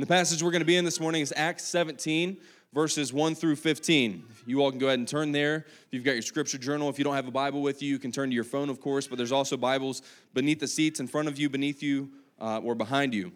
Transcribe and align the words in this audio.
And 0.00 0.08
the 0.08 0.14
passage 0.14 0.42
we're 0.42 0.50
going 0.50 0.62
to 0.62 0.66
be 0.66 0.76
in 0.76 0.86
this 0.86 0.98
morning 0.98 1.20
is 1.20 1.30
Acts 1.36 1.62
17, 1.64 2.38
verses 2.72 3.12
1 3.12 3.34
through 3.34 3.56
15. 3.56 4.24
You 4.46 4.62
all 4.62 4.70
can 4.70 4.78
go 4.78 4.86
ahead 4.86 4.98
and 4.98 5.06
turn 5.06 5.30
there. 5.30 5.66
If 5.66 5.88
you've 5.90 6.04
got 6.04 6.12
your 6.12 6.22
scripture 6.22 6.56
journal, 6.56 6.88
if 6.88 6.96
you 6.96 7.04
don't 7.04 7.16
have 7.16 7.28
a 7.28 7.30
Bible 7.30 7.60
with 7.60 7.82
you, 7.82 7.90
you 7.90 7.98
can 7.98 8.10
turn 8.10 8.30
to 8.30 8.34
your 8.34 8.44
phone, 8.44 8.70
of 8.70 8.80
course, 8.80 9.06
but 9.06 9.18
there's 9.18 9.30
also 9.30 9.58
Bibles 9.58 10.00
beneath 10.32 10.58
the 10.58 10.66
seats, 10.66 11.00
in 11.00 11.06
front 11.06 11.28
of 11.28 11.38
you, 11.38 11.50
beneath 11.50 11.82
you, 11.82 12.12
uh, 12.40 12.60
or 12.60 12.74
behind 12.74 13.12
you. 13.12 13.30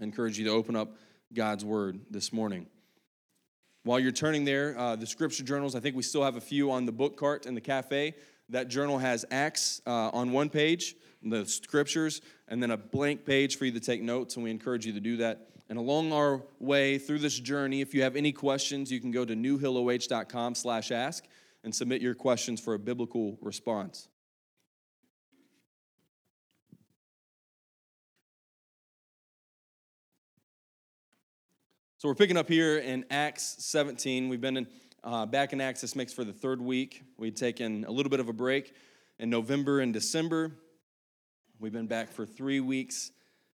I 0.00 0.02
encourage 0.02 0.40
you 0.40 0.44
to 0.46 0.50
open 0.50 0.74
up 0.74 0.96
God's 1.32 1.64
Word 1.64 2.00
this 2.10 2.32
morning. 2.32 2.66
While 3.84 4.00
you're 4.00 4.10
turning 4.10 4.44
there, 4.44 4.76
uh, 4.76 4.96
the 4.96 5.06
scripture 5.06 5.44
journals, 5.44 5.76
I 5.76 5.78
think 5.78 5.94
we 5.94 6.02
still 6.02 6.24
have 6.24 6.34
a 6.34 6.40
few 6.40 6.72
on 6.72 6.84
the 6.84 6.90
book 6.90 7.16
cart 7.16 7.46
in 7.46 7.54
the 7.54 7.60
cafe. 7.60 8.16
That 8.48 8.66
journal 8.66 8.98
has 8.98 9.24
Acts 9.30 9.82
uh, 9.86 10.10
on 10.12 10.32
one 10.32 10.50
page, 10.50 10.96
the 11.22 11.46
scriptures, 11.46 12.22
and 12.48 12.60
then 12.60 12.72
a 12.72 12.76
blank 12.76 13.24
page 13.24 13.56
for 13.56 13.66
you 13.66 13.70
to 13.70 13.78
take 13.78 14.02
notes, 14.02 14.34
and 14.34 14.42
we 14.42 14.50
encourage 14.50 14.84
you 14.84 14.92
to 14.92 14.98
do 14.98 15.18
that. 15.18 15.46
And 15.68 15.78
along 15.78 16.12
our 16.12 16.42
way 16.60 16.98
through 16.98 17.18
this 17.18 17.38
journey, 17.38 17.80
if 17.80 17.92
you 17.92 18.02
have 18.02 18.14
any 18.14 18.30
questions, 18.30 18.92
you 18.92 19.00
can 19.00 19.10
go 19.10 19.24
to 19.24 19.34
newhilloh.com 19.34 20.54
slash 20.54 20.92
ask 20.92 21.24
and 21.64 21.74
submit 21.74 22.00
your 22.00 22.14
questions 22.14 22.60
for 22.60 22.74
a 22.74 22.78
biblical 22.78 23.36
response. 23.42 24.08
So 31.98 32.08
we're 32.08 32.14
picking 32.14 32.36
up 32.36 32.48
here 32.48 32.78
in 32.78 33.04
Acts 33.10 33.56
17. 33.64 34.28
We've 34.28 34.40
been 34.40 34.58
in, 34.58 34.66
uh, 35.02 35.26
back 35.26 35.52
in 35.52 35.60
Acts 35.60 35.80
this 35.80 35.96
makes 35.96 36.12
for 36.12 36.22
the 36.22 36.32
third 36.32 36.60
week. 36.60 37.02
We'd 37.16 37.36
taken 37.36 37.84
a 37.84 37.90
little 37.90 38.10
bit 38.10 38.20
of 38.20 38.28
a 38.28 38.32
break 38.32 38.74
in 39.18 39.30
November 39.30 39.80
and 39.80 39.92
December. 39.92 40.52
We've 41.58 41.72
been 41.72 41.88
back 41.88 42.12
for 42.12 42.24
three 42.24 42.60
weeks 42.60 43.10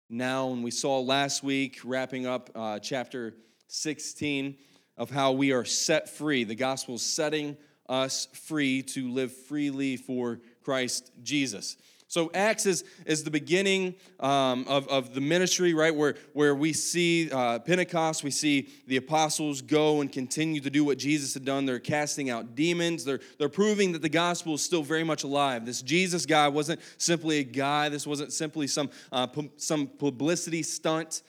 now, 0.09 0.51
and 0.51 0.63
we 0.63 0.71
saw 0.71 0.99
last 0.99 1.43
week, 1.43 1.79
wrapping 1.83 2.25
up 2.25 2.49
uh, 2.55 2.79
chapter 2.79 3.35
16, 3.67 4.57
of 4.97 5.11
how 5.11 5.31
we 5.31 5.51
are 5.51 5.63
set 5.63 6.09
free. 6.09 6.43
The 6.43 6.55
gospel 6.55 6.95
is 6.95 7.03
setting 7.03 7.55
us 7.87 8.27
free 8.33 8.81
to 8.81 9.09
live 9.09 9.31
freely 9.31 9.97
for 9.97 10.39
Christ 10.63 11.11
Jesus. 11.21 11.77
So 12.09 12.31
Acts 12.33 12.65
is, 12.65 12.83
is 13.05 13.23
the 13.23 13.29
beginning 13.29 13.93
um, 14.19 14.65
of, 14.67 14.87
of 14.87 15.13
the 15.13 15.21
ministry, 15.21 15.75
right? 15.75 15.95
Where, 15.95 16.15
where 16.33 16.55
we 16.55 16.73
see 16.73 17.29
uh, 17.31 17.59
Pentecost, 17.59 18.23
we 18.23 18.31
see 18.31 18.69
the 18.87 18.97
apostles 18.97 19.61
go 19.61 20.01
and 20.01 20.11
continue 20.11 20.59
to 20.61 20.71
do 20.71 20.83
what 20.83 20.97
Jesus 20.97 21.35
had 21.35 21.45
done. 21.45 21.67
They're 21.67 21.77
casting 21.77 22.31
out 22.31 22.55
demons. 22.55 23.05
They're, 23.05 23.19
they're 23.37 23.47
proving 23.47 23.91
that 23.91 24.01
the 24.01 24.09
gospel 24.09 24.55
is 24.55 24.63
still 24.63 24.81
very 24.81 25.03
much 25.03 25.23
alive. 25.23 25.67
This 25.67 25.83
Jesus 25.83 26.25
guy 26.25 26.47
wasn't 26.47 26.81
simply 26.97 27.37
a 27.37 27.43
guy. 27.43 27.89
This 27.89 28.07
wasn't 28.07 28.33
simply 28.33 28.65
some, 28.65 28.89
uh, 29.11 29.27
pu- 29.27 29.51
some 29.57 29.85
publicity 29.85 30.63
stunt 30.63 31.21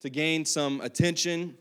to 0.00 0.08
gain 0.08 0.46
some 0.46 0.80
attention, 0.80 1.58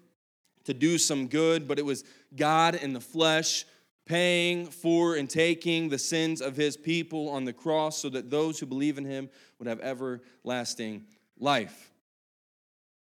to 0.63 0.73
do 0.73 0.97
some 0.97 1.27
good, 1.27 1.67
but 1.67 1.77
it 1.77 1.83
was 1.83 2.05
God 2.37 2.75
in 2.75 2.93
the 2.93 3.01
flesh 3.01 3.65
paying 4.11 4.65
for 4.65 5.15
and 5.15 5.29
taking 5.29 5.87
the 5.87 5.97
sins 5.97 6.41
of 6.41 6.57
his 6.57 6.75
people 6.75 7.29
on 7.29 7.45
the 7.45 7.53
cross 7.53 7.97
so 7.97 8.09
that 8.09 8.29
those 8.29 8.59
who 8.59 8.65
believe 8.65 8.97
in 8.97 9.05
him 9.05 9.29
would 9.57 9.69
have 9.69 9.79
everlasting 9.79 11.05
life. 11.39 11.93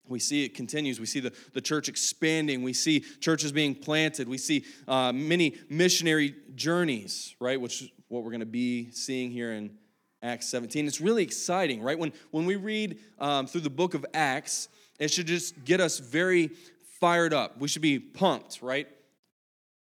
We 0.05 0.19
see 0.19 0.43
it 0.43 0.53
continues. 0.53 0.99
We 0.99 1.05
see 1.05 1.21
the, 1.21 1.31
the 1.53 1.61
church 1.61 1.87
expanding. 1.87 2.61
We 2.61 2.73
see 2.73 3.05
churches 3.21 3.53
being 3.53 3.73
planted. 3.73 4.27
We 4.27 4.37
see 4.37 4.65
uh, 4.85 5.13
many 5.13 5.55
missionary 5.69 6.35
journeys, 6.55 7.33
right? 7.39 7.59
Which 7.59 7.83
is 7.83 7.89
what 8.09 8.23
we're 8.23 8.31
going 8.31 8.41
to 8.41 8.45
be 8.45 8.91
seeing 8.91 9.31
here 9.31 9.53
in 9.53 9.77
Acts 10.21 10.49
17. 10.49 10.87
It's 10.87 10.99
really 10.99 11.23
exciting, 11.23 11.81
right? 11.81 11.97
When, 11.97 12.11
when 12.31 12.45
we 12.45 12.57
read 12.57 12.99
um, 13.17 13.47
through 13.47 13.61
the 13.61 13.69
book 13.69 13.93
of 13.93 14.05
Acts, 14.13 14.67
it 14.99 15.09
should 15.09 15.27
just 15.27 15.63
get 15.63 15.79
us 15.79 15.99
very 15.99 16.51
fired 16.99 17.33
up. 17.33 17.57
We 17.59 17.69
should 17.69 17.81
be 17.81 17.97
pumped, 17.97 18.61
right? 18.61 18.89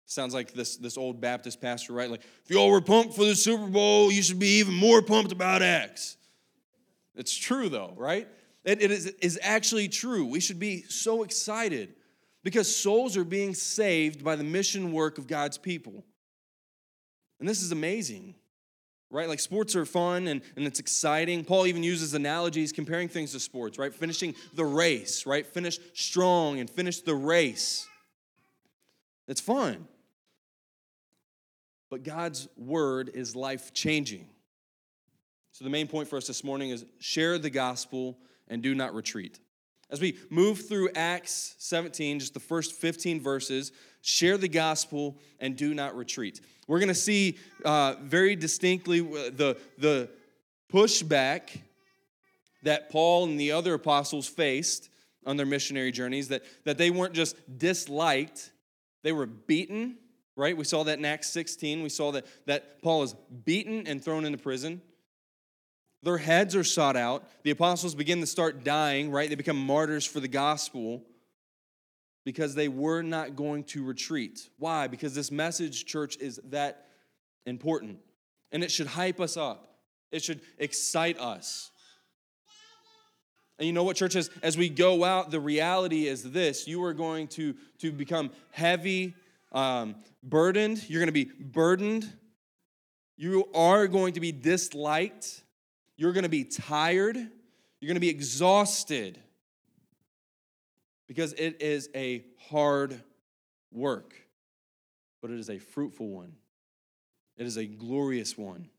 Sounds 0.05 0.33
like 0.33 0.53
this, 0.53 0.77
this 0.77 0.97
old 0.97 1.21
Baptist 1.21 1.61
pastor, 1.61 1.93
right? 1.93 2.09
Like, 2.09 2.21
if 2.43 2.49
y'all 2.49 2.69
were 2.69 2.81
pumped 2.81 3.15
for 3.15 3.25
the 3.25 3.35
Super 3.35 3.67
Bowl, 3.67 4.11
you 4.11 4.21
should 4.21 4.39
be 4.39 4.59
even 4.59 4.73
more 4.73 5.01
pumped 5.01 5.31
about 5.31 5.61
Acts. 5.61 6.17
It's 7.15 7.35
true, 7.35 7.69
though, 7.69 7.93
right? 7.95 8.27
It, 8.65 8.81
it 8.81 8.91
is, 8.91 9.07
is 9.21 9.39
actually 9.41 9.87
true. 9.87 10.25
We 10.25 10.39
should 10.39 10.59
be 10.59 10.83
so 10.83 11.23
excited 11.23 11.95
because 12.43 12.73
souls 12.73 13.17
are 13.17 13.23
being 13.23 13.53
saved 13.53 14.23
by 14.23 14.35
the 14.35 14.43
mission 14.43 14.91
work 14.91 15.17
of 15.17 15.27
God's 15.27 15.57
people. 15.57 16.03
And 17.39 17.47
this 17.47 17.61
is 17.61 17.71
amazing, 17.71 18.35
right? 19.09 19.27
Like 19.27 19.39
sports 19.39 19.75
are 19.75 19.85
fun 19.85 20.27
and, 20.27 20.41
and 20.55 20.65
it's 20.65 20.79
exciting. 20.79 21.43
Paul 21.43 21.67
even 21.67 21.83
uses 21.83 22.13
analogies 22.13 22.71
comparing 22.71 23.09
things 23.09 23.31
to 23.33 23.39
sports, 23.39 23.77
right? 23.77 23.93
Finishing 23.93 24.35
the 24.53 24.65
race, 24.65 25.25
right? 25.25 25.45
Finish 25.45 25.79
strong 25.93 26.59
and 26.59 26.69
finish 26.69 27.01
the 27.01 27.15
race. 27.15 27.87
It's 29.27 29.41
fun. 29.41 29.87
But 31.93 32.01
God's 32.01 32.47
word 32.57 33.11
is 33.13 33.35
life 33.35 33.71
changing. 33.71 34.27
So, 35.51 35.63
the 35.63 35.69
main 35.69 35.85
point 35.85 36.07
for 36.07 36.17
us 36.17 36.25
this 36.25 36.43
morning 36.43 36.71
is 36.71 36.83
share 36.97 37.37
the 37.37 37.51
gospel 37.51 38.17
and 38.47 38.63
do 38.63 38.73
not 38.73 38.95
retreat. 38.95 39.39
As 39.91 40.01
we 40.01 40.17
move 40.31 40.67
through 40.67 40.89
Acts 40.95 41.53
17, 41.59 42.19
just 42.19 42.33
the 42.33 42.39
first 42.39 42.73
15 42.73 43.21
verses, 43.21 43.71
share 44.01 44.39
the 44.39 44.47
gospel 44.47 45.19
and 45.39 45.55
do 45.55 45.75
not 45.75 45.95
retreat. 45.95 46.41
We're 46.67 46.79
going 46.79 46.87
to 46.87 46.95
see 46.95 47.37
uh, 47.63 47.93
very 48.01 48.35
distinctly 48.35 49.01
the, 49.01 49.55
the 49.77 50.09
pushback 50.73 51.61
that 52.63 52.89
Paul 52.89 53.25
and 53.25 53.39
the 53.39 53.51
other 53.51 53.75
apostles 53.75 54.27
faced 54.27 54.89
on 55.27 55.37
their 55.37 55.45
missionary 55.45 55.91
journeys, 55.91 56.29
that, 56.29 56.41
that 56.63 56.79
they 56.79 56.89
weren't 56.89 57.13
just 57.13 57.35
disliked, 57.59 58.51
they 59.03 59.11
were 59.11 59.27
beaten, 59.27 59.97
right? 60.35 60.55
We 60.55 60.63
saw 60.63 60.83
that 60.83 60.99
in 60.99 61.05
Acts 61.05 61.29
16. 61.29 61.83
We 61.83 61.89
saw 61.89 62.11
that, 62.11 62.25
that 62.45 62.81
Paul 62.81 63.03
is 63.03 63.15
beaten 63.45 63.87
and 63.87 64.03
thrown 64.03 64.25
into 64.25 64.37
prison. 64.37 64.81
Their 66.01 66.17
heads 66.17 66.55
are 66.55 66.63
sought 66.63 66.97
out. 66.97 67.23
The 67.43 67.51
apostles 67.51 67.95
begin 67.95 68.19
to 68.19 68.25
start 68.27 68.63
dying, 68.63 69.09
right? 69.11 69.29
They 69.29 69.35
become 69.35 69.57
martyrs 69.57 70.05
for 70.05 70.19
the 70.19 70.27
gospel 70.27 71.03
because 72.25 72.55
they 72.55 72.67
were 72.67 73.01
not 73.01 73.35
going 73.35 73.63
to 73.65 73.83
retreat. 73.83 74.49
Why? 74.57 74.87
Because 74.87 75.15
this 75.15 75.31
message, 75.31 75.85
church, 75.85 76.17
is 76.17 76.39
that 76.49 76.87
important. 77.45 77.99
And 78.51 78.63
it 78.63 78.71
should 78.71 78.87
hype 78.87 79.19
us 79.19 79.37
up, 79.37 79.75
it 80.11 80.23
should 80.23 80.41
excite 80.57 81.19
us. 81.19 81.71
And 83.59 83.67
you 83.67 83.73
know 83.73 83.83
what, 83.83 83.95
church, 83.95 84.15
as, 84.15 84.31
as 84.41 84.57
we 84.57 84.67
go 84.67 85.03
out, 85.03 85.29
the 85.29 85.39
reality 85.39 86.07
is 86.07 86.31
this 86.31 86.67
you 86.67 86.83
are 86.83 86.93
going 86.93 87.27
to, 87.29 87.55
to 87.79 87.91
become 87.91 88.31
heavy 88.51 89.15
um, 89.53 89.95
burdened. 90.21 90.89
You're 90.89 90.99
going 90.99 91.07
to 91.07 91.11
be 91.13 91.31
burdened. 91.39 92.11
You 93.15 93.47
are 93.53 93.87
going 93.87 94.13
to 94.13 94.19
be 94.19 94.31
disliked. 94.31 95.43
You're 95.97 96.13
going 96.13 96.23
to 96.23 96.29
be 96.29 96.43
tired. 96.43 97.15
You're 97.15 97.87
going 97.87 97.95
to 97.95 98.01
be 98.01 98.09
exhausted 98.09 99.19
because 101.07 101.33
it 101.33 101.61
is 101.61 101.89
a 101.93 102.23
hard 102.49 103.01
work, 103.71 104.15
but 105.21 105.31
it 105.31 105.39
is 105.39 105.49
a 105.49 105.59
fruitful 105.59 106.07
one. 106.07 106.33
It 107.37 107.45
is 107.45 107.57
a 107.57 107.65
glorious 107.65 108.37
one. 108.37 108.69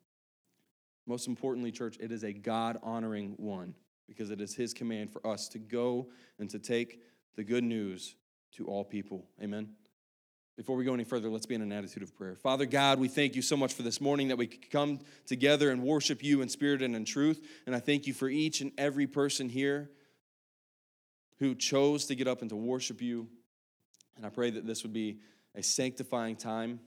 Most 1.06 1.29
importantly, 1.29 1.71
church, 1.71 1.97
it 2.01 2.11
is 2.11 2.25
a 2.25 2.33
God 2.33 2.79
honoring 2.83 3.35
one 3.37 3.75
because 4.09 4.31
it 4.31 4.41
is 4.41 4.55
His 4.55 4.73
command 4.73 5.12
for 5.12 5.27
us 5.27 5.49
to 5.49 5.59
go 5.59 6.09
and 6.39 6.49
to 6.51 6.59
take 6.59 7.01
the 7.37 7.45
good 7.45 7.65
news 7.65 8.17
to 8.53 8.67
all 8.67 8.85
people. 8.85 9.27
Amen. 9.43 9.69
Before 10.56 10.76
we 10.76 10.84
go 10.84 10.94
any 10.94 11.04
further, 11.04 11.28
let's 11.28 11.47
be 11.47 11.56
in 11.56 11.62
an 11.62 11.72
attitude 11.72 12.04
of 12.04 12.15
prayer. 12.15 12.37
Father 12.37 12.65
God, 12.65 13.00
we 13.00 13.09
thank 13.09 13.34
you 13.34 13.42
so 13.42 13.56
much 13.56 13.75
for 13.75 13.82
this 13.82 14.00
morning 14.00 14.28
that 14.28 14.38
we 14.38 14.47
could 14.47 14.70
come 14.70 15.00
together 15.26 15.70
and 15.70 15.82
worship 15.82 16.22
you 16.22 16.42
in 16.42 16.48
spirit 16.48 16.81
and 16.81 16.94
in 16.94 17.04
truth. 17.04 17.44
And 17.66 17.75
I 17.75 17.81
thank 17.81 18.06
you 18.06 18.15
for 18.15 18.28
each 18.28 18.60
and 18.60 18.70
every 18.78 19.09
person 19.09 19.48
here 19.48 19.91
who 21.41 21.56
chose 21.56 22.06
to 22.06 22.14
get 22.14 22.29
up 22.29 22.40
and 22.40 22.50
to 22.50 22.56
worship 22.56 23.02
you. 23.02 23.26
And 24.17 24.25
I 24.25 24.29
pray 24.29 24.50
that 24.50 24.64
this 24.64 24.84
would 24.84 24.93
be 24.93 25.19
a 25.56 25.62
sanctifying 25.62 26.37
time. 26.37 26.79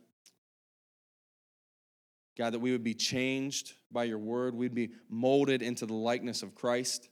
God, 2.38 2.53
that 2.53 2.59
we 2.59 2.71
would 2.71 2.86
be 2.86 2.94
changed 2.94 3.74
by 3.92 4.06
your 4.06 4.19
word, 4.19 4.56
we'd 4.56 4.75
be 4.75 4.92
molded 5.09 5.62
into 5.62 5.86
the 5.86 5.94
likeness 5.94 6.42
of 6.42 6.56
Christ. 6.56 7.09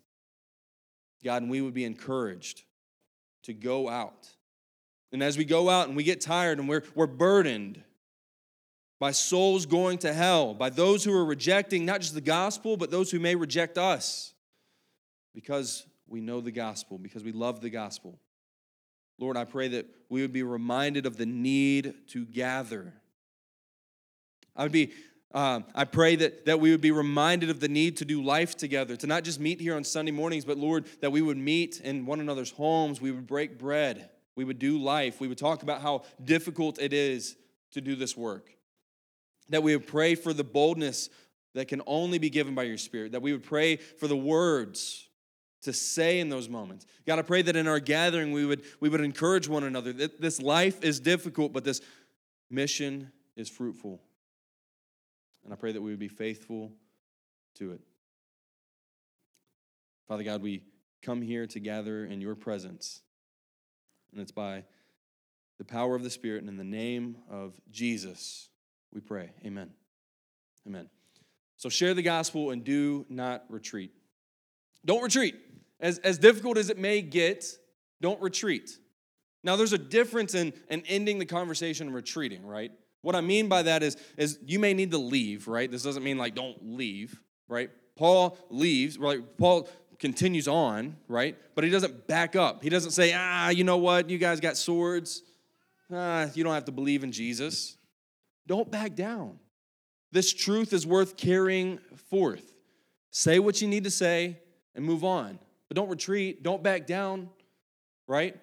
God, 1.21 1.41
and 1.41 1.51
we 1.51 1.59
would 1.59 1.73
be 1.73 1.83
encouraged 1.83 2.63
to 3.43 3.53
go 3.53 3.89
out 3.89 4.29
and 5.15 5.23
as 5.23 5.37
we 5.37 5.45
go 5.45 5.69
out 5.69 5.87
and 5.87 5.95
we 5.95 6.03
get 6.03 6.21
tired 6.21 6.59
and 6.59 6.69
we're, 6.69 6.83
we're 6.93 7.07
burdened 7.07 7.81
by 8.99 9.11
souls 9.11 9.65
going 9.65 9.97
to 9.99 10.13
hell, 10.13 10.53
by 10.53 10.69
those 10.69 11.05
who 11.05 11.13
are 11.13 11.25
rejecting 11.25 11.85
not 11.85 12.01
just 12.01 12.13
the 12.13 12.21
gospel, 12.21 12.75
but 12.75 12.91
those 12.91 13.09
who 13.09 13.19
may 13.19 13.33
reject 13.33 13.77
us 13.77 14.33
because 15.33 15.87
we 16.05 16.19
know 16.19 16.41
the 16.41 16.51
gospel, 16.51 16.97
because 16.97 17.23
we 17.23 17.31
love 17.31 17.61
the 17.61 17.69
gospel. 17.69 18.19
Lord, 19.17 19.37
I 19.37 19.45
pray 19.45 19.69
that 19.69 19.85
we 20.09 20.21
would 20.21 20.33
be 20.33 20.43
reminded 20.43 21.05
of 21.05 21.15
the 21.15 21.25
need 21.25 21.93
to 22.09 22.25
gather. 22.25 22.93
I 24.53 24.63
would 24.63 24.73
be 24.73 24.91
Uh, 25.33 25.61
I 25.73 25.83
pray 25.85 26.15
that, 26.15 26.45
that 26.45 26.61
we 26.61 26.71
would 26.71 26.81
be 26.81 26.91
reminded 26.91 27.49
of 27.49 27.59
the 27.59 27.67
need 27.67 27.97
to 27.97 28.05
do 28.05 28.23
life 28.23 28.55
together, 28.55 28.95
to 28.95 29.07
not 29.07 29.25
just 29.25 29.39
meet 29.39 29.59
here 29.59 29.75
on 29.75 29.83
Sunday 29.83 30.13
mornings, 30.13 30.45
but 30.45 30.57
Lord, 30.57 30.85
that 31.01 31.11
we 31.11 31.21
would 31.21 31.37
meet 31.37 31.81
in 31.81 32.05
one 32.05 32.21
another's 32.21 32.51
homes, 32.51 33.01
we 33.01 33.11
would 33.11 33.27
break 33.27 33.57
bread, 33.57 34.09
we 34.35 34.43
would 34.43 34.59
do 34.59 34.77
life, 34.77 35.19
we 35.19 35.27
would 35.27 35.37
talk 35.37 35.63
about 35.63 35.81
how 35.81 36.03
difficult 36.23 36.79
it 36.79 36.93
is 36.93 37.35
to 37.71 37.81
do 37.81 37.95
this 37.95 38.15
work. 38.17 38.51
That 39.49 39.63
we 39.63 39.75
would 39.75 39.87
pray 39.87 40.15
for 40.15 40.33
the 40.33 40.43
boldness 40.43 41.09
that 41.53 41.67
can 41.67 41.81
only 41.87 42.17
be 42.17 42.29
given 42.29 42.53
by 42.53 42.63
your 42.63 42.77
Spirit, 42.77 43.13
that 43.13 43.21
we 43.21 43.31
would 43.31 43.43
pray 43.43 43.77
for 43.77 44.07
the 44.07 44.17
words 44.17 45.07
to 45.61 45.73
say 45.73 46.19
in 46.19 46.29
those 46.29 46.47
moments. 46.49 46.85
God, 47.07 47.17
I 47.17 47.23
pray 47.23 47.41
that 47.41 47.55
in 47.55 47.67
our 47.67 47.79
gathering 47.79 48.31
we 48.31 48.45
would, 48.45 48.63
we 48.79 48.89
would 48.89 49.01
encourage 49.01 49.47
one 49.47 49.63
another 49.63 49.93
that 49.93 50.21
this 50.21 50.41
life 50.41 50.83
is 50.83 50.99
difficult, 50.99 51.53
but 51.53 51.63
this 51.63 51.81
mission 52.49 53.11
is 53.35 53.49
fruitful. 53.49 54.01
And 55.43 55.53
I 55.53 55.55
pray 55.55 55.71
that 55.71 55.81
we 55.81 55.91
would 55.91 55.99
be 55.99 56.07
faithful 56.07 56.71
to 57.55 57.71
it. 57.71 57.81
Father 60.07 60.23
God, 60.23 60.41
we 60.41 60.61
come 61.01 61.21
here 61.21 61.47
to 61.47 61.59
gather 61.59 62.05
in 62.05 62.21
your 62.21 62.35
presence, 62.35 63.01
and 64.15 64.21
it's 64.21 64.31
by 64.31 64.63
the 65.57 65.65
power 65.65 65.95
of 65.95 66.03
the 66.03 66.09
Spirit 66.09 66.41
and 66.41 66.49
in 66.49 66.57
the 66.57 66.63
name 66.63 67.17
of 67.29 67.53
Jesus 67.69 68.49
we 68.93 69.01
pray. 69.01 69.29
Amen. 69.45 69.69
Amen. 70.65 70.89
So 71.57 71.69
share 71.69 71.93
the 71.93 72.01
gospel 72.01 72.51
and 72.51 72.63
do 72.63 73.05
not 73.09 73.43
retreat. 73.49 73.91
Don't 74.85 75.03
retreat. 75.03 75.35
As, 75.79 75.99
as 75.99 76.17
difficult 76.17 76.57
as 76.57 76.69
it 76.69 76.77
may 76.77 77.01
get, 77.01 77.45
don't 78.01 78.21
retreat. 78.21 78.71
Now, 79.43 79.55
there's 79.55 79.73
a 79.73 79.77
difference 79.77 80.33
in, 80.33 80.53
in 80.69 80.81
ending 80.87 81.19
the 81.19 81.25
conversation 81.25 81.87
and 81.87 81.95
retreating, 81.95 82.45
right? 82.45 82.71
What 83.01 83.15
I 83.15 83.21
mean 83.21 83.47
by 83.47 83.63
that 83.63 83.83
is, 83.83 83.97
is 84.17 84.39
you 84.45 84.57
may 84.59 84.73
need 84.73 84.91
to 84.91 84.97
leave, 84.97 85.47
right? 85.47 85.69
This 85.69 85.83
doesn't 85.83 86.03
mean 86.03 86.17
like 86.17 86.33
don't 86.33 86.57
leave, 86.61 87.21
right? 87.47 87.69
Paul 87.95 88.37
leaves, 88.49 88.97
right? 88.97 89.19
Paul 89.37 89.69
continues 90.05 90.47
on, 90.47 90.95
right? 91.07 91.35
But 91.55 91.63
he 91.63 91.71
doesn't 91.71 92.05
back 92.05 92.35
up. 92.35 92.61
He 92.61 92.69
doesn't 92.69 92.91
say, 92.91 93.11
ah, 93.15 93.49
you 93.49 93.63
know 93.63 93.77
what? 93.77 94.07
You 94.07 94.19
guys 94.19 94.39
got 94.39 94.55
swords. 94.55 95.23
Ah, 95.91 96.27
you 96.35 96.43
don't 96.43 96.53
have 96.53 96.65
to 96.65 96.71
believe 96.71 97.03
in 97.03 97.11
Jesus. 97.11 97.75
Don't 98.45 98.69
back 98.69 98.93
down. 98.93 99.39
This 100.11 100.31
truth 100.31 100.73
is 100.73 100.85
worth 100.85 101.17
carrying 101.17 101.79
forth. 102.11 102.53
Say 103.09 103.39
what 103.39 103.63
you 103.63 103.67
need 103.67 103.85
to 103.85 103.89
say 103.89 104.37
and 104.75 104.85
move 104.85 105.03
on. 105.03 105.39
But 105.69 105.75
don't 105.75 105.89
retreat, 105.89 106.43
don't 106.43 106.61
back 106.61 106.85
down, 106.85 107.27
right? 108.07 108.37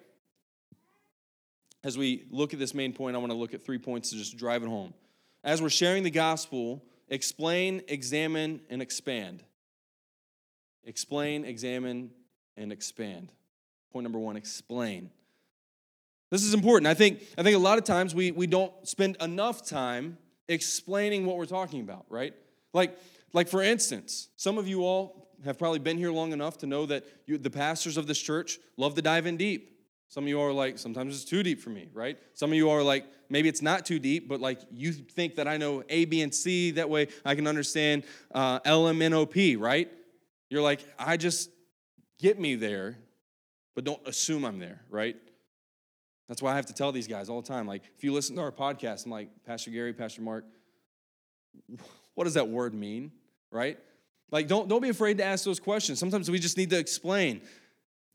As 1.81 1.97
we 1.97 2.25
look 2.29 2.51
at 2.53 2.59
this 2.59 2.73
main 2.73 2.91
point, 2.91 3.15
I 3.15 3.19
want 3.19 3.31
to 3.31 3.37
look 3.37 3.53
at 3.53 3.63
three 3.63 3.77
points 3.77 4.09
to 4.09 4.17
just 4.17 4.35
drive 4.35 4.63
it 4.63 4.67
home. 4.67 4.93
As 5.45 5.61
we're 5.61 5.69
sharing 5.69 6.03
the 6.03 6.11
gospel, 6.11 6.83
explain, 7.07 7.83
examine, 7.87 8.59
and 8.69 8.81
expand. 8.81 9.43
Explain, 10.85 11.45
examine, 11.45 12.11
and 12.57 12.71
expand. 12.71 13.31
Point 13.91 14.03
number 14.03 14.19
one 14.19 14.35
explain. 14.35 15.09
This 16.29 16.43
is 16.43 16.53
important. 16.53 16.87
I 16.87 16.93
think, 16.93 17.21
I 17.37 17.43
think 17.43 17.55
a 17.55 17.59
lot 17.59 17.77
of 17.77 17.83
times 17.83 18.15
we, 18.15 18.31
we 18.31 18.47
don't 18.47 18.73
spend 18.87 19.17
enough 19.21 19.67
time 19.67 20.17
explaining 20.47 21.25
what 21.25 21.37
we're 21.37 21.45
talking 21.45 21.81
about, 21.81 22.05
right? 22.09 22.33
Like, 22.73 22.97
like 23.33 23.47
for 23.47 23.61
instance, 23.61 24.29
some 24.35 24.57
of 24.57 24.67
you 24.67 24.83
all 24.83 25.29
have 25.45 25.59
probably 25.59 25.79
been 25.79 25.97
here 25.97 26.11
long 26.11 26.31
enough 26.31 26.57
to 26.59 26.65
know 26.65 26.85
that 26.87 27.05
you, 27.27 27.37
the 27.37 27.49
pastors 27.49 27.97
of 27.97 28.07
this 28.07 28.19
church 28.19 28.59
love 28.77 28.95
to 28.95 29.01
dive 29.01 29.25
in 29.25 29.37
deep. 29.37 29.69
Some 30.07 30.25
of 30.25 30.27
you 30.27 30.39
are 30.39 30.51
like, 30.51 30.77
sometimes 30.77 31.15
it's 31.15 31.25
too 31.25 31.43
deep 31.43 31.59
for 31.59 31.69
me, 31.69 31.89
right? 31.93 32.17
Some 32.33 32.51
of 32.51 32.55
you 32.55 32.69
are 32.69 32.83
like, 32.83 33.05
maybe 33.29 33.49
it's 33.49 33.61
not 33.61 33.85
too 33.85 33.99
deep, 33.99 34.27
but 34.27 34.39
like 34.39 34.59
you 34.71 34.91
think 34.91 35.35
that 35.35 35.47
I 35.47 35.57
know 35.57 35.83
A, 35.89 36.05
B, 36.05 36.21
and 36.21 36.33
C. 36.33 36.71
That 36.71 36.89
way 36.89 37.07
I 37.25 37.35
can 37.35 37.47
understand 37.47 38.03
uh, 38.33 38.59
L, 38.65 38.87
M, 38.87 39.01
N, 39.01 39.13
O, 39.13 39.25
P, 39.25 39.55
right? 39.55 39.89
You're 40.53 40.61
like, 40.61 40.85
I 40.99 41.17
just 41.17 41.49
get 42.19 42.39
me 42.39 42.53
there, 42.53 42.95
but 43.73 43.85
don't 43.85 44.07
assume 44.07 44.45
I'm 44.45 44.59
there, 44.59 44.81
right? 44.91 45.15
That's 46.29 46.43
why 46.43 46.51
I 46.51 46.55
have 46.57 46.67
to 46.67 46.73
tell 46.73 46.91
these 46.91 47.07
guys 47.07 47.27
all 47.27 47.41
the 47.41 47.47
time. 47.47 47.65
Like, 47.65 47.81
if 47.97 48.03
you 48.03 48.13
listen 48.13 48.35
to 48.35 48.43
our 48.43 48.51
podcast, 48.51 49.05
I'm 49.05 49.11
like, 49.11 49.29
Pastor 49.47 49.71
Gary, 49.71 49.93
Pastor 49.93 50.21
Mark, 50.21 50.45
what 52.13 52.25
does 52.25 52.35
that 52.35 52.49
word 52.49 52.75
mean, 52.75 53.11
right? 53.49 53.79
Like, 54.29 54.47
don't, 54.47 54.69
don't 54.69 54.83
be 54.83 54.89
afraid 54.89 55.17
to 55.17 55.23
ask 55.23 55.43
those 55.43 55.59
questions. 55.59 55.97
Sometimes 55.97 56.29
we 56.29 56.37
just 56.37 56.55
need 56.55 56.69
to 56.69 56.77
explain. 56.77 57.41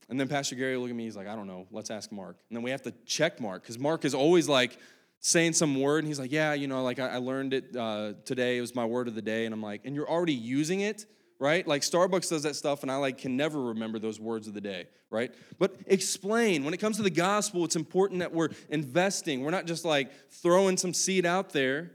And 0.08 0.20
then 0.20 0.28
Pastor 0.28 0.54
Gary 0.54 0.76
will 0.76 0.82
look 0.82 0.90
at 0.90 0.96
me, 0.96 1.06
he's 1.06 1.16
like, 1.16 1.26
I 1.26 1.34
don't 1.34 1.48
know, 1.48 1.66
let's 1.72 1.90
ask 1.90 2.12
Mark. 2.12 2.36
And 2.50 2.56
then 2.56 2.62
we 2.62 2.70
have 2.70 2.82
to 2.82 2.94
check 3.04 3.40
Mark, 3.40 3.62
because 3.62 3.80
Mark 3.80 4.04
is 4.04 4.14
always 4.14 4.48
like 4.48 4.78
saying 5.18 5.54
some 5.54 5.80
word, 5.80 6.04
and 6.04 6.06
he's 6.06 6.20
like, 6.20 6.30
Yeah, 6.30 6.52
you 6.54 6.68
know, 6.68 6.84
like 6.84 7.00
I, 7.00 7.08
I 7.08 7.16
learned 7.16 7.52
it 7.52 7.74
uh, 7.74 8.12
today, 8.24 8.58
it 8.58 8.60
was 8.60 8.76
my 8.76 8.84
word 8.84 9.08
of 9.08 9.16
the 9.16 9.22
day. 9.22 9.44
And 9.44 9.52
I'm 9.52 9.60
like, 9.60 9.80
And 9.84 9.96
you're 9.96 10.08
already 10.08 10.34
using 10.34 10.82
it? 10.82 11.04
Right? 11.38 11.66
Like 11.66 11.82
Starbucks 11.82 12.28
does 12.28 12.42
that 12.42 12.56
stuff, 12.56 12.82
and 12.82 12.90
I 12.90 12.96
like 12.96 13.18
can 13.18 13.36
never 13.36 13.60
remember 13.60 13.98
those 13.98 14.18
words 14.18 14.48
of 14.48 14.54
the 14.54 14.60
day, 14.60 14.86
right? 15.10 15.32
But 15.58 15.76
explain. 15.86 16.64
When 16.64 16.74
it 16.74 16.78
comes 16.78 16.96
to 16.96 17.02
the 17.02 17.10
gospel, 17.10 17.64
it's 17.64 17.76
important 17.76 18.20
that 18.20 18.32
we're 18.32 18.50
investing. 18.68 19.44
We're 19.44 19.50
not 19.50 19.66
just 19.66 19.84
like 19.84 20.10
throwing 20.30 20.76
some 20.76 20.92
seed 20.92 21.24
out 21.24 21.52
there, 21.52 21.92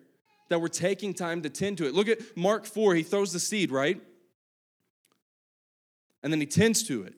that 0.49 0.59
we're 0.59 0.67
taking 0.67 1.13
time 1.13 1.41
to 1.41 1.49
tend 1.49 1.79
to 1.79 1.87
it. 1.87 1.93
Look 1.93 2.07
at 2.07 2.19
Mark 2.37 2.65
4, 2.65 2.95
he 2.95 3.03
throws 3.03 3.33
the 3.33 3.39
seed, 3.39 3.71
right? 3.71 3.99
And 6.21 6.31
then 6.31 6.39
he 6.39 6.45
tends 6.45 6.83
to 6.83 7.03
it, 7.03 7.15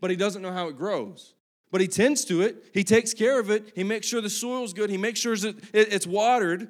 but 0.00 0.10
he 0.10 0.16
doesn't 0.16 0.40
know 0.40 0.52
how 0.52 0.68
it 0.68 0.76
grows. 0.76 1.34
But 1.72 1.80
he 1.80 1.88
tends 1.88 2.24
to 2.26 2.42
it, 2.42 2.66
he 2.72 2.84
takes 2.84 3.12
care 3.12 3.40
of 3.40 3.50
it, 3.50 3.72
he 3.74 3.82
makes 3.82 4.06
sure 4.06 4.20
the 4.20 4.30
soil's 4.30 4.72
good, 4.72 4.88
he 4.88 4.96
makes 4.96 5.18
sure 5.18 5.34
it's 5.74 6.06
watered, 6.06 6.68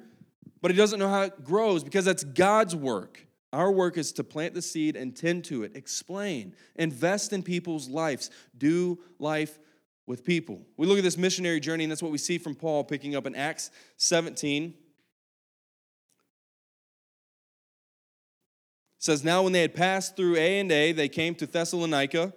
but 0.59 0.71
he 0.71 0.75
doesn't 0.75 0.97
know 0.97 1.07
how 1.07 1.21
it 1.21 1.43
grows 1.43 1.83
because 1.83 2.03
that's 2.03 2.23
God's 2.23 2.75
work. 2.75 3.26
Our 3.53 3.71
work 3.71 3.97
is 3.97 4.11
to 4.13 4.23
plant 4.23 4.53
the 4.53 4.61
seed 4.61 4.95
and 4.95 5.15
tend 5.15 5.45
to 5.45 5.63
it, 5.63 5.75
explain, 5.75 6.53
invest 6.75 7.31
in 7.31 7.43
people's 7.43 7.87
lives, 7.87 8.29
do 8.57 8.99
life 9.19 9.57
with 10.05 10.25
people. 10.25 10.61
We 10.75 10.85
look 10.85 10.97
at 10.97 11.03
this 11.03 11.17
missionary 11.17 11.59
journey, 11.59 11.85
and 11.85 11.91
that's 11.91 12.03
what 12.03 12.11
we 12.11 12.17
see 12.17 12.37
from 12.37 12.55
Paul 12.55 12.83
picking 12.83 13.15
up 13.15 13.25
in 13.25 13.35
Acts 13.35 13.71
17. 13.97 14.63
It 14.63 14.73
says, 18.97 19.23
Now 19.23 19.43
when 19.43 19.53
they 19.53 19.61
had 19.61 19.75
passed 19.75 20.17
through 20.17 20.35
A 20.35 20.59
and 20.59 20.71
A, 20.71 20.91
they 20.91 21.07
came 21.07 21.33
to 21.35 21.45
Thessalonica, 21.45 22.33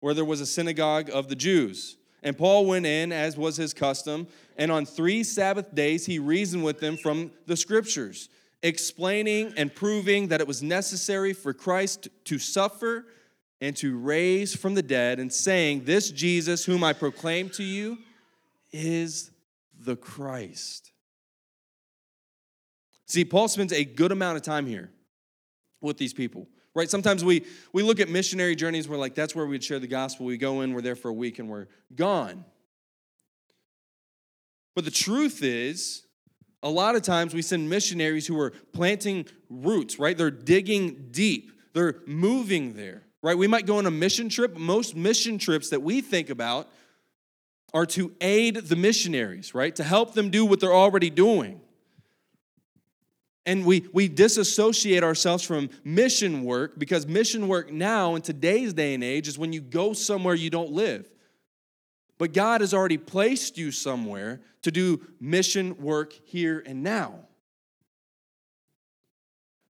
where 0.00 0.14
there 0.14 0.24
was 0.24 0.40
a 0.40 0.46
synagogue 0.46 1.10
of 1.12 1.28
the 1.28 1.36
Jews. 1.36 1.96
And 2.22 2.36
Paul 2.36 2.66
went 2.66 2.86
in, 2.86 3.12
as 3.12 3.36
was 3.36 3.56
his 3.56 3.74
custom, 3.74 4.26
and 4.56 4.72
on 4.72 4.86
three 4.86 5.22
Sabbath 5.22 5.74
days 5.74 6.06
he 6.06 6.18
reasoned 6.18 6.64
with 6.64 6.80
them 6.80 6.96
from 6.96 7.32
the 7.46 7.56
scriptures 7.56 8.28
explaining 8.62 9.52
and 9.56 9.74
proving 9.74 10.28
that 10.28 10.40
it 10.40 10.46
was 10.46 10.62
necessary 10.62 11.32
for 11.32 11.52
Christ 11.52 12.08
to 12.24 12.38
suffer 12.38 13.06
and 13.60 13.76
to 13.76 13.98
raise 13.98 14.54
from 14.54 14.74
the 14.74 14.82
dead, 14.82 15.18
and 15.18 15.32
saying, 15.32 15.84
This 15.84 16.10
Jesus, 16.12 16.64
whom 16.64 16.84
I 16.84 16.92
proclaim 16.92 17.50
to 17.50 17.64
you, 17.64 17.98
is 18.70 19.32
the 19.80 19.96
Christ. 19.96 20.92
See, 23.06 23.24
Paul 23.24 23.48
spends 23.48 23.72
a 23.72 23.84
good 23.84 24.12
amount 24.12 24.36
of 24.36 24.42
time 24.42 24.66
here 24.66 24.90
with 25.80 25.98
these 25.98 26.12
people, 26.12 26.46
right? 26.74 26.88
Sometimes 26.88 27.24
we, 27.24 27.44
we 27.72 27.82
look 27.82 28.00
at 28.00 28.08
missionary 28.08 28.54
journeys, 28.54 28.88
we're 28.88 28.96
like, 28.96 29.14
that's 29.14 29.34
where 29.34 29.46
we'd 29.46 29.64
share 29.64 29.78
the 29.78 29.86
gospel. 29.86 30.26
We 30.26 30.36
go 30.36 30.60
in, 30.60 30.72
we're 30.72 30.82
there 30.82 30.96
for 30.96 31.08
a 31.08 31.12
week, 31.12 31.38
and 31.38 31.48
we're 31.48 31.66
gone. 31.94 32.44
But 34.76 34.84
the 34.84 34.90
truth 34.90 35.42
is, 35.42 36.04
a 36.62 36.70
lot 36.70 36.96
of 36.96 37.02
times 37.02 37.34
we 37.34 37.42
send 37.42 37.68
missionaries 37.68 38.26
who 38.26 38.38
are 38.40 38.50
planting 38.72 39.26
roots, 39.48 39.98
right? 39.98 40.16
They're 40.16 40.30
digging 40.30 41.08
deep, 41.10 41.52
they're 41.72 41.96
moving 42.06 42.74
there, 42.74 43.02
right? 43.22 43.36
We 43.36 43.46
might 43.46 43.66
go 43.66 43.78
on 43.78 43.86
a 43.86 43.90
mission 43.90 44.28
trip. 44.28 44.56
Most 44.56 44.96
mission 44.96 45.38
trips 45.38 45.70
that 45.70 45.82
we 45.82 46.00
think 46.00 46.30
about 46.30 46.68
are 47.74 47.86
to 47.86 48.12
aid 48.20 48.56
the 48.56 48.76
missionaries, 48.76 49.54
right? 49.54 49.74
To 49.76 49.84
help 49.84 50.14
them 50.14 50.30
do 50.30 50.44
what 50.44 50.58
they're 50.60 50.74
already 50.74 51.10
doing. 51.10 51.60
And 53.46 53.64
we, 53.64 53.88
we 53.94 54.08
disassociate 54.08 55.02
ourselves 55.02 55.42
from 55.42 55.70
mission 55.84 56.44
work 56.44 56.78
because 56.78 57.06
mission 57.06 57.48
work 57.48 57.72
now, 57.72 58.14
in 58.14 58.22
today's 58.22 58.74
day 58.74 58.94
and 58.94 59.02
age, 59.02 59.28
is 59.28 59.38
when 59.38 59.52
you 59.52 59.60
go 59.60 59.92
somewhere 59.92 60.34
you 60.34 60.50
don't 60.50 60.72
live. 60.72 61.08
But 62.18 62.32
God 62.32 62.60
has 62.60 62.74
already 62.74 62.98
placed 62.98 63.56
you 63.56 63.70
somewhere 63.70 64.40
to 64.62 64.70
do 64.70 65.00
mission 65.20 65.80
work 65.80 66.12
here 66.24 66.62
and 66.66 66.82
now. 66.82 67.20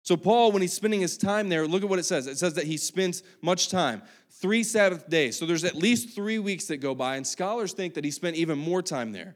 So, 0.01 0.17
Paul, 0.17 0.51
when 0.51 0.63
he's 0.63 0.73
spending 0.73 1.01
his 1.01 1.19
time 1.19 1.49
there, 1.49 1.67
look 1.67 1.83
at 1.83 1.89
what 1.89 1.99
it 1.99 2.05
says. 2.05 2.25
It 2.25 2.39
says 2.39 2.55
that 2.55 2.65
he 2.65 2.77
spends 2.77 3.21
much 3.43 3.69
time, 3.69 4.01
three 4.31 4.63
Sabbath 4.63 5.07
days. 5.07 5.37
So, 5.37 5.45
there's 5.45 5.63
at 5.63 5.75
least 5.75 6.15
three 6.15 6.39
weeks 6.39 6.65
that 6.65 6.77
go 6.77 6.95
by, 6.95 7.15
and 7.17 7.27
scholars 7.27 7.73
think 7.73 7.93
that 7.93 8.03
he 8.03 8.09
spent 8.09 8.35
even 8.35 8.57
more 8.57 8.81
time 8.81 9.11
there. 9.11 9.35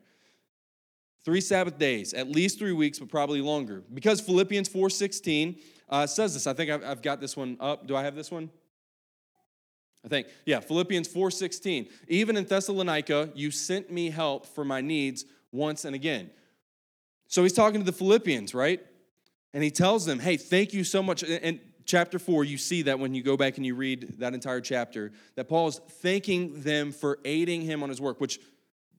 Three 1.23 1.41
Sabbath 1.41 1.77
days, 1.77 2.13
at 2.13 2.27
least 2.27 2.57
three 2.57 2.71
weeks, 2.71 2.97
but 2.97 3.07
probably 3.07 3.39
longer. 3.39 3.83
Because 3.93 4.19
Philippians 4.19 4.67
4.16 4.67 5.61
uh, 5.89 6.07
says 6.07 6.33
this. 6.33 6.47
I 6.47 6.53
think 6.53 6.71
I've, 6.71 6.83
I've 6.83 7.01
got 7.03 7.21
this 7.21 7.37
one 7.37 7.55
up. 7.59 7.85
Do 7.85 7.95
I 7.95 8.03
have 8.03 8.15
this 8.15 8.31
one? 8.31 8.49
I 10.05 10.09
think, 10.09 10.27
yeah, 10.45 10.59
Philippians 10.59 11.07
4:16. 11.07 11.89
Even 12.07 12.35
in 12.37 12.45
Thessalonica, 12.45 13.29
you 13.35 13.51
sent 13.51 13.91
me 13.91 14.09
help 14.09 14.45
for 14.45 14.65
my 14.65 14.81
needs 14.81 15.25
once 15.51 15.85
and 15.85 15.95
again. 15.95 16.29
So 17.27 17.43
he's 17.43 17.53
talking 17.53 17.79
to 17.79 17.85
the 17.85 17.97
Philippians, 17.97 18.53
right? 18.53 18.81
And 19.53 19.63
he 19.63 19.71
tells 19.71 20.05
them, 20.05 20.19
hey, 20.19 20.37
thank 20.37 20.73
you 20.73 20.83
so 20.83 21.01
much. 21.01 21.23
And 21.23 21.59
chapter 21.85 22.19
4, 22.19 22.43
you 22.43 22.57
see 22.57 22.83
that 22.83 22.99
when 22.99 23.13
you 23.13 23.21
go 23.23 23.37
back 23.37 23.57
and 23.57 23.65
you 23.65 23.75
read 23.75 24.19
that 24.19 24.33
entire 24.33 24.61
chapter, 24.61 25.11
that 25.35 25.47
Paul 25.47 25.67
is 25.67 25.79
thanking 26.01 26.61
them 26.61 26.91
for 26.91 27.19
aiding 27.23 27.61
him 27.61 27.83
on 27.83 27.89
his 27.89 28.01
work, 28.01 28.19
which 28.19 28.39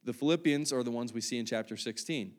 the 0.04 0.12
Philippians 0.12 0.73
are 0.73 0.82
the 0.82 0.90
ones 0.90 1.12
we 1.12 1.20
see 1.20 1.38
in 1.38 1.46
chapter 1.46 1.76
16, 1.76 2.32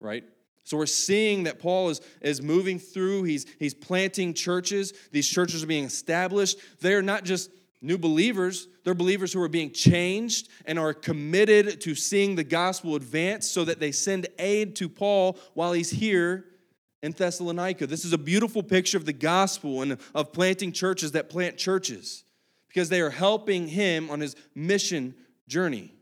right? 0.00 0.24
So 0.64 0.76
we're 0.76 0.86
seeing 0.86 1.44
that 1.44 1.58
Paul 1.58 1.90
is, 1.90 2.00
is 2.20 2.40
moving 2.40 2.78
through, 2.78 3.24
he's, 3.24 3.46
he's 3.58 3.74
planting 3.74 4.34
churches. 4.34 4.92
These 5.10 5.28
churches 5.28 5.62
are 5.62 5.66
being 5.66 5.84
established. 5.84 6.58
They're 6.80 7.02
not 7.02 7.24
just 7.24 7.50
new 7.82 7.98
believers, 7.98 8.68
they're 8.84 8.94
believers 8.94 9.32
who 9.32 9.42
are 9.42 9.48
being 9.48 9.72
changed 9.72 10.48
and 10.64 10.78
are 10.78 10.94
committed 10.94 11.80
to 11.82 11.94
seeing 11.94 12.36
the 12.36 12.44
gospel 12.44 12.94
advance 12.94 13.48
so 13.48 13.64
that 13.64 13.80
they 13.80 13.92
send 13.92 14.28
aid 14.38 14.76
to 14.76 14.88
Paul 14.88 15.36
while 15.54 15.72
he's 15.72 15.90
here 15.90 16.46
in 17.02 17.12
Thessalonica. 17.12 17.86
This 17.86 18.04
is 18.04 18.12
a 18.12 18.18
beautiful 18.18 18.62
picture 18.62 18.96
of 18.96 19.04
the 19.04 19.12
gospel 19.12 19.82
and 19.82 19.98
of 20.14 20.32
planting 20.32 20.70
churches 20.70 21.12
that 21.12 21.28
plant 21.28 21.58
churches 21.58 22.24
because 22.68 22.88
they 22.88 23.00
are 23.00 23.10
helping 23.10 23.68
him 23.68 24.08
on 24.08 24.20
his 24.20 24.36
mission 24.54 25.14
journey. 25.48 25.92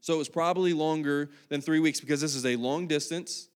So 0.00 0.14
it 0.14 0.18
was 0.18 0.28
probably 0.28 0.74
longer 0.74 1.30
than 1.48 1.60
three 1.60 1.80
weeks 1.80 2.00
because 2.00 2.20
this 2.20 2.34
is 2.34 2.44
a 2.44 2.56
long 2.56 2.86
distance. 2.86 3.48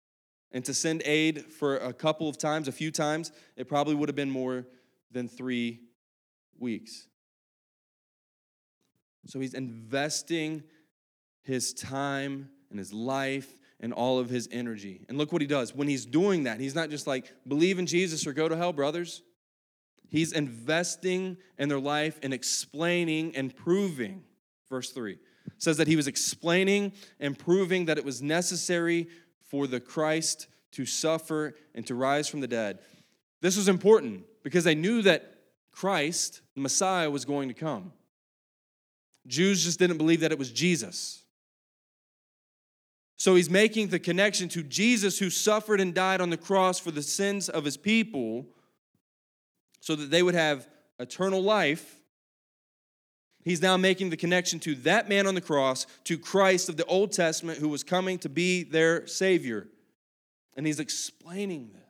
And 0.52 0.64
to 0.66 0.74
send 0.74 1.02
aid 1.04 1.46
for 1.46 1.78
a 1.78 1.92
couple 1.92 2.30
of 2.30 2.38
times, 2.38 2.68
a 2.68 2.72
few 2.72 2.92
times, 2.92 3.32
it 3.58 3.68
probably 3.68 3.96
would 3.96 4.08
have 4.08 4.16
been 4.16 4.32
more 4.32 4.66
than 5.12 5.28
three 5.28 5.82
weeks. 6.60 7.08
So 9.28 9.40
he's 9.40 9.54
investing 9.54 10.64
his 11.42 11.74
time 11.74 12.50
and 12.70 12.80
his 12.80 12.94
life 12.94 13.56
and 13.80 13.94
all 13.94 14.20
of 14.20 14.30
his 14.30 14.48
energy. 14.52 15.06
And 15.10 15.18
look 15.18 15.32
what 15.32 15.42
he 15.42 15.48
does. 15.48 15.76
When 15.76 15.88
he's 15.88 16.06
doing 16.06 16.44
that, 16.44 16.60
he's 16.60 16.76
not 16.76 16.90
just 16.90 17.08
like, 17.08 17.32
believe 17.48 17.80
in 17.80 17.86
Jesus 17.86 18.26
or 18.26 18.34
go 18.34 18.48
to 18.48 18.56
hell, 18.56 18.74
brothers. 18.74 19.22
He's 20.10 20.32
investing 20.32 21.38
in 21.58 21.70
their 21.70 21.80
life 21.80 22.20
and 22.24 22.34
explaining 22.34 23.36
and 23.36 23.56
proving. 23.56 24.24
Verse 24.70 24.92
3 24.92 25.18
says 25.58 25.78
that 25.78 25.88
he 25.88 25.96
was 25.96 26.08
explaining 26.08 26.92
and 27.20 27.38
proving 27.38 27.86
that 27.86 27.98
it 27.98 28.06
was 28.06 28.22
necessary 28.22 29.08
for 29.50 29.68
the 29.68 29.80
Christ 29.80 30.48
to 30.72 30.86
suffer 30.86 31.56
and 31.74 31.86
to 31.88 31.96
rise 31.96 32.28
from 32.28 32.42
the 32.42 32.48
dead. 32.48 32.80
This 33.42 33.56
was 33.56 33.68
important 33.68 34.24
because 34.44 34.64
they 34.64 34.76
knew 34.76 35.02
that 35.04 35.35
Christ, 35.75 36.41
the 36.55 36.62
Messiah, 36.62 37.10
was 37.10 37.25
going 37.25 37.50
to 37.50 37.53
come. 37.53 37.94
Jews 39.27 39.63
just 39.63 39.77
didn't 39.77 39.98
believe 39.98 40.22
that 40.22 40.32
it 40.32 40.39
was 40.39 40.51
Jesus. 40.51 41.24
So 43.17 43.36
he's 43.36 43.50
making 43.50 43.89
the 43.89 44.00
connection 44.00 44.50
to 44.50 44.63
Jesus 44.63 45.20
who 45.20 45.29
suffered 45.29 45.79
and 45.79 45.94
died 45.94 46.22
on 46.22 46.29
the 46.29 46.38
cross 46.38 46.79
for 46.79 46.91
the 46.91 47.03
sins 47.03 47.50
of 47.50 47.63
his 47.63 47.77
people 47.77 48.46
so 49.79 49.96
that 49.96 50.10
they 50.10 50.24
would 50.24 50.36
have 50.36 50.67
eternal 51.00 51.41
life 51.41 52.01
He's 53.46 53.62
now 53.62 53.77
making 53.77 54.10
the 54.10 54.17
connection 54.17 54.60
to 54.62 54.74
that 54.77 55.08
man 55.08 55.27
on 55.27 55.36
the 55.36 55.41
cross, 55.41 55.86
to 56.05 56.17
Christ 56.17 56.67
of 56.67 56.77
the 56.77 56.86
Old 56.86 57.12
Testament 57.12 57.60
who 57.60 57.70
was 57.70 57.84
coming 57.84 58.17
to 58.20 58.29
be 58.29 58.63
their 58.63 59.05
Savior. 59.05 59.67
And 60.58 60.65
he's 60.65 60.79
explaining 60.79 61.70
this. 61.72 61.85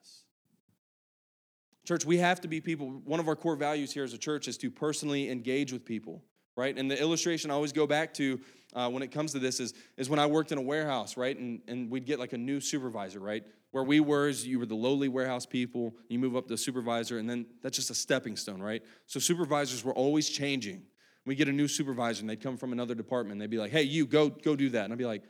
Church, 1.86 2.06
we 2.06 2.18
have 2.18 2.42
to 2.42 2.48
be 2.48 2.60
people. 2.60 2.88
One 3.06 3.20
of 3.20 3.28
our 3.28 3.36
core 3.36 3.56
values 3.56 3.94
here 3.94 4.04
as 4.04 4.14
a 4.14 4.18
church 4.18 4.48
is 4.48 4.58
to 4.58 4.70
personally 4.70 5.30
engage 5.30 5.72
with 5.72 5.86
people, 5.86 6.22
right? 6.58 6.78
And 6.78 6.90
the 6.90 7.00
illustration 7.00 7.52
I 7.52 7.54
always 7.54 7.72
go 7.72 7.88
back 7.88 8.14
to 8.16 8.40
uh, 8.74 8.90
when 8.90 9.04
it 9.04 9.12
comes 9.12 9.32
to 9.34 9.40
this 9.40 9.60
is, 9.60 9.74
is 9.96 10.10
when 10.10 10.20
I 10.20 10.26
worked 10.26 10.52
in 10.52 10.58
a 10.58 10.62
warehouse, 10.62 11.16
right? 11.16 11.38
And, 11.38 11.62
and 11.68 11.90
we'd 11.90 12.06
get 12.06 12.20
like 12.20 12.34
a 12.34 12.38
new 12.38 12.60
supervisor, 12.60 13.20
right? 13.20 13.44
Where 13.72 13.84
we 13.84 14.00
were 14.00 14.28
is 14.28 14.46
you 14.46 14.60
were 14.60 14.66
the 14.66 14.76
lowly 14.76 15.08
warehouse 15.08 15.46
people, 15.46 15.96
you 16.10 16.20
move 16.20 16.36
up 16.36 16.48
to 16.48 16.58
supervisor, 16.58 17.20
and 17.20 17.30
then 17.30 17.46
that's 17.62 17.78
just 17.78 17.90
a 17.90 17.96
stepping 17.96 18.36
stone, 18.36 18.62
right? 18.62 18.84
So 19.06 19.20
supervisors 19.20 19.84
were 19.84 19.94
always 19.94 20.30
changing 20.30 20.84
we 21.26 21.36
get 21.36 21.48
a 21.48 21.52
new 21.52 21.68
supervisor 21.68 22.22
and 22.22 22.30
they'd 22.30 22.42
come 22.42 22.58
from 22.58 22.72
another 22.72 22.94
department 22.94 23.34
and 23.34 23.42
they'd 23.42 23.50
be 23.50 23.58
like, 23.58 23.72
hey, 23.72 23.84
you 23.84 24.06
go, 24.06 24.30
go 24.30 24.56
do 24.56 24.70
that. 24.70 24.86
And 24.86 24.94
I'd 24.94 25.00
be 25.00 25.06
like, 25.06 25.24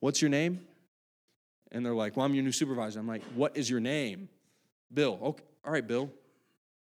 what's 0.00 0.20
your 0.20 0.28
name? 0.28 0.60
And 1.72 1.84
they're 1.84 1.94
like, 1.94 2.16
well, 2.16 2.26
I'm 2.26 2.34
your 2.34 2.44
new 2.44 2.52
supervisor. 2.52 3.00
I'm 3.00 3.08
like, 3.08 3.22
what 3.34 3.56
is 3.56 3.70
your 3.70 3.80
name? 3.80 4.28
Bill. 4.92 5.18
Okay, 5.22 5.44
all 5.64 5.72
right, 5.72 5.86
Bill. 5.86 6.10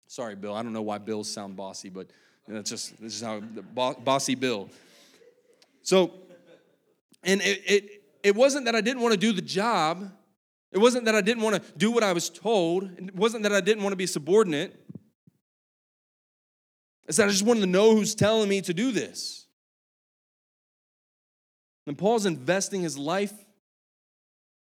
Sorry, 0.07 0.35
Bill. 0.35 0.55
I 0.55 0.63
don't 0.63 0.73
know 0.73 0.83
why 0.83 0.99
Bills 0.99 1.29
sound 1.29 1.57
bossy, 1.57 1.91
but 1.91 2.09
that's 2.47 2.71
just 2.71 3.01
this 3.01 3.15
is 3.15 3.21
how 3.21 3.41
bossy 3.41 4.35
Bill. 4.35 4.71
So, 5.83 6.13
and 7.23 7.41
it, 7.43 7.63
it 7.67 8.03
it 8.23 8.35
wasn't 8.35 8.65
that 8.67 8.75
I 8.75 8.81
didn't 8.81 9.03
want 9.03 9.13
to 9.13 9.21
do 9.21 9.33
the 9.33 9.43
job. 9.43 10.11
It 10.73 10.79
wasn't 10.79 11.07
that 11.07 11.15
I 11.15 11.21
didn't 11.21 11.43
want 11.43 11.57
to 11.57 11.73
do 11.79 11.91
what 11.91 12.03
I 12.03 12.13
was 12.13 12.29
told. 12.29 12.91
It 12.99 13.15
wasn't 13.15 13.43
that 13.45 13.53
I 13.53 13.61
didn't 13.61 13.83
want 13.83 13.93
to 13.93 13.97
be 13.97 14.07
subordinate. 14.07 14.79
I 17.09 17.13
said, 17.13 17.27
I 17.27 17.31
just 17.31 17.45
wanted 17.45 17.61
to 17.61 17.67
know 17.67 17.97
who's 17.97 18.15
telling 18.15 18.51
me 18.51 18.61
to 18.61 18.75
do 18.75 18.93
this. 18.93 19.47
And 21.87 21.97
Paul's 21.97 22.27
investing 22.27 22.83
his 22.83 22.99
life 22.99 23.33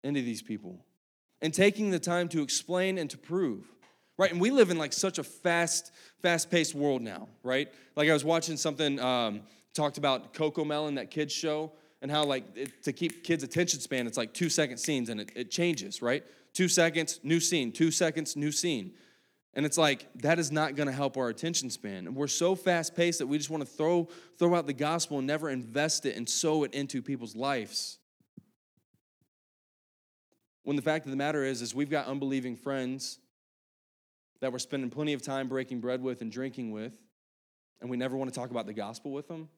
into 0.05 0.23
these 0.23 0.41
people 0.41 0.79
and 1.43 1.53
taking 1.53 1.91
the 1.91 1.99
time 1.99 2.29
to 2.29 2.43
explain 2.43 2.97
and 2.97 3.11
to 3.11 3.19
prove. 3.19 3.67
Right? 4.19 4.33
And 4.33 4.41
we 4.41 4.51
live 4.51 4.71
in 4.71 4.79
like 4.79 4.93
such 4.93 5.19
a 5.19 5.23
fast, 5.23 5.93
fast-paced 6.23 6.75
world 6.75 7.03
now, 7.03 7.29
right? 7.45 7.73
Like 7.95 8.11
I 8.11 8.13
was 8.13 8.25
watching 8.25 8.57
something 8.57 8.99
um, 8.99 9.43
talked 9.75 9.97
about 9.97 10.35
CoComelon, 10.35 10.97
that 10.97 11.13
kids 11.13 11.33
show, 11.33 11.73
and 12.03 12.11
how 12.11 12.25
like 12.25 12.45
it, 12.57 12.83
to 12.83 12.93
keep 12.93 13.23
kids' 13.23 13.45
attention 13.45 13.79
span, 13.79 14.09
it's 14.09 14.19
like 14.19 14.35
two 14.35 14.49
second 14.49 14.79
scenes 14.79 15.09
and 15.09 15.21
it, 15.21 15.31
it 15.37 15.51
changes, 15.53 16.03
right? 16.03 16.25
Two 16.53 16.69
seconds, 16.69 17.21
new 17.23 17.39
scene, 17.39 17.71
two 17.71 17.93
seconds, 17.93 18.35
new 18.35 18.51
scene. 18.51 18.93
And 19.55 19.65
it's 19.65 19.79
like, 19.79 20.07
that 20.17 20.39
is 20.41 20.51
not 20.53 20.75
going 20.75 20.89
to 20.89 20.93
help 20.93 21.17
our 21.17 21.29
attention 21.29 21.71
span. 21.71 22.07
And 22.07 22.17
we're 22.17 22.27
so 22.27 22.55
fast 22.57 22.97
paced 22.97 23.21
that 23.21 23.27
we 23.27 23.39
just 23.39 23.51
want 23.51 23.63
to 23.63 23.69
throw, 23.69 24.09
throw 24.37 24.55
out 24.57 24.67
the 24.67 24.73
gospel 24.73 25.19
and 25.19 25.27
never 25.27 25.49
invest 25.49 26.07
it 26.07 26.17
and 26.17 26.29
sow 26.29 26.65
it 26.65 26.75
into 26.75 27.03
people's 27.03 27.37
lives. 27.37 27.99
When 30.65 30.77
the 30.77 30.83
fact 30.83 31.07
of 31.07 31.13
the 31.13 31.17
matter 31.17 31.45
is, 31.45 31.63
is 31.63 31.75
we've 31.75 31.91
got 31.91 32.07
unbelieving 32.07 32.57
friends 32.57 33.19
that 34.41 34.53
we're 34.53 34.59
spending 34.59 34.91
plenty 34.91 35.13
of 35.13 35.23
time 35.23 35.49
breaking 35.49 35.81
bread 35.81 36.03
with 36.03 36.21
and 36.23 36.31
drinking 36.31 36.71
with, 36.71 36.93
and 37.81 37.91
we 37.91 37.97
never 37.97 38.17
want 38.17 38.33
to 38.33 38.39
talk 38.39 38.51
about 38.51 38.67
the 38.67 38.73
gospel 38.73 39.13
with 39.13 39.29
them. 39.29 39.49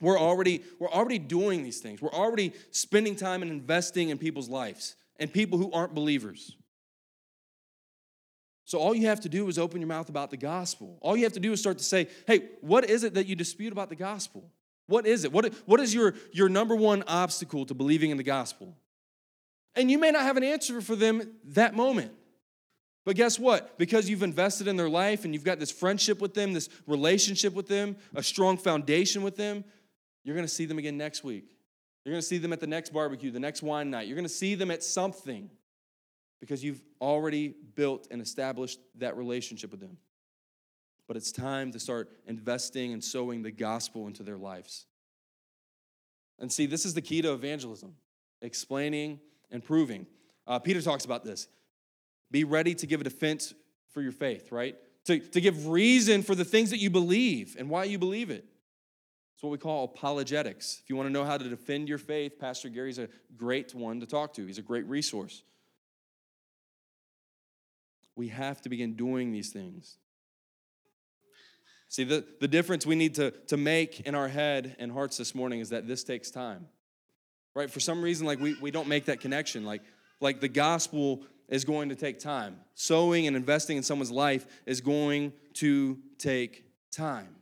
We're 0.00 0.18
already, 0.18 0.62
we're 0.78 0.90
already 0.90 1.18
doing 1.18 1.62
these 1.62 1.78
things. 1.78 2.02
We're 2.02 2.10
already 2.10 2.52
spending 2.72 3.14
time 3.14 3.42
and 3.42 3.50
investing 3.50 4.08
in 4.08 4.18
people's 4.18 4.48
lives 4.48 4.96
and 5.18 5.32
people 5.32 5.58
who 5.58 5.70
aren't 5.70 5.94
believers. 5.94 6.56
So 8.64 8.78
all 8.78 8.94
you 8.94 9.06
have 9.06 9.20
to 9.20 9.28
do 9.28 9.48
is 9.48 9.58
open 9.58 9.80
your 9.80 9.88
mouth 9.88 10.08
about 10.08 10.30
the 10.30 10.36
gospel. 10.36 10.98
All 11.02 11.16
you 11.16 11.24
have 11.24 11.34
to 11.34 11.40
do 11.40 11.52
is 11.52 11.60
start 11.60 11.78
to 11.78 11.84
say, 11.84 12.08
hey, 12.26 12.48
what 12.60 12.88
is 12.88 13.04
it 13.04 13.14
that 13.14 13.26
you 13.26 13.36
dispute 13.36 13.72
about 13.72 13.90
the 13.90 13.96
gospel? 13.96 14.50
What 14.86 15.06
is 15.06 15.24
it? 15.24 15.32
What, 15.32 15.52
what 15.66 15.78
is 15.78 15.94
your, 15.94 16.14
your 16.32 16.48
number 16.48 16.74
one 16.74 17.04
obstacle 17.06 17.66
to 17.66 17.74
believing 17.74 18.10
in 18.10 18.16
the 18.16 18.22
gospel? 18.22 18.76
And 19.74 19.90
you 19.90 19.98
may 19.98 20.10
not 20.10 20.22
have 20.22 20.36
an 20.36 20.44
answer 20.44 20.80
for 20.80 20.96
them 20.96 21.34
that 21.44 21.74
moment. 21.74 22.12
But 23.04 23.16
guess 23.16 23.38
what? 23.38 23.78
Because 23.78 24.08
you've 24.08 24.22
invested 24.22 24.68
in 24.68 24.76
their 24.76 24.88
life 24.88 25.24
and 25.24 25.34
you've 25.34 25.44
got 25.44 25.58
this 25.58 25.72
friendship 25.72 26.20
with 26.20 26.34
them, 26.34 26.52
this 26.52 26.68
relationship 26.86 27.52
with 27.52 27.66
them, 27.66 27.96
a 28.14 28.22
strong 28.22 28.56
foundation 28.56 29.22
with 29.22 29.36
them, 29.36 29.64
you're 30.24 30.36
going 30.36 30.46
to 30.46 30.52
see 30.52 30.66
them 30.66 30.78
again 30.78 30.96
next 30.96 31.24
week. 31.24 31.56
You're 32.04 32.12
going 32.12 32.20
to 32.20 32.26
see 32.26 32.38
them 32.38 32.52
at 32.52 32.60
the 32.60 32.66
next 32.66 32.92
barbecue, 32.92 33.30
the 33.30 33.40
next 33.40 33.62
wine 33.62 33.90
night. 33.90 34.06
You're 34.06 34.16
going 34.16 34.24
to 34.24 34.28
see 34.28 34.54
them 34.54 34.70
at 34.70 34.82
something 34.82 35.50
because 36.40 36.62
you've 36.62 36.82
already 37.00 37.54
built 37.74 38.08
and 38.10 38.20
established 38.20 38.80
that 38.98 39.16
relationship 39.16 39.70
with 39.70 39.80
them. 39.80 39.96
But 41.08 41.16
it's 41.16 41.32
time 41.32 41.72
to 41.72 41.80
start 41.80 42.10
investing 42.26 42.92
and 42.92 43.02
sowing 43.02 43.42
the 43.42 43.50
gospel 43.50 44.06
into 44.06 44.22
their 44.22 44.38
lives. 44.38 44.86
And 46.38 46.50
see, 46.50 46.66
this 46.66 46.84
is 46.84 46.94
the 46.94 47.02
key 47.02 47.22
to 47.22 47.32
evangelism 47.32 47.94
explaining 48.40 49.20
and 49.52 49.62
proving. 49.62 50.06
Uh, 50.46 50.58
Peter 50.58 50.82
talks 50.82 51.04
about 51.04 51.24
this. 51.24 51.46
Be 52.32 52.42
ready 52.42 52.74
to 52.74 52.86
give 52.88 53.00
a 53.00 53.04
defense 53.04 53.54
for 53.92 54.02
your 54.02 54.10
faith, 54.10 54.50
right? 54.50 54.74
To, 55.04 55.20
to 55.20 55.40
give 55.40 55.68
reason 55.68 56.24
for 56.24 56.34
the 56.34 56.44
things 56.44 56.70
that 56.70 56.78
you 56.78 56.90
believe 56.90 57.54
and 57.56 57.70
why 57.70 57.84
you 57.84 57.98
believe 57.98 58.30
it. 58.30 58.44
It's 59.34 59.42
what 59.42 59.50
we 59.50 59.58
call 59.58 59.84
apologetics. 59.84 60.80
If 60.82 60.90
you 60.90 60.96
want 60.96 61.08
to 61.08 61.12
know 61.12 61.24
how 61.24 61.38
to 61.38 61.48
defend 61.48 61.88
your 61.88 61.98
faith, 61.98 62.40
Pastor 62.40 62.68
Gary's 62.68 62.98
a 62.98 63.08
great 63.36 63.72
one 63.72 64.00
to 64.00 64.06
talk 64.06 64.34
to. 64.34 64.46
He's 64.46 64.58
a 64.58 64.62
great 64.62 64.86
resource 64.86 65.44
we 68.16 68.28
have 68.28 68.60
to 68.62 68.68
begin 68.68 68.94
doing 68.94 69.32
these 69.32 69.50
things. 69.50 69.96
See, 71.88 72.04
the, 72.04 72.24
the 72.40 72.48
difference 72.48 72.86
we 72.86 72.94
need 72.94 73.14
to, 73.16 73.32
to 73.48 73.56
make 73.56 74.00
in 74.00 74.14
our 74.14 74.28
head 74.28 74.76
and 74.78 74.90
hearts 74.90 75.16
this 75.18 75.34
morning 75.34 75.60
is 75.60 75.70
that 75.70 75.86
this 75.86 76.04
takes 76.04 76.30
time. 76.30 76.66
Right? 77.54 77.70
For 77.70 77.80
some 77.80 78.02
reason, 78.02 78.26
like 78.26 78.40
we, 78.40 78.54
we 78.60 78.70
don't 78.70 78.88
make 78.88 79.06
that 79.06 79.20
connection. 79.20 79.64
Like, 79.64 79.82
like 80.20 80.40
the 80.40 80.48
gospel 80.48 81.26
is 81.52 81.66
going 81.66 81.90
to 81.90 81.94
take 81.94 82.18
time. 82.18 82.56
Sowing 82.74 83.26
and 83.26 83.36
investing 83.36 83.76
in 83.76 83.82
someone's 83.82 84.10
life 84.10 84.46
is 84.64 84.80
going 84.80 85.34
to 85.52 85.98
take 86.18 86.64
time. 86.90 87.36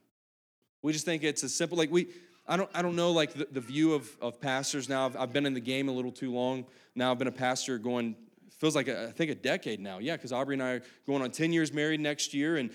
We 0.82 0.92
just 0.92 1.04
think 1.04 1.22
it's 1.22 1.44
a 1.44 1.48
simple. 1.48 1.78
Like 1.78 1.92
we, 1.92 2.08
I 2.48 2.56
don't, 2.56 2.68
I 2.74 2.82
don't 2.82 2.96
know 2.96 3.12
like 3.12 3.32
the, 3.34 3.46
the 3.52 3.60
view 3.60 3.94
of, 3.94 4.10
of 4.20 4.40
pastors 4.40 4.88
now. 4.88 5.06
I've, 5.06 5.16
I've 5.16 5.32
been 5.32 5.46
in 5.46 5.54
the 5.54 5.60
game 5.60 5.88
a 5.88 5.92
little 5.92 6.10
too 6.10 6.32
long. 6.32 6.66
Now 6.96 7.12
I've 7.12 7.20
been 7.20 7.28
a 7.28 7.32
pastor 7.32 7.78
going, 7.78 8.16
feels 8.58 8.74
like 8.74 8.88
a, 8.88 9.04
I 9.04 9.12
think 9.12 9.30
a 9.30 9.34
decade 9.36 9.78
now. 9.78 9.98
Yeah, 9.98 10.16
because 10.16 10.32
Aubrey 10.32 10.56
and 10.56 10.62
I 10.62 10.70
are 10.72 10.82
going 11.06 11.22
on 11.22 11.30
10 11.30 11.52
years 11.52 11.72
married 11.72 12.00
next 12.00 12.34
year. 12.34 12.56
And, 12.56 12.70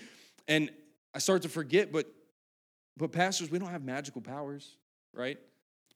and 0.48 0.70
I 1.14 1.18
start 1.18 1.42
to 1.42 1.50
forget, 1.50 1.92
but, 1.92 2.06
but 2.96 3.12
pastors, 3.12 3.50
we 3.50 3.58
don't 3.58 3.70
have 3.70 3.84
magical 3.84 4.22
powers, 4.22 4.78
right? 5.12 5.36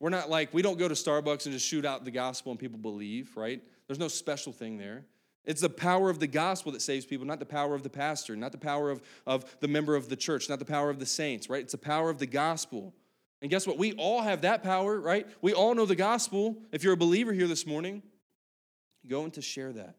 We're 0.00 0.10
not 0.10 0.28
like, 0.28 0.52
we 0.52 0.60
don't 0.60 0.78
go 0.78 0.86
to 0.86 0.94
Starbucks 0.94 1.46
and 1.46 1.54
just 1.54 1.66
shoot 1.66 1.86
out 1.86 2.04
the 2.04 2.10
gospel 2.10 2.52
and 2.52 2.60
people 2.60 2.78
believe, 2.78 3.34
right? 3.38 3.62
There's 3.86 3.98
no 3.98 4.08
special 4.08 4.52
thing 4.52 4.76
there. 4.76 5.06
It's 5.44 5.62
the 5.62 5.70
power 5.70 6.10
of 6.10 6.20
the 6.20 6.26
gospel 6.26 6.72
that 6.72 6.82
saves 6.82 7.06
people, 7.06 7.26
not 7.26 7.38
the 7.38 7.46
power 7.46 7.74
of 7.74 7.82
the 7.82 7.90
pastor, 7.90 8.36
not 8.36 8.52
the 8.52 8.58
power 8.58 8.90
of, 8.90 9.00
of 9.26 9.44
the 9.60 9.68
member 9.68 9.96
of 9.96 10.08
the 10.08 10.16
church, 10.16 10.48
not 10.48 10.58
the 10.58 10.64
power 10.64 10.90
of 10.90 10.98
the 10.98 11.06
saints, 11.06 11.48
right? 11.48 11.62
It's 11.62 11.72
the 11.72 11.78
power 11.78 12.10
of 12.10 12.18
the 12.18 12.26
gospel. 12.26 12.94
And 13.40 13.50
guess 13.50 13.66
what? 13.66 13.78
We 13.78 13.94
all 13.94 14.20
have 14.20 14.42
that 14.42 14.62
power, 14.62 15.00
right? 15.00 15.26
We 15.40 15.54
all 15.54 15.74
know 15.74 15.86
the 15.86 15.96
gospel. 15.96 16.58
If 16.72 16.84
you're 16.84 16.92
a 16.92 16.98
believer 16.98 17.32
here 17.32 17.46
this 17.46 17.66
morning, 17.66 18.02
go 19.08 19.24
and 19.24 19.32
to 19.32 19.42
share 19.42 19.72
that. 19.72 19.96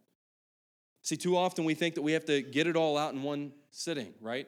See, 1.01 1.17
too 1.17 1.35
often 1.35 1.65
we 1.65 1.73
think 1.73 1.95
that 1.95 2.03
we 2.03 2.11
have 2.11 2.25
to 2.25 2.43
get 2.43 2.67
it 2.67 2.75
all 2.75 2.95
out 2.95 3.13
in 3.13 3.23
one 3.23 3.51
sitting, 3.71 4.13
right? 4.21 4.47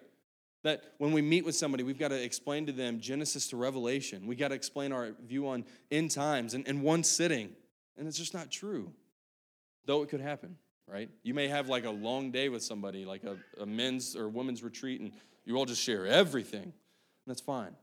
That 0.62 0.83
when 1.00 1.12
we 1.12 1.23
meet 1.23 1.43
with 1.43 1.55
somebody, 1.55 1.83
we've 1.83 1.97
got 1.97 2.09
to 2.09 2.23
explain 2.23 2.67
to 2.67 2.71
them 2.71 3.00
Genesis 3.00 3.47
to 3.47 3.57
Revelation. 3.57 4.27
We 4.27 4.35
got 4.35 4.50
to 4.50 4.55
explain 4.55 4.91
our 4.91 5.13
view 5.25 5.47
on 5.47 5.65
end 5.89 6.12
times 6.12 6.53
in, 6.53 6.63
in 6.65 6.83
one 6.83 7.03
sitting. 7.03 7.50
And 7.97 8.07
it's 8.07 8.17
just 8.17 8.35
not 8.35 8.51
true, 8.51 8.93
though 9.85 10.03
it 10.03 10.09
could 10.09 10.21
happen 10.21 10.57
right? 10.93 11.09
You 11.23 11.33
may 11.33 11.47
have 11.47 11.69
like 11.69 11.85
a 11.85 11.89
long 11.89 12.29
day 12.29 12.50
with 12.50 12.62
somebody, 12.62 13.03
like 13.03 13.23
a, 13.23 13.38
a 13.59 13.65
men's 13.65 14.15
or 14.15 14.29
women's 14.29 14.62
retreat, 14.62 15.01
and 15.01 15.12
you 15.43 15.57
all 15.57 15.65
just 15.65 15.81
share 15.81 16.05
everything. 16.05 16.71
That's 17.25 17.41
fine. 17.41 17.75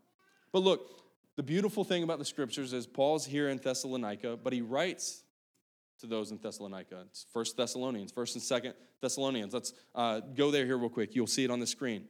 But 0.52 0.60
look, 0.60 1.02
the 1.36 1.42
beautiful 1.42 1.82
thing 1.82 2.04
about 2.04 2.20
the 2.20 2.24
scriptures 2.24 2.72
is 2.72 2.86
Paul's 2.86 3.26
here 3.26 3.48
in 3.48 3.58
Thessalonica, 3.58 4.38
but 4.42 4.52
he 4.52 4.60
writes 4.60 5.24
to 6.00 6.06
those 6.06 6.30
in 6.30 6.38
Thessalonica. 6.38 7.04
It's 7.08 7.26
First 7.32 7.56
Thessalonians, 7.56 8.12
First 8.12 8.36
and 8.36 8.42
Second 8.42 8.74
Thessalonians. 9.02 9.52
Let's 9.52 9.74
uh, 9.94 10.20
go 10.20 10.52
there 10.52 10.64
here 10.64 10.78
real 10.78 10.88
quick. 10.88 11.16
You'll 11.16 11.26
see 11.26 11.42
it 11.42 11.50
on 11.50 11.58
the 11.58 11.66
screen. 11.66 12.04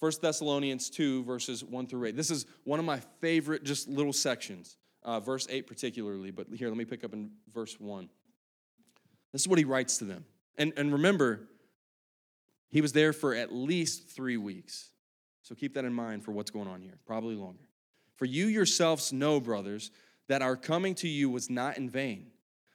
First 0.00 0.20
Thessalonians 0.20 0.90
2, 0.90 1.24
verses 1.24 1.64
1 1.64 1.86
through 1.86 2.08
8. 2.08 2.16
This 2.16 2.30
is 2.30 2.44
one 2.64 2.78
of 2.78 2.84
my 2.84 3.00
favorite 3.20 3.64
just 3.64 3.88
little 3.88 4.12
sections, 4.12 4.76
uh, 5.02 5.20
verse 5.20 5.46
8 5.48 5.66
particularly, 5.66 6.30
but 6.30 6.48
here, 6.54 6.68
let 6.68 6.76
me 6.76 6.84
pick 6.84 7.04
up 7.04 7.14
in 7.14 7.30
verse 7.54 7.80
1. 7.80 8.10
This 9.34 9.42
is 9.42 9.48
what 9.48 9.58
he 9.58 9.64
writes 9.64 9.96
to 9.98 10.04
them. 10.04 10.24
And, 10.56 10.72
and 10.76 10.92
remember, 10.92 11.48
he 12.70 12.80
was 12.80 12.92
there 12.92 13.12
for 13.12 13.34
at 13.34 13.52
least 13.52 14.08
three 14.08 14.36
weeks. 14.36 14.90
So 15.42 15.56
keep 15.56 15.74
that 15.74 15.84
in 15.84 15.92
mind 15.92 16.22
for 16.22 16.30
what's 16.30 16.52
going 16.52 16.68
on 16.68 16.80
here, 16.80 16.98
probably 17.04 17.34
longer. 17.34 17.64
For 18.14 18.26
you 18.26 18.46
yourselves 18.46 19.12
know, 19.12 19.40
brothers, 19.40 19.90
that 20.28 20.40
our 20.40 20.54
coming 20.54 20.94
to 20.96 21.08
you 21.08 21.28
was 21.28 21.50
not 21.50 21.78
in 21.78 21.90
vain. 21.90 22.28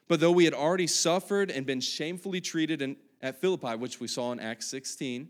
But 0.09 0.19
though 0.19 0.33
we 0.33 0.43
had 0.43 0.53
already 0.53 0.85
suffered 0.85 1.49
and 1.49 1.65
been 1.65 1.79
shamefully 1.79 2.41
treated 2.41 2.81
in, 2.81 2.97
at 3.21 3.39
Philippi, 3.39 3.77
which 3.77 4.01
we 4.01 4.09
saw 4.09 4.33
in 4.33 4.41
Acts 4.41 4.67
16, 4.67 5.29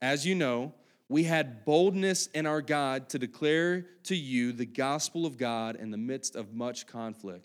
as 0.00 0.26
you 0.26 0.34
know, 0.34 0.72
we 1.10 1.24
had 1.24 1.66
boldness 1.66 2.28
in 2.28 2.46
our 2.46 2.62
God 2.62 3.10
to 3.10 3.18
declare 3.18 3.84
to 4.04 4.16
you 4.16 4.52
the 4.52 4.64
gospel 4.64 5.26
of 5.26 5.36
God 5.36 5.76
in 5.76 5.90
the 5.90 5.98
midst 5.98 6.34
of 6.34 6.54
much 6.54 6.86
conflict. 6.86 7.44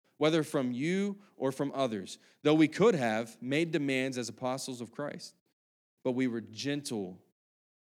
whether 0.21 0.43
from 0.43 0.71
you 0.71 1.17
or 1.35 1.51
from 1.51 1.71
others, 1.73 2.19
though 2.43 2.53
we 2.53 2.67
could 2.67 2.93
have 2.93 3.35
made 3.41 3.71
demands 3.71 4.19
as 4.19 4.29
apostles 4.29 4.79
of 4.79 4.91
Christ. 4.91 5.33
But 6.03 6.11
we 6.11 6.27
were 6.27 6.41
gentle 6.41 7.17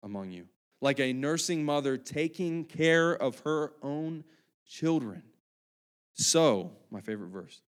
among 0.05 0.31
you, 0.31 0.45
like 0.81 1.01
a 1.01 1.13
nursing 1.13 1.65
mother 1.65 1.97
taking 1.97 2.65
care 2.65 3.13
of 3.13 3.41
her 3.41 3.73
own 3.83 4.23
children. 4.65 5.25
So, 6.13 6.71
my 6.93 7.01
favorite 7.01 7.31
verse, 7.31 7.61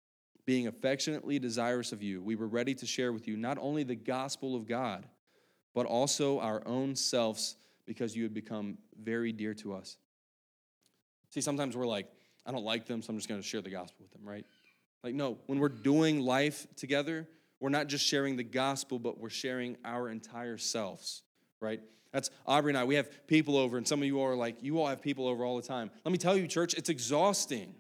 being 0.46 0.68
affectionately 0.68 1.40
desirous 1.40 1.92
of 1.92 2.04
you, 2.04 2.22
we 2.22 2.36
were 2.36 2.48
ready 2.48 2.76
to 2.76 2.86
share 2.86 3.12
with 3.12 3.28
you 3.28 3.36
not 3.36 3.58
only 3.60 3.82
the 3.82 3.96
gospel 3.96 4.56
of 4.56 4.68
God, 4.68 5.08
but 5.74 5.88
also 5.88 6.40
our 6.40 6.62
own 6.68 6.96
selves 6.96 7.56
because 7.88 8.16
you 8.16 8.22
had 8.22 8.36
become 8.36 8.78
very 9.02 9.32
dear 9.32 9.56
to 9.56 9.74
us. 9.74 9.98
See, 11.32 11.42
sometimes 11.42 11.76
we're 11.76 11.88
like, 11.88 12.06
I 12.46 12.52
don't 12.52 12.66
like 12.66 12.86
them, 12.86 13.02
so 13.02 13.12
I'm 13.12 13.18
just 13.18 13.30
going 13.30 13.42
to 13.42 13.48
share 13.48 13.62
the 13.62 13.70
gospel 13.70 13.98
with 14.02 14.12
them, 14.12 14.28
right? 14.28 14.46
Like, 15.04 15.16
no, 15.16 15.38
when 15.48 15.60
we're 15.60 15.70
doing 15.70 16.22
life 16.22 16.68
together, 16.76 17.28
we're 17.60 17.70
not 17.70 17.88
just 17.88 18.06
sharing 18.06 18.36
the 18.36 18.44
gospel, 18.44 19.00
but 19.00 19.20
we're 19.20 19.30
sharing 19.30 19.78
our 19.86 20.10
entire 20.10 20.58
selves, 20.58 21.24
right? 21.62 21.82
That's 22.12 22.30
Aubrey 22.46 22.72
and 22.72 22.78
I. 22.78 22.84
We 22.84 22.96
have 22.96 23.28
people 23.28 23.58
over, 23.58 23.78
and 23.78 23.88
some 23.88 24.02
of 24.02 24.06
you 24.06 24.22
are 24.22 24.36
like, 24.36 24.62
you 24.62 24.80
all 24.80 24.88
have 24.88 25.02
people 25.02 25.28
over 25.28 25.44
all 25.44 25.56
the 25.56 25.68
time. 25.68 25.90
Let 26.06 26.12
me 26.12 26.18
tell 26.18 26.38
you, 26.38 26.48
church, 26.48 26.74
it's 26.74 26.90
exhausting. 26.90 27.74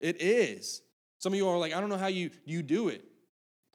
It 0.00 0.20
is. 0.20 0.82
Some 1.18 1.32
of 1.32 1.36
you 1.36 1.48
are 1.48 1.58
like, 1.58 1.72
I 1.72 1.80
don't 1.80 1.88
know 1.88 1.96
how 1.96 2.08
you, 2.08 2.30
you 2.44 2.62
do 2.62 2.88
it. 2.88 3.04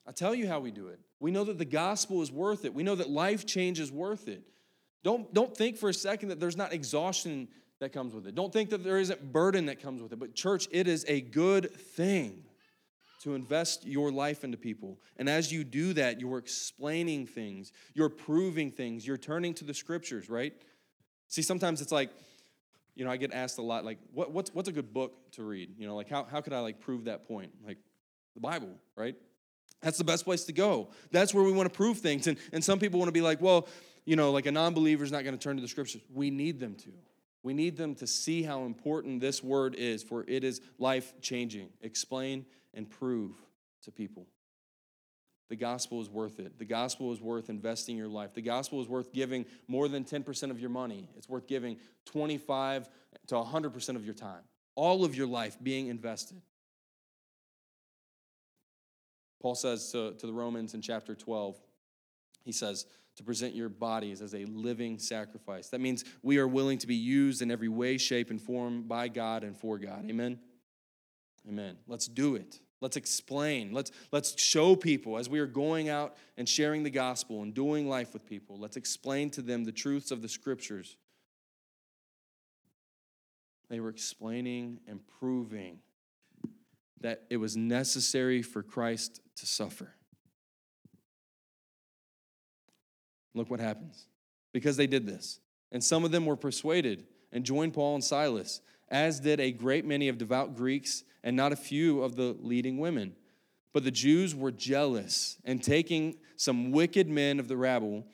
I'll 0.05 0.13
tell 0.13 0.35
you 0.35 0.47
how 0.47 0.59
we 0.59 0.71
do 0.71 0.89
it. 0.89 0.99
We 1.19 1.31
know 1.31 1.45
that 1.45 1.57
the 1.57 1.65
gospel 1.65 2.21
is 2.21 2.31
worth 2.31 2.65
it. 2.65 2.73
We 2.73 2.83
know 2.83 2.95
that 2.95 3.09
life 3.09 3.45
change 3.45 3.79
is 3.79 3.91
worth 3.91 4.27
it. 4.27 4.43
Don't, 5.03 5.33
don't 5.33 5.55
think 5.55 5.77
for 5.77 5.89
a 5.89 5.93
second 5.93 6.29
that 6.29 6.39
there's 6.39 6.57
not 6.57 6.73
exhaustion 6.73 7.47
that 7.83 7.91
comes 7.91 8.13
with 8.13 8.25
it. 8.25 8.33
Don't 8.33 8.51
think 8.51 8.69
that 8.71 8.83
there 8.83 8.97
isn't 8.97 9.31
burden 9.31 9.67
that 9.67 9.81
comes 9.81 10.01
with 10.01 10.11
it. 10.13 10.19
But, 10.19 10.33
church, 10.33 10.67
it 10.71 10.87
is 10.87 11.05
a 11.07 11.21
good 11.21 11.75
thing 11.75 12.43
to 13.23 13.35
invest 13.35 13.85
your 13.85 14.11
life 14.11 14.43
into 14.43 14.57
people. 14.57 14.99
And 15.17 15.29
as 15.29 15.51
you 15.51 15.63
do 15.63 15.93
that, 15.93 16.19
you're 16.19 16.37
explaining 16.37 17.25
things, 17.25 17.71
you're 17.93 18.09
proving 18.09 18.71
things, 18.71 19.05
you're 19.05 19.17
turning 19.17 19.53
to 19.55 19.65
the 19.65 19.73
scriptures, 19.73 20.29
right? 20.29 20.53
See, 21.27 21.41
sometimes 21.41 21.81
it's 21.81 21.91
like, 21.91 22.09
you 22.95 23.05
know, 23.05 23.11
I 23.11 23.17
get 23.17 23.33
asked 23.33 23.57
a 23.57 23.61
lot, 23.61 23.85
like, 23.85 23.99
what, 24.13 24.31
what's, 24.31 24.53
what's 24.53 24.69
a 24.69 24.73
good 24.73 24.93
book 24.93 25.31
to 25.33 25.43
read? 25.43 25.71
You 25.77 25.87
know, 25.87 25.95
like, 25.95 26.09
how, 26.09 26.25
how 26.25 26.41
could 26.41 26.53
I, 26.53 26.59
like, 26.59 26.79
prove 26.79 27.05
that 27.05 27.27
point? 27.27 27.51
Like, 27.65 27.77
the 28.33 28.41
Bible, 28.41 28.69
right? 28.95 29.15
That's 29.81 29.97
the 29.97 30.03
best 30.03 30.25
place 30.25 30.45
to 30.45 30.53
go. 30.53 30.89
That's 31.11 31.33
where 31.33 31.43
we 31.43 31.51
want 31.51 31.71
to 31.71 31.75
prove 31.75 31.99
things. 31.99 32.27
And, 32.27 32.37
and 32.51 32.63
some 32.63 32.79
people 32.79 32.99
want 32.99 33.09
to 33.09 33.13
be 33.13 33.21
like, 33.21 33.41
well, 33.41 33.67
you 34.05 34.15
know, 34.15 34.31
like 34.31 34.45
a 34.45 34.51
non 34.51 34.73
believer 34.73 35.03
is 35.03 35.11
not 35.11 35.23
going 35.23 35.37
to 35.37 35.41
turn 35.41 35.55
to 35.57 35.61
the 35.61 35.67
scriptures. 35.67 36.01
We 36.13 36.29
need 36.29 36.59
them 36.59 36.75
to. 36.75 36.91
We 37.43 37.53
need 37.53 37.75
them 37.75 37.93
to 37.95 38.07
see 38.07 38.41
how 38.41 38.63
important 38.63 39.19
this 39.19 39.43
word 39.43 39.75
is, 39.75 40.01
for 40.01 40.23
it 40.27 40.43
is 40.45 40.61
life 40.79 41.13
changing. 41.21 41.69
Explain 41.81 42.45
and 42.73 42.89
prove 42.89 43.35
to 43.83 43.91
people. 43.91 44.27
The 45.49 45.57
gospel 45.57 46.01
is 46.01 46.09
worth 46.09 46.39
it. 46.39 46.57
The 46.57 46.65
gospel 46.65 47.11
is 47.11 47.21
worth 47.21 47.49
investing 47.49 47.97
your 47.97 48.07
life. 48.07 48.33
The 48.33 48.41
gospel 48.41 48.81
is 48.81 48.87
worth 48.87 49.11
giving 49.11 49.45
more 49.67 49.89
than 49.89 50.05
10% 50.05 50.49
of 50.49 50.59
your 50.59 50.69
money. 50.69 51.09
It's 51.17 51.27
worth 51.29 51.45
giving 51.45 51.77
25 52.05 52.89
to 53.27 53.35
100% 53.35 53.95
of 53.95 54.05
your 54.05 54.15
time. 54.15 54.41
All 54.75 55.03
of 55.03 55.13
your 55.13 55.27
life 55.27 55.57
being 55.61 55.87
invested. 55.87 56.41
Paul 59.41 59.55
says 59.55 59.91
to, 59.91 60.13
to 60.13 60.25
the 60.25 60.33
Romans 60.33 60.73
in 60.73 60.81
chapter 60.81 61.13
12, 61.13 61.59
he 62.45 62.53
says, 62.53 62.85
to 63.15 63.23
present 63.23 63.55
your 63.55 63.69
bodies 63.69 64.21
as 64.21 64.33
a 64.33 64.45
living 64.45 64.97
sacrifice. 64.97 65.69
That 65.69 65.81
means 65.81 66.03
we 66.23 66.37
are 66.37 66.47
willing 66.47 66.77
to 66.79 66.87
be 66.87 66.95
used 66.95 67.41
in 67.41 67.51
every 67.51 67.67
way, 67.69 67.97
shape, 67.97 68.29
and 68.29 68.41
form 68.41 68.83
by 68.83 69.07
God 69.07 69.43
and 69.43 69.55
for 69.55 69.77
God. 69.77 70.05
Amen? 70.09 70.39
Amen. 71.47 71.77
Let's 71.87 72.07
do 72.07 72.35
it. 72.35 72.59
Let's 72.81 72.97
explain. 72.97 73.71
Let's, 73.71 73.91
let's 74.11 74.41
show 74.41 74.75
people 74.75 75.17
as 75.17 75.29
we 75.29 75.39
are 75.39 75.47
going 75.47 75.89
out 75.89 76.17
and 76.37 76.49
sharing 76.49 76.83
the 76.83 76.89
gospel 76.89 77.41
and 77.41 77.53
doing 77.53 77.87
life 77.87 78.13
with 78.13 78.25
people. 78.25 78.57
Let's 78.57 78.77
explain 78.77 79.29
to 79.31 79.41
them 79.41 79.63
the 79.63 79.71
truths 79.71 80.11
of 80.11 80.21
the 80.21 80.27
scriptures. 80.27 80.97
They 83.69 83.79
were 83.79 83.89
explaining 83.89 84.79
and 84.87 84.99
proving 85.19 85.79
that 86.99 87.23
it 87.29 87.37
was 87.37 87.55
necessary 87.55 88.41
for 88.41 88.63
Christ 88.63 89.21
to 89.37 89.45
suffer. 89.45 89.93
Look 93.33 93.49
what 93.49 93.59
happens. 93.59 94.07
Because 94.51 94.77
they 94.77 94.87
did 94.87 95.05
this. 95.05 95.39
And 95.71 95.83
some 95.83 96.05
of 96.05 96.11
them 96.11 96.25
were 96.25 96.35
persuaded 96.35 97.05
and 97.31 97.43
joined 97.43 97.73
Paul 97.73 97.95
and 97.95 98.03
Silas, 98.03 98.61
as 98.89 99.19
did 99.19 99.39
a 99.39 99.51
great 99.51 99.85
many 99.85 100.07
of 100.07 100.17
devout 100.17 100.55
Greeks 100.55 101.03
and 101.23 101.35
not 101.35 101.51
a 101.51 101.55
few 101.55 102.03
of 102.03 102.15
the 102.15 102.37
leading 102.39 102.77
women. 102.77 103.15
But 103.73 103.83
the 103.83 103.91
Jews 103.91 104.35
were 104.35 104.51
jealous, 104.51 105.37
and 105.45 105.63
taking 105.63 106.17
some 106.35 106.71
wicked 106.71 107.09
men 107.09 107.39
of 107.39 107.47
the 107.47 107.57
rabble, 107.57 108.05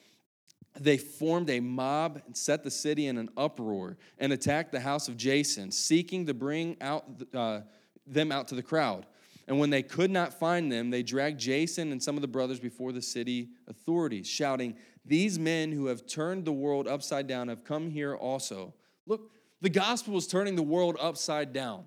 they 0.80 0.98
formed 0.98 1.50
a 1.50 1.60
mob 1.60 2.22
and 2.26 2.38
set 2.38 2.64
the 2.64 2.72
city 2.72 3.08
in 3.08 3.18
an 3.18 3.30
uproar 3.36 3.98
and 4.20 4.32
attacked 4.32 4.72
the 4.72 4.80
house 4.80 5.10
of 5.10 5.18
Jason, 5.18 5.72
seeking 5.72 6.26
to 6.28 6.34
bring 6.34 6.78
out 6.80 7.06
uh, 7.34 7.62
them 8.08 8.32
out 8.32 8.48
to 8.48 8.56
the 8.56 8.64
crowd. 8.64 9.06
And 9.50 9.60
when 9.60 9.72
they 9.72 9.82
could 9.82 10.12
not 10.12 10.34
find 10.34 10.72
them, 10.72 10.92
they 10.92 11.04
dragged 11.04 11.40
Jason 11.40 11.92
and 11.92 12.02
some 12.02 12.16
of 12.16 12.22
the 12.22 12.28
brothers 12.28 12.60
before 12.60 12.92
the 12.92 13.02
city 13.02 13.50
authorities, 13.68 14.28
shouting, 14.28 14.76
These 15.06 15.40
men 15.40 15.72
who 15.72 15.88
have 15.88 16.06
turned 16.06 16.46
the 16.46 16.52
world 16.52 16.88
upside 16.88 17.28
down 17.28 17.48
have 17.48 17.64
come 17.64 17.90
here 17.90 18.16
also. 18.16 18.74
Look, 19.06 19.32
the 19.62 19.70
gospel 19.70 20.18
is 20.18 20.28
turning 20.28 20.56
the 20.56 20.64
world 20.64 20.98
upside 21.00 21.54
down. 21.54 21.86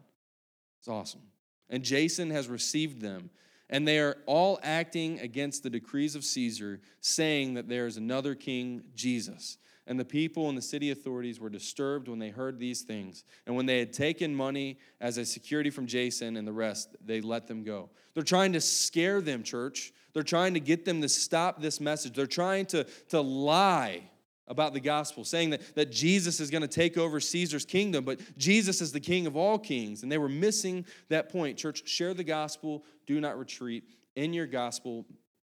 It's 0.79 0.89
awesome. 0.89 1.23
And 1.71 1.83
Jason 1.83 2.31
has 2.31 2.49
received 2.49 3.01
them. 3.01 3.31
And 3.71 3.89
they 3.89 3.99
are 4.01 4.19
all 4.27 4.61
acting 4.63 5.21
against 5.21 5.63
the 5.63 5.71
decrees 5.71 6.15
of 6.15 6.25
Caesar, 6.25 6.81
saying 7.01 7.55
that 7.55 7.69
there 7.69 7.87
is 7.87 7.97
another 7.97 8.35
king, 8.35 8.83
Jesus. 8.95 9.57
And 9.87 9.99
the 9.99 10.05
people 10.05 10.49
and 10.49 10.57
the 10.57 10.63
city 10.63 10.93
authorities 10.93 11.41
were 11.41 11.51
disturbed 11.51 12.07
when 12.07 12.21
they 12.21 12.31
heard 12.31 12.59
these 12.59 12.83
things. 12.83 13.25
And 13.47 13.57
when 13.57 13.67
they 13.67 13.81
had 13.81 13.93
taken 13.93 14.35
money 14.35 14.79
as 15.01 15.19
a 15.19 15.25
security 15.25 15.71
from 15.71 15.87
Jason 15.87 16.37
and 16.37 16.47
the 16.47 16.53
rest, 16.53 16.95
they 17.05 17.21
let 17.21 17.49
them 17.49 17.65
go. 17.65 17.91
They're 18.15 18.23
trying 18.23 18.53
to 18.53 18.61
scare 18.61 19.21
them, 19.21 19.43
church. 19.43 19.93
They're 20.13 20.23
trying 20.23 20.55
to 20.55 20.61
get 20.61 20.85
them 20.85 21.01
to 21.03 21.09
stop 21.09 21.61
this 21.61 21.81
message. 21.81 22.15
They're 22.15 22.27
trying 22.27 22.67
to, 22.67 22.85
to 23.09 23.21
lie 23.21 24.03
about 24.47 24.73
the 24.73 24.81
gospel, 24.81 25.25
saying 25.25 25.51
that, 25.51 25.75
that 25.75 25.91
Jesus 25.91 26.39
is 26.39 26.51
going 26.51 26.63
to 26.63 26.69
take 26.69 26.97
over 26.97 27.19
Caesar's 27.19 27.65
kingdom, 27.65 28.05
but 28.05 28.21
Jesus 28.37 28.81
is 28.81 28.93
the 28.93 29.01
king 29.01 29.27
of 29.27 29.37
all 29.37 29.59
kings. 29.59 30.03
And 30.03 30.13
they 30.13 30.19
were 30.19 30.29
missing 30.29 30.85
that 31.09 31.31
point. 31.31 31.59
Church, 31.59 31.89
share 31.89 32.15
the 32.15 32.25
gospel, 32.25 32.85
do 33.07 33.21
not 33.21 33.39
retreat. 33.39 33.85
In 34.15 34.33
your 34.33 34.47
gospel 34.47 35.07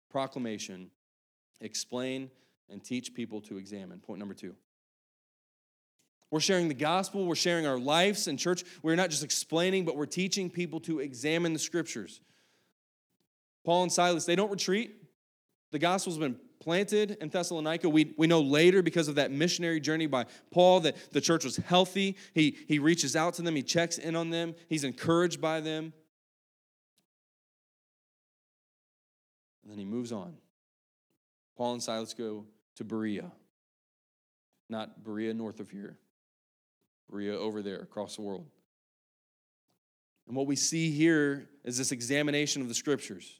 proclamation, 0.09 0.89
explain 1.59 2.31
and 2.69 2.83
teach 2.83 3.13
people 3.13 3.41
to 3.41 3.57
examine. 3.57 3.99
Point 3.99 4.19
number 4.19 4.33
two. 4.33 4.55
We're 6.31 6.39
sharing 6.39 6.67
the 6.67 6.73
gospel, 6.73 7.27
we're 7.27 7.35
sharing 7.35 7.67
our 7.67 7.77
lives 7.77 8.27
in 8.27 8.37
church. 8.37 8.63
We're 8.81 8.95
not 8.95 9.11
just 9.11 9.23
explaining, 9.23 9.85
but 9.85 9.95
we're 9.95 10.07
teaching 10.07 10.49
people 10.49 10.79
to 10.81 10.99
examine 10.99 11.53
the 11.53 11.59
scriptures. 11.59 12.21
Paul 13.63 13.83
and 13.83 13.91
Silas, 13.91 14.25
they 14.25 14.35
don't 14.35 14.49
retreat. 14.49 14.95
The 15.71 15.79
gospel's 15.79 16.17
been 16.17 16.37
planted 16.59 17.17
in 17.21 17.29
Thessalonica. 17.29 17.89
We, 17.89 18.13
we 18.17 18.25
know 18.25 18.41
later 18.41 18.81
because 18.81 19.07
of 19.07 19.15
that 19.15 19.31
missionary 19.31 19.79
journey 19.79 20.07
by 20.07 20.25
Paul 20.49 20.79
that 20.81 20.95
the 21.11 21.21
church 21.21 21.43
was 21.43 21.57
healthy. 21.57 22.15
He, 22.33 22.57
he 22.67 22.79
reaches 22.79 23.15
out 23.15 23.35
to 23.35 23.41
them, 23.41 23.55
he 23.55 23.63
checks 23.63 23.97
in 23.97 24.15
on 24.15 24.29
them, 24.29 24.55
he's 24.69 24.83
encouraged 24.83 25.39
by 25.39 25.59
them. 25.59 25.93
And 29.61 29.71
then 29.71 29.77
he 29.77 29.85
moves 29.85 30.11
on. 30.11 30.35
Paul 31.55 31.73
and 31.73 31.83
Silas 31.83 32.13
go 32.13 32.45
to 32.75 32.83
Berea. 32.83 33.31
Not 34.69 35.03
Berea 35.03 35.33
north 35.33 35.59
of 35.59 35.69
here, 35.69 35.97
Berea 37.09 37.37
over 37.37 37.61
there 37.61 37.79
across 37.79 38.15
the 38.15 38.21
world. 38.21 38.47
And 40.27 40.35
what 40.35 40.47
we 40.47 40.55
see 40.55 40.91
here 40.91 41.49
is 41.63 41.77
this 41.77 41.91
examination 41.91 42.61
of 42.61 42.69
the 42.69 42.73
scriptures. 42.73 43.39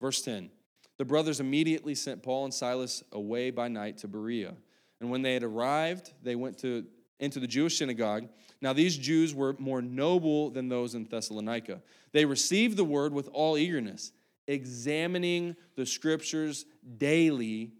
Verse 0.00 0.22
10 0.22 0.50
The 0.98 1.04
brothers 1.04 1.40
immediately 1.40 1.94
sent 1.94 2.22
Paul 2.22 2.44
and 2.44 2.54
Silas 2.54 3.02
away 3.12 3.50
by 3.50 3.68
night 3.68 3.98
to 3.98 4.08
Berea. 4.08 4.54
And 5.00 5.10
when 5.10 5.22
they 5.22 5.34
had 5.34 5.42
arrived, 5.42 6.12
they 6.22 6.34
went 6.34 6.58
to, 6.58 6.86
into 7.20 7.40
the 7.40 7.46
Jewish 7.46 7.78
synagogue. 7.78 8.28
Now, 8.60 8.72
these 8.72 8.96
Jews 8.96 9.34
were 9.34 9.54
more 9.58 9.82
noble 9.82 10.50
than 10.50 10.68
those 10.68 10.94
in 10.94 11.04
Thessalonica. 11.04 11.82
They 12.12 12.24
received 12.24 12.76
the 12.76 12.84
word 12.84 13.12
with 13.12 13.28
all 13.32 13.58
eagerness, 13.58 14.12
examining 14.46 15.56
the 15.76 15.86
scriptures 15.86 16.66
daily 16.98 17.72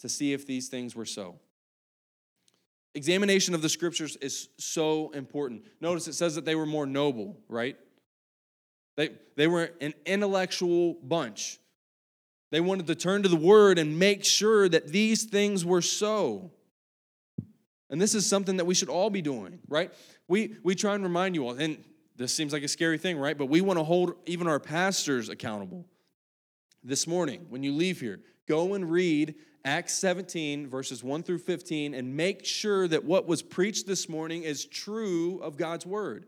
to 0.00 0.08
see 0.08 0.32
if 0.32 0.46
these 0.46 0.68
things 0.68 0.94
were 0.94 1.06
so. 1.06 1.36
Examination 2.94 3.54
of 3.54 3.62
the 3.62 3.68
scriptures 3.68 4.16
is 4.16 4.48
so 4.58 5.10
important. 5.10 5.64
Notice 5.80 6.06
it 6.06 6.12
says 6.14 6.36
that 6.36 6.44
they 6.44 6.54
were 6.54 6.66
more 6.66 6.86
noble, 6.86 7.36
right? 7.48 7.76
They, 8.96 9.10
they 9.36 9.48
were 9.48 9.70
an 9.80 9.94
intellectual 10.06 10.94
bunch. 11.02 11.58
They 12.52 12.60
wanted 12.60 12.86
to 12.86 12.94
turn 12.94 13.24
to 13.24 13.28
the 13.28 13.36
word 13.36 13.78
and 13.78 13.98
make 13.98 14.24
sure 14.24 14.68
that 14.68 14.88
these 14.88 15.24
things 15.24 15.64
were 15.64 15.82
so. 15.82 16.52
And 17.90 18.00
this 18.00 18.14
is 18.14 18.26
something 18.26 18.58
that 18.58 18.64
we 18.64 18.74
should 18.74 18.88
all 18.88 19.10
be 19.10 19.22
doing, 19.22 19.58
right? 19.68 19.92
We, 20.28 20.56
we 20.62 20.74
try 20.74 20.94
and 20.94 21.02
remind 21.02 21.34
you 21.34 21.48
all, 21.48 21.54
and 21.54 21.82
this 22.16 22.32
seems 22.34 22.52
like 22.52 22.62
a 22.62 22.68
scary 22.68 22.98
thing, 22.98 23.18
right? 23.18 23.36
But 23.36 23.46
we 23.46 23.60
want 23.60 23.78
to 23.78 23.84
hold 23.84 24.14
even 24.26 24.46
our 24.46 24.60
pastors 24.60 25.28
accountable. 25.28 25.84
This 26.82 27.06
morning, 27.06 27.46
when 27.48 27.62
you 27.62 27.72
leave 27.72 28.00
here, 28.00 28.20
go 28.46 28.74
and 28.74 28.90
read 28.90 29.34
Acts 29.64 29.94
17, 29.94 30.68
verses 30.68 31.02
1 31.02 31.22
through 31.22 31.38
15, 31.38 31.94
and 31.94 32.16
make 32.16 32.44
sure 32.44 32.86
that 32.86 33.04
what 33.04 33.26
was 33.26 33.42
preached 33.42 33.86
this 33.86 34.08
morning 34.08 34.42
is 34.42 34.66
true 34.66 35.38
of 35.38 35.56
God's 35.56 35.86
word. 35.86 36.26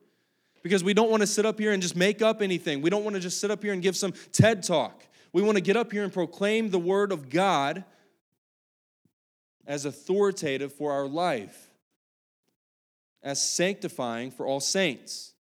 Because 0.62 0.82
we 0.82 0.94
don't 0.94 1.10
want 1.10 1.20
to 1.20 1.26
sit 1.26 1.46
up 1.46 1.58
here 1.58 1.72
and 1.72 1.82
just 1.82 1.94
make 1.94 2.22
up 2.22 2.42
anything. 2.42 2.80
We 2.80 2.90
don't 2.90 3.04
want 3.04 3.14
to 3.14 3.20
just 3.20 3.40
sit 3.40 3.50
up 3.50 3.62
here 3.62 3.72
and 3.72 3.82
give 3.82 3.96
some 3.96 4.14
TED 4.32 4.62
talk. 4.62 5.06
We 5.32 5.42
want 5.42 5.56
to 5.56 5.62
get 5.62 5.76
up 5.76 5.92
here 5.92 6.02
and 6.02 6.12
proclaim 6.12 6.70
the 6.70 6.78
word 6.78 7.12
of 7.12 7.28
God 7.28 7.84
as 9.66 9.84
authoritative 9.84 10.72
for 10.72 10.92
our 10.92 11.06
life, 11.06 11.70
as 13.22 13.44
sanctifying 13.44 14.30
for 14.30 14.46
all 14.46 14.60
saints. 14.60 15.34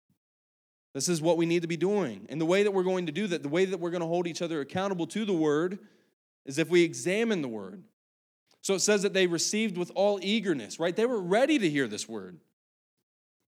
This 0.95 1.10
is 1.10 1.21
what 1.21 1.36
we 1.36 1.45
need 1.45 1.62
to 1.62 1.67
be 1.67 1.75
doing. 1.75 2.25
And 2.29 2.39
the 2.39 2.45
way 2.45 2.63
that 2.63 2.71
we're 2.71 2.84
going 2.84 3.08
to 3.08 3.12
do 3.12 3.27
that, 3.27 3.43
the 3.43 3.49
way 3.49 3.65
that 3.65 3.81
we're 3.81 3.89
going 3.89 4.01
to 4.01 4.08
hold 4.08 4.27
each 4.27 4.41
other 4.41 4.62
accountable 4.62 5.05
to 5.08 5.25
the 5.25 5.34
word, 5.34 5.77
is 6.45 6.58
if 6.58 6.69
we 6.69 6.84
examine 6.84 7.41
the 7.41 7.49
word. 7.49 7.84
So 8.62 8.75
it 8.75 8.79
says 8.79 9.01
that 9.01 9.13
they 9.13 9.27
received 9.27 9.77
with 9.77 9.91
all 9.93 10.19
eagerness, 10.21 10.79
right? 10.79 10.95
They 10.95 11.05
were 11.05 11.21
ready 11.21 11.60
to 11.60 11.69
hear 11.69 11.89
this 11.89 12.08
word. 12.08 12.39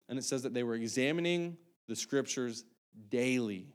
And 0.09 0.17
it 0.17 0.23
says 0.23 0.41
that 0.41 0.55
they 0.55 0.63
were 0.63 0.73
examining 0.73 1.57
the 1.87 1.95
scriptures 1.95 2.63
daily 3.09 3.67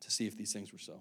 to 0.00 0.10
see 0.10 0.26
if 0.26 0.36
these 0.36 0.52
things 0.52 0.70
were 0.70 0.78
so. 0.78 1.00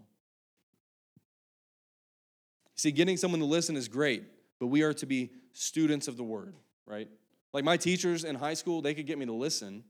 See, 2.75 2.91
getting 2.91 3.17
someone 3.17 3.41
to 3.41 3.45
listen 3.45 3.75
is 3.75 3.89
great, 3.89 4.23
but 4.62 4.67
we 4.67 4.82
are 4.82 4.93
to 4.93 5.06
be 5.06 5.32
students 5.51 6.08
of 6.08 6.15
the 6.15 6.23
word, 6.23 6.56
right? 6.86 7.10
Like 7.51 7.65
my 7.65 7.75
teachers 7.75 8.23
in 8.23 8.36
high 8.36 8.53
school, 8.53 8.82
they 8.82 8.93
could 8.93 9.08
get 9.08 9.17
me 9.17 9.25
to 9.25 9.34
listen, 9.34 9.84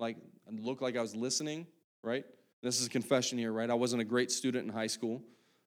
like 0.00 0.16
look 0.50 0.80
like 0.80 0.96
I 0.96 1.02
was 1.02 1.14
listening, 1.14 1.66
right? 2.02 2.24
This 2.62 2.80
is 2.80 2.86
a 2.86 2.90
confession 2.90 3.38
here, 3.38 3.52
right? 3.52 3.70
I 3.70 3.74
wasn't 3.74 4.02
a 4.02 4.04
great 4.04 4.30
student 4.30 4.66
in 4.66 4.72
high 4.72 4.88
school. 4.88 5.22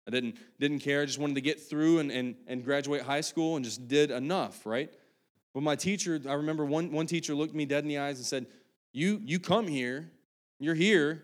I 0.08 0.12
didn't, 0.12 0.38
didn't 0.60 0.80
care. 0.80 1.02
I 1.02 1.06
just 1.06 1.19
wanted 1.19 1.36
to 1.36 1.41
get 1.41 1.62
through 1.62 2.00
and, 2.00 2.12
and, 2.12 2.36
and 2.48 2.63
graduate 2.63 3.04
high 3.04 3.22
school 3.22 3.56
and 3.56 3.63
just 3.63 3.88
did 3.88 4.12
enough, 4.12 4.65
right? 4.65 4.91
But 5.54 5.63
my 5.63 5.76
teacher, 5.76 6.19
I 6.28 6.34
remember 6.34 6.65
one, 6.65 6.91
one 6.91 7.08
teacher 7.08 7.34
looked 7.34 7.56
me 7.56 7.65
dead 7.65 7.84
in 7.84 7.88
the 7.88 8.00
eyes 8.00 8.17
and 8.17 8.26
said, 8.26 8.48
you, 8.91 9.22
you 9.24 9.39
come 9.39 9.67
here, 9.67 10.12
you're 10.60 10.76
here, 10.76 11.24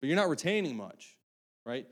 but 0.00 0.08
you're 0.08 0.16
not 0.16 0.28
retaining 0.28 0.76
much, 0.76 1.16
right? 1.64 1.86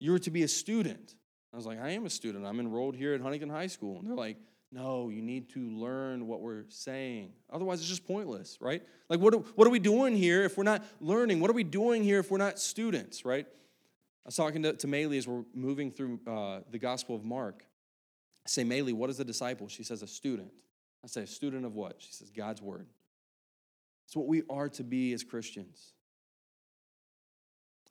You 0.00 0.12
were 0.12 0.18
to 0.20 0.30
be 0.30 0.42
a 0.42 0.48
student. 0.48 1.14
I 1.52 1.56
was 1.56 1.66
like, 1.66 1.80
I 1.80 1.90
am 1.90 2.06
a 2.06 2.10
student. 2.10 2.46
I'm 2.46 2.58
enrolled 2.58 2.96
here 2.96 3.14
at 3.14 3.20
Huntington 3.20 3.50
High 3.50 3.66
School. 3.66 3.98
And 3.98 4.08
they're 4.08 4.16
like, 4.16 4.38
no, 4.72 5.08
you 5.08 5.20
need 5.20 5.48
to 5.50 5.68
learn 5.70 6.28
what 6.28 6.40
we're 6.40 6.64
saying. 6.68 7.32
Otherwise, 7.52 7.80
it's 7.80 7.88
just 7.88 8.06
pointless, 8.06 8.56
right? 8.60 8.82
Like, 9.08 9.18
what, 9.18 9.34
what 9.56 9.66
are 9.66 9.70
we 9.70 9.80
doing 9.80 10.16
here 10.16 10.44
if 10.44 10.56
we're 10.56 10.64
not 10.64 10.84
learning? 11.00 11.40
What 11.40 11.50
are 11.50 11.54
we 11.54 11.64
doing 11.64 12.04
here 12.04 12.20
if 12.20 12.30
we're 12.30 12.38
not 12.38 12.58
students, 12.58 13.24
right? 13.24 13.46
I 13.48 14.26
was 14.26 14.36
talking 14.36 14.62
to, 14.62 14.74
to 14.74 14.86
Maylee 14.86 15.18
as 15.18 15.26
we're 15.26 15.42
moving 15.54 15.90
through 15.90 16.20
uh, 16.26 16.60
the 16.70 16.78
Gospel 16.78 17.16
of 17.16 17.24
Mark. 17.24 17.64
I 18.46 18.48
say, 18.48 18.62
Maylee, 18.62 18.92
what 18.92 19.10
is 19.10 19.18
a 19.18 19.24
disciple? 19.24 19.66
She 19.66 19.82
says, 19.82 20.02
a 20.02 20.06
student. 20.06 20.52
I 21.02 21.08
say, 21.08 21.22
a 21.22 21.26
student 21.26 21.64
of 21.64 21.74
what? 21.74 21.96
She 21.98 22.12
says, 22.12 22.30
God's 22.30 22.62
Word. 22.62 22.86
It's 24.06 24.14
what 24.14 24.28
we 24.28 24.42
are 24.48 24.68
to 24.70 24.84
be 24.84 25.12
as 25.12 25.24
Christians. 25.24 25.94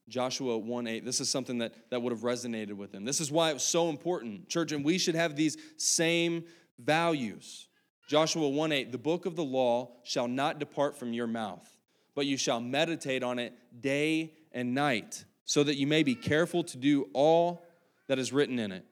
Joshua 0.07 0.57
1 0.57 0.87
8, 0.87 1.05
this 1.05 1.19
is 1.19 1.29
something 1.29 1.59
that, 1.59 1.73
that 1.91 2.01
would 2.01 2.11
have 2.11 2.21
resonated 2.21 2.73
with 2.73 2.93
him. 2.93 3.05
This 3.05 3.21
is 3.21 3.31
why 3.31 3.51
it 3.51 3.53
was 3.53 3.63
so 3.63 3.89
important, 3.89 4.49
church, 4.49 4.71
and 4.71 4.83
we 4.83 4.97
should 4.97 5.15
have 5.15 5.35
these 5.35 5.57
same 5.77 6.45
values. 6.79 7.67
Joshua 8.07 8.49
1 8.49 8.71
8, 8.71 8.91
the 8.91 8.97
book 8.97 9.25
of 9.25 9.35
the 9.35 9.43
law 9.43 9.91
shall 10.03 10.27
not 10.27 10.59
depart 10.59 10.97
from 10.97 11.13
your 11.13 11.27
mouth, 11.27 11.67
but 12.15 12.25
you 12.25 12.37
shall 12.37 12.59
meditate 12.59 13.23
on 13.23 13.37
it 13.37 13.53
day 13.81 14.33
and 14.51 14.73
night 14.73 15.25
so 15.45 15.63
that 15.63 15.75
you 15.75 15.87
may 15.87 16.03
be 16.03 16.15
careful 16.15 16.63
to 16.63 16.77
do 16.77 17.09
all 17.13 17.65
that 18.07 18.19
is 18.19 18.33
written 18.33 18.59
in 18.59 18.71
it. 18.71 18.85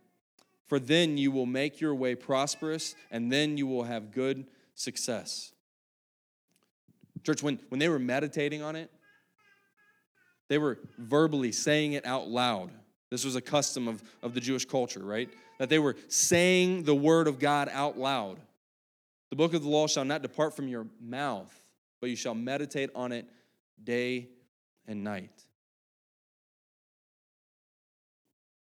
For 0.67 0.80
then 0.80 1.17
you 1.17 1.32
will 1.32 1.45
make 1.45 1.80
your 1.80 1.95
way 1.95 2.13
prosperous, 2.15 2.95
and 3.10 3.32
then 3.32 3.58
you 3.58 3.65
will 3.65 3.84
have 3.84 4.12
good 4.12 4.45
success. 4.76 5.54
Church, 7.23 7.41
when, 7.41 7.60
when 7.69 7.80
they 7.80 7.89
were 7.89 8.00
meditating 8.00 8.62
on 8.62 8.76
it, 8.76 8.91
they 10.50 10.58
were 10.58 10.80
verbally 10.97 11.52
saying 11.52 11.93
it 11.93 12.06
out 12.06 12.28
loud. 12.28 12.71
This 13.10 13.23
was 13.23 13.36
a 13.36 13.41
custom 13.41 13.88
of, 13.88 14.04
of 14.21 14.34
the 14.34 14.39
Jewish 14.39 14.65
culture, 14.65 15.04
right? 15.04 15.30
That 15.58 15.70
they 15.70 15.80
were 15.80 15.96
saying 16.08 16.84
the 16.84 16.96
word 16.96 17.28
of 17.28 17.39
God 17.39 17.70
out 17.72 17.98
loud. 17.98 18.39
The 19.30 19.36
book 19.36 19.54
of 19.54 19.63
the 19.63 19.70
law 19.70 19.88
shall 19.88 20.06
not 20.06 20.22
depart 20.22 20.56
from 20.56 20.67
your 20.67 20.88
mouth, 21.02 21.54
but 22.00 22.10
you 22.10 22.15
shall 22.15 22.36
meditate 22.36 22.89
on 22.96 23.12
it 23.12 23.26
day 23.84 24.30
and 24.88 25.04
night. 25.04 25.43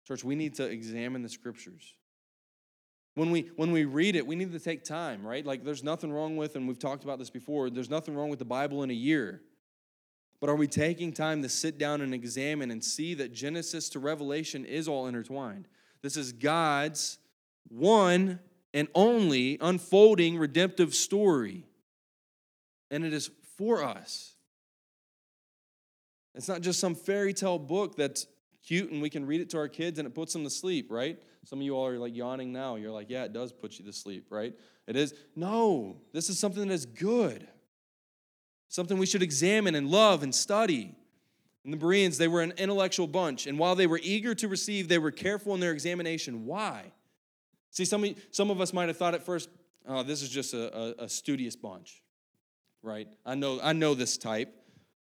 Church, 0.07 0.23
we 0.23 0.35
need 0.35 0.55
to 0.55 0.65
examine 0.65 1.21
the 1.21 1.29
scriptures. 1.29 1.93
When 3.13 3.31
we, 3.31 3.51
when 3.57 3.71
we 3.71 3.85
read 3.85 4.15
it, 4.15 4.25
we 4.25 4.35
need 4.35 4.53
to 4.53 4.59
take 4.59 4.83
time, 4.83 5.25
right? 5.25 5.45
Like, 5.45 5.63
there's 5.63 5.83
nothing 5.83 6.11
wrong 6.11 6.37
with, 6.37 6.55
and 6.55 6.67
we've 6.67 6.79
talked 6.79 7.03
about 7.03 7.19
this 7.19 7.29
before, 7.29 7.69
there's 7.69 7.89
nothing 7.89 8.15
wrong 8.15 8.29
with 8.29 8.39
the 8.39 8.45
Bible 8.45 8.81
in 8.81 8.89
a 8.89 8.93
year. 8.93 9.41
But 10.39 10.49
are 10.49 10.55
we 10.55 10.67
taking 10.67 11.11
time 11.11 11.41
to 11.43 11.49
sit 11.49 11.77
down 11.77 12.01
and 12.01 12.13
examine 12.13 12.71
and 12.71 12.83
see 12.83 13.13
that 13.15 13.33
Genesis 13.33 13.89
to 13.89 13.99
Revelation 13.99 14.63
is 14.63 14.87
all 14.87 15.05
intertwined? 15.05 15.67
This 16.01 16.17
is 16.17 16.31
God's 16.31 17.17
one 17.67 18.39
and 18.73 18.87
only 18.95 19.57
unfolding 19.61 20.37
redemptive 20.37 20.93
story. 20.93 21.65
And 22.91 23.05
it 23.05 23.13
is 23.13 23.29
for 23.57 23.83
us. 23.83 24.35
It's 26.35 26.47
not 26.47 26.61
just 26.61 26.79
some 26.79 26.95
fairy 26.95 27.33
tale 27.33 27.59
book 27.59 27.95
that's 27.95 28.27
cute 28.65 28.91
and 28.91 29.01
we 29.01 29.09
can 29.09 29.25
read 29.25 29.41
it 29.41 29.49
to 29.51 29.57
our 29.57 29.67
kids 29.67 29.99
and 29.99 30.07
it 30.07 30.13
puts 30.13 30.33
them 30.33 30.43
to 30.43 30.49
sleep, 30.49 30.91
right? 30.91 31.17
Some 31.45 31.59
of 31.59 31.63
you 31.63 31.75
all 31.75 31.87
are 31.87 31.97
like 31.97 32.15
yawning 32.15 32.51
now. 32.51 32.75
You're 32.75 32.91
like, 32.91 33.09
yeah, 33.09 33.23
it 33.23 33.33
does 33.33 33.51
put 33.51 33.79
you 33.79 33.85
to 33.85 33.93
sleep, 33.93 34.27
right? 34.29 34.53
It 34.87 34.95
is. 34.95 35.13
No, 35.35 36.01
this 36.13 36.29
is 36.29 36.37
something 36.37 36.67
that 36.67 36.73
is 36.73 36.85
good, 36.85 37.47
something 38.67 38.97
we 38.97 39.05
should 39.05 39.23
examine 39.23 39.75
and 39.75 39.89
love 39.89 40.23
and 40.23 40.33
study. 40.33 40.95
And 41.69 41.73
the 41.75 41.77
Bereans, 41.77 42.17
they 42.17 42.27
were 42.27 42.41
an 42.41 42.53
intellectual 42.57 43.05
bunch. 43.05 43.45
And 43.45 43.59
while 43.59 43.75
they 43.75 43.85
were 43.85 43.99
eager 44.01 44.33
to 44.33 44.47
receive, 44.47 44.87
they 44.87 44.97
were 44.97 45.11
careful 45.11 45.53
in 45.53 45.59
their 45.59 45.71
examination. 45.71 46.47
Why? 46.47 46.91
See, 47.69 47.85
some 47.85 48.03
of, 48.03 48.15
some 48.31 48.49
of 48.49 48.59
us 48.59 48.73
might 48.73 48.87
have 48.87 48.97
thought 48.97 49.13
at 49.13 49.21
first, 49.21 49.49
oh, 49.87 50.01
this 50.01 50.23
is 50.23 50.29
just 50.29 50.55
a, 50.55 50.75
a, 50.75 51.03
a 51.03 51.07
studious 51.07 51.55
bunch, 51.55 52.01
right? 52.81 53.07
I 53.23 53.35
know, 53.35 53.59
I 53.61 53.73
know 53.73 53.93
this 53.93 54.17
type. 54.17 54.51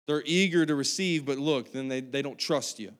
They're 0.08 0.24
eager 0.26 0.66
to 0.66 0.74
receive, 0.74 1.24
but 1.24 1.38
look, 1.38 1.72
then 1.72 1.88
they, 1.88 2.02
they 2.02 2.24
don't 2.24 2.40
trust 2.40 2.80
you. 2.80 2.94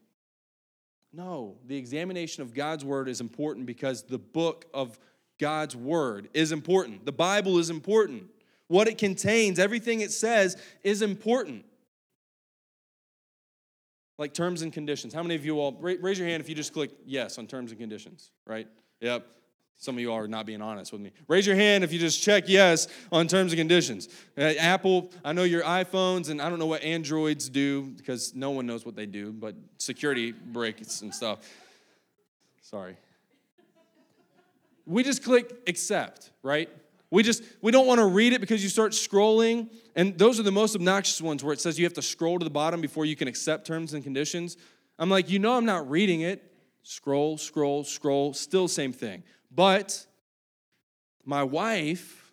No, 1.12 1.58
the 1.66 1.76
examination 1.76 2.44
of 2.44 2.54
God's 2.54 2.86
word 2.86 3.10
is 3.10 3.20
important 3.20 3.66
because 3.66 4.04
the 4.04 4.20
book 4.20 4.66
of 4.76 5.00
God's 5.40 5.76
word 5.76 6.30
is 6.36 6.52
important. 6.52 7.04
The 7.04 7.12
Bible 7.12 7.58
is 7.58 7.72
important. 7.72 8.26
What 8.68 8.88
it 8.88 9.00
contains, 9.00 9.58
everything 9.58 10.02
it 10.02 10.12
says, 10.12 10.56
is 10.84 11.02
important. 11.02 11.66
Like 14.20 14.34
terms 14.34 14.62
and 14.64 14.74
conditions. 14.74 15.14
How 15.14 15.24
many 15.24 15.36
of 15.36 15.46
you 15.46 15.60
all, 15.62 15.72
raise 15.80 16.20
your 16.20 16.28
hand 16.28 16.42
if 16.42 16.50
you 16.50 16.54
just 16.54 16.74
click 16.74 16.92
yes 17.06 17.38
on 17.38 17.48
terms 17.48 17.72
and 17.72 17.80
conditions, 17.80 18.32
right? 18.46 18.68
Yep. 19.00 19.26
Some 19.78 19.96
of 19.96 20.02
you 20.02 20.12
are 20.12 20.28
not 20.28 20.46
being 20.46 20.62
honest 20.62 20.92
with 20.92 21.00
me. 21.00 21.14
Raise 21.30 21.48
your 21.48 21.56
hand 21.56 21.86
if 21.86 21.94
you 21.94 22.00
just 22.00 22.22
check 22.22 22.44
yes 22.48 22.90
on 23.14 23.30
terms 23.30 23.54
and 23.54 23.58
conditions. 23.58 24.10
Uh, 24.38 24.56
Apple, 24.60 25.10
I 25.24 25.32
know 25.32 25.44
your 25.44 25.64
iPhones, 25.64 26.30
and 26.30 26.42
I 26.42 26.50
don't 26.50 26.60
know 26.60 26.66
what 26.66 26.84
Androids 26.84 27.48
do 27.48 27.84
because 27.84 28.36
no 28.36 28.50
one 28.50 28.66
knows 28.68 28.86
what 28.86 28.98
they 28.98 29.06
do, 29.06 29.32
but 29.32 29.56
security 29.78 30.34
breaks 30.34 31.02
and 31.02 31.16
stuff. 31.16 31.40
Sorry. 32.62 32.98
We 34.86 35.02
just 35.02 35.24
click 35.24 35.56
accept, 35.66 36.32
right? 36.44 36.70
We 37.10 37.24
just 37.24 37.42
we 37.62 37.72
don't 37.72 37.88
want 37.88 38.00
to 38.00 38.06
read 38.06 38.34
it 38.34 38.42
because 38.42 38.62
you 38.62 38.70
start 38.70 38.92
scrolling, 38.92 39.70
and 40.00 40.18
those 40.18 40.40
are 40.40 40.44
the 40.44 40.52
most 40.52 40.78
obnoxious 40.78 41.22
ones 41.22 41.44
where 41.44 41.52
it 41.52 41.60
says 41.60 41.78
you 41.78 41.84
have 41.84 41.94
to 41.96 42.02
scroll 42.02 42.40
to 42.40 42.46
the 42.46 42.50
bottom 42.50 42.80
before 42.80 43.04
you 43.04 43.18
can 43.18 43.28
accept 43.28 43.68
terms 43.68 43.94
and 43.94 44.02
conditions. 44.02 44.56
I'm 44.98 45.10
like, 45.10 45.30
you 45.30 45.40
know, 45.40 45.58
I'm 45.58 45.66
not 45.66 45.90
reading 45.90 46.22
it. 46.22 46.54
Scroll, 46.84 47.38
scroll, 47.38 47.84
scroll, 47.84 48.34
still 48.34 48.70
same 48.70 48.94
thing. 48.94 49.24
But 49.52 50.08
my 51.26 51.44
wife 51.44 52.32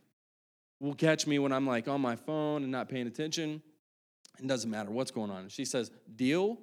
will 0.78 0.94
catch 0.94 1.26
me 1.26 1.40
when 1.40 1.50
I'm 1.50 1.66
like 1.66 1.88
on 1.88 2.00
my 2.00 2.14
phone 2.14 2.62
and 2.62 2.70
not 2.70 2.88
paying 2.88 3.08
attention. 3.08 3.60
It 4.38 4.46
doesn't 4.46 4.70
matter 4.70 4.92
what's 4.92 5.10
going 5.10 5.32
on. 5.32 5.48
She 5.48 5.64
says, 5.64 5.90
Deal. 6.14 6.58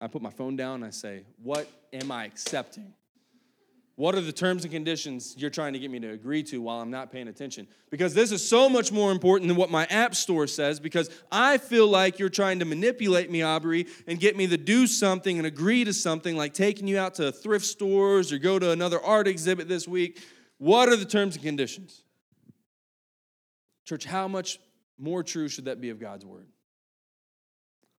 I 0.00 0.06
put 0.06 0.22
my 0.22 0.30
phone 0.30 0.56
down 0.56 0.76
and 0.76 0.86
I 0.86 0.90
say, 0.90 1.24
What 1.42 1.68
am 1.92 2.10
I 2.10 2.24
accepting? 2.24 2.94
What 3.96 4.14
are 4.14 4.22
the 4.22 4.32
terms 4.32 4.64
and 4.64 4.72
conditions 4.72 5.34
you're 5.36 5.50
trying 5.50 5.74
to 5.74 5.78
get 5.78 5.90
me 5.90 6.00
to 6.00 6.10
agree 6.10 6.42
to 6.44 6.62
while 6.62 6.80
I'm 6.80 6.90
not 6.90 7.12
paying 7.12 7.28
attention? 7.28 7.68
Because 7.90 8.14
this 8.14 8.32
is 8.32 8.46
so 8.46 8.68
much 8.68 8.90
more 8.90 9.12
important 9.12 9.48
than 9.48 9.56
what 9.56 9.70
my 9.70 9.84
app 9.86 10.14
store 10.14 10.46
says, 10.46 10.80
because 10.80 11.10
I 11.30 11.58
feel 11.58 11.86
like 11.86 12.18
you're 12.18 12.30
trying 12.30 12.60
to 12.60 12.64
manipulate 12.64 13.30
me, 13.30 13.42
Aubrey, 13.42 13.86
and 14.06 14.18
get 14.18 14.34
me 14.34 14.46
to 14.46 14.56
do 14.56 14.86
something 14.86 15.36
and 15.36 15.46
agree 15.46 15.84
to 15.84 15.92
something 15.92 16.36
like 16.36 16.54
taking 16.54 16.88
you 16.88 16.98
out 16.98 17.16
to 17.16 17.32
thrift 17.32 17.66
stores 17.66 18.32
or 18.32 18.38
go 18.38 18.58
to 18.58 18.70
another 18.70 19.00
art 19.00 19.28
exhibit 19.28 19.68
this 19.68 19.86
week. 19.86 20.22
What 20.56 20.88
are 20.88 20.96
the 20.96 21.04
terms 21.04 21.34
and 21.34 21.44
conditions? 21.44 22.02
Church, 23.84 24.06
how 24.06 24.26
much 24.26 24.58
more 24.98 25.22
true 25.22 25.48
should 25.48 25.66
that 25.66 25.82
be 25.82 25.90
of 25.90 26.00
God's 26.00 26.24
word? 26.24 26.46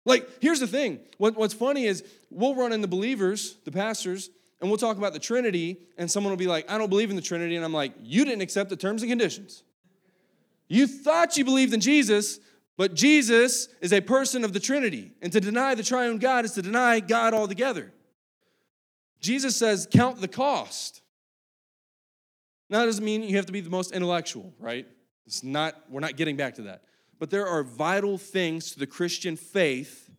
Like, 0.06 0.28
here's 0.42 0.60
the 0.60 0.68
thing. 0.68 1.00
What, 1.18 1.36
what's 1.36 1.54
funny 1.54 1.86
is 1.86 2.04
we'll 2.32 2.56
run 2.56 2.74
into 2.74 2.88
believers, 2.88 3.58
the 3.64 3.72
pastors, 3.72 4.30
and 4.64 4.72
we'll 4.72 4.78
talk 4.78 4.96
about 4.98 5.12
the 5.12 5.20
Trinity, 5.20 5.78
and 5.98 6.10
someone 6.10 6.32
will 6.32 6.38
be 6.38 6.48
like, 6.48 6.72
I 6.72 6.78
don't 6.78 6.88
believe 6.88 7.10
in 7.10 7.18
the 7.18 7.22
Trinity. 7.22 7.58
And 7.58 7.66
I'm 7.66 7.74
like, 7.74 7.92
You 8.02 8.24
didn't 8.24 8.40
accept 8.40 8.70
the 8.70 8.78
terms 8.78 9.02
and 9.02 9.12
conditions. 9.12 9.62
You 10.70 10.88
thought 10.88 11.36
you 11.36 11.44
believed 11.44 11.74
in 11.74 11.82
Jesus, 11.82 12.40
but 12.78 12.94
Jesus 12.94 13.68
is 13.82 13.92
a 13.92 14.00
person 14.00 14.46
of 14.46 14.54
the 14.54 14.62
Trinity. 14.62 15.12
And 15.22 15.34
to 15.34 15.42
deny 15.42 15.76
the 15.76 15.84
triune 15.84 16.18
God 16.18 16.46
is 16.46 16.54
to 16.54 16.62
deny 16.62 17.02
God 17.02 17.34
altogether. 17.34 17.92
Jesus 19.20 19.58
says, 19.58 19.86
Count 19.92 20.22
the 20.22 20.30
cost. 20.30 21.02
Now, 22.70 22.80
that 22.80 22.86
doesn't 22.86 23.04
mean 23.04 23.22
you 23.24 23.36
have 23.36 23.48
to 23.48 23.52
be 23.52 23.60
the 23.60 23.70
most 23.70 23.92
intellectual, 23.92 24.54
right? 24.60 24.88
It's 25.26 25.44
not, 25.44 25.76
we're 25.90 26.00
not 26.00 26.16
getting 26.16 26.38
back 26.38 26.56
to 26.56 26.62
that. 26.62 26.84
But 27.20 27.32
there 27.32 27.48
are 27.48 27.64
vital 27.64 28.18
things 28.18 28.72
to 28.72 28.80
the 28.80 28.88
Christian 28.88 29.36
faith 29.36 30.10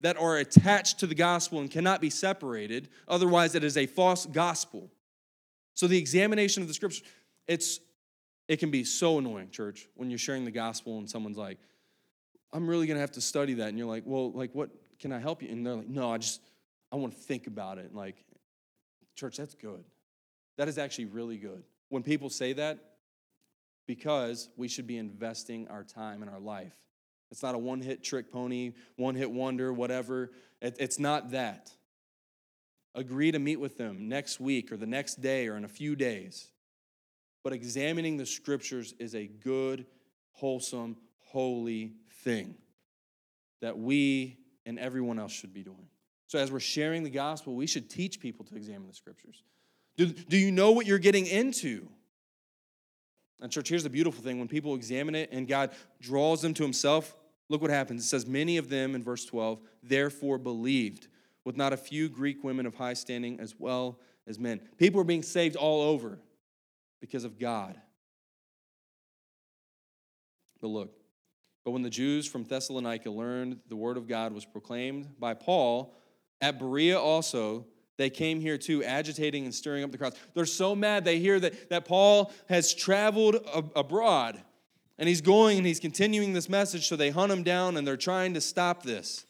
that 0.00 0.16
are 0.16 0.36
attached 0.36 0.98
to 1.00 1.06
the 1.06 1.14
gospel 1.14 1.60
and 1.60 1.70
cannot 1.70 2.00
be 2.00 2.10
separated. 2.10 2.88
Otherwise, 3.06 3.54
it 3.54 3.64
is 3.64 3.76
a 3.76 3.86
false 3.86 4.26
gospel. 4.26 4.90
So 5.74 5.86
the 5.86 5.98
examination 5.98 6.62
of 6.62 6.68
the 6.68 6.74
scripture, 6.74 7.04
it's 7.46 7.80
it 8.48 8.58
can 8.58 8.70
be 8.70 8.82
so 8.82 9.18
annoying, 9.18 9.50
church, 9.50 9.86
when 9.94 10.10
you're 10.10 10.18
sharing 10.18 10.44
the 10.44 10.50
gospel 10.50 10.98
and 10.98 11.08
someone's 11.08 11.36
like, 11.36 11.58
I'm 12.52 12.68
really 12.68 12.86
gonna 12.86 13.00
have 13.00 13.12
to 13.12 13.20
study 13.20 13.54
that. 13.54 13.68
And 13.68 13.78
you're 13.78 13.86
like, 13.86 14.02
well, 14.06 14.32
like 14.32 14.54
what 14.54 14.70
can 14.98 15.12
I 15.12 15.20
help 15.20 15.42
you? 15.42 15.48
And 15.50 15.64
they're 15.64 15.76
like, 15.76 15.88
no, 15.88 16.12
I 16.12 16.18
just 16.18 16.40
I 16.90 16.96
want 16.96 17.12
to 17.12 17.18
think 17.18 17.46
about 17.46 17.78
it. 17.78 17.86
And 17.86 17.94
like, 17.94 18.24
church, 19.14 19.36
that's 19.36 19.54
good. 19.54 19.84
That 20.58 20.68
is 20.68 20.78
actually 20.78 21.06
really 21.06 21.36
good. 21.36 21.62
When 21.88 22.02
people 22.02 22.28
say 22.28 22.52
that, 22.54 22.78
because 23.86 24.48
we 24.56 24.68
should 24.68 24.86
be 24.86 24.98
investing 24.98 25.68
our 25.68 25.84
time 25.84 26.22
and 26.22 26.30
our 26.30 26.40
life 26.40 26.72
it's 27.30 27.42
not 27.42 27.54
a 27.54 27.58
one 27.58 27.80
hit 27.80 28.02
trick 28.02 28.32
pony, 28.32 28.72
one 28.96 29.14
hit 29.14 29.30
wonder, 29.30 29.72
whatever. 29.72 30.32
It, 30.60 30.76
it's 30.78 30.98
not 30.98 31.30
that. 31.30 31.70
Agree 32.94 33.30
to 33.30 33.38
meet 33.38 33.60
with 33.60 33.78
them 33.78 34.08
next 34.08 34.40
week 34.40 34.72
or 34.72 34.76
the 34.76 34.86
next 34.86 35.20
day 35.20 35.46
or 35.46 35.56
in 35.56 35.64
a 35.64 35.68
few 35.68 35.94
days. 35.94 36.50
But 37.44 37.52
examining 37.52 38.16
the 38.16 38.26
scriptures 38.26 38.94
is 38.98 39.14
a 39.14 39.26
good, 39.26 39.86
wholesome, 40.32 40.96
holy 41.18 41.94
thing 42.24 42.56
that 43.62 43.78
we 43.78 44.38
and 44.66 44.78
everyone 44.78 45.18
else 45.18 45.32
should 45.32 45.54
be 45.54 45.62
doing. 45.62 45.86
So, 46.26 46.38
as 46.38 46.52
we're 46.52 46.60
sharing 46.60 47.02
the 47.02 47.10
gospel, 47.10 47.54
we 47.54 47.66
should 47.66 47.90
teach 47.90 48.20
people 48.20 48.44
to 48.46 48.56
examine 48.56 48.86
the 48.88 48.94
scriptures. 48.94 49.42
Do, 49.96 50.06
do 50.06 50.36
you 50.36 50.52
know 50.52 50.72
what 50.72 50.86
you're 50.86 50.98
getting 50.98 51.26
into? 51.26 51.88
And, 53.40 53.50
church, 53.50 53.68
here's 53.68 53.82
the 53.82 53.90
beautiful 53.90 54.22
thing 54.22 54.38
when 54.38 54.48
people 54.48 54.74
examine 54.74 55.14
it 55.14 55.30
and 55.32 55.48
God 55.48 55.70
draws 56.00 56.42
them 56.42 56.54
to 56.54 56.62
Himself, 56.62 57.16
Look 57.50 57.60
what 57.60 57.70
happens. 57.70 58.04
It 58.04 58.06
says, 58.06 58.26
Many 58.26 58.56
of 58.56 58.70
them, 58.70 58.94
in 58.94 59.02
verse 59.02 59.26
12, 59.26 59.60
therefore 59.82 60.38
believed, 60.38 61.08
with 61.44 61.56
not 61.56 61.72
a 61.72 61.76
few 61.76 62.08
Greek 62.08 62.42
women 62.44 62.64
of 62.64 62.76
high 62.76 62.94
standing 62.94 63.40
as 63.40 63.56
well 63.58 63.98
as 64.26 64.38
men. 64.38 64.60
People 64.78 65.00
are 65.00 65.04
being 65.04 65.22
saved 65.22 65.56
all 65.56 65.82
over 65.82 66.18
because 67.00 67.24
of 67.24 67.38
God. 67.38 67.76
But 70.60 70.68
look, 70.68 70.94
but 71.64 71.72
when 71.72 71.82
the 71.82 71.90
Jews 71.90 72.26
from 72.26 72.44
Thessalonica 72.44 73.10
learned 73.10 73.58
the 73.68 73.76
word 73.76 73.96
of 73.96 74.06
God 74.06 74.32
was 74.32 74.44
proclaimed 74.44 75.08
by 75.18 75.34
Paul, 75.34 75.94
at 76.40 76.58
Berea 76.58 76.98
also, 76.98 77.66
they 77.96 78.10
came 78.10 78.40
here 78.40 78.58
too, 78.58 78.84
agitating 78.84 79.44
and 79.44 79.54
stirring 79.54 79.82
up 79.82 79.90
the 79.90 79.98
crowds. 79.98 80.16
They're 80.34 80.46
so 80.46 80.76
mad 80.76 81.04
they 81.04 81.18
hear 81.18 81.40
that, 81.40 81.70
that 81.70 81.84
Paul 81.84 82.32
has 82.48 82.72
traveled 82.72 83.36
abroad 83.74 84.40
and 85.00 85.08
he's 85.08 85.22
going 85.22 85.56
and 85.56 85.66
he's 85.66 85.80
continuing 85.80 86.34
this 86.34 86.48
message, 86.48 86.86
so 86.86 86.94
they 86.94 87.08
hunt 87.08 87.32
him 87.32 87.42
down 87.42 87.78
and 87.78 87.86
they're 87.86 87.96
trying 87.96 88.34
to 88.34 88.40
stop 88.40 88.82
this. 88.82 89.24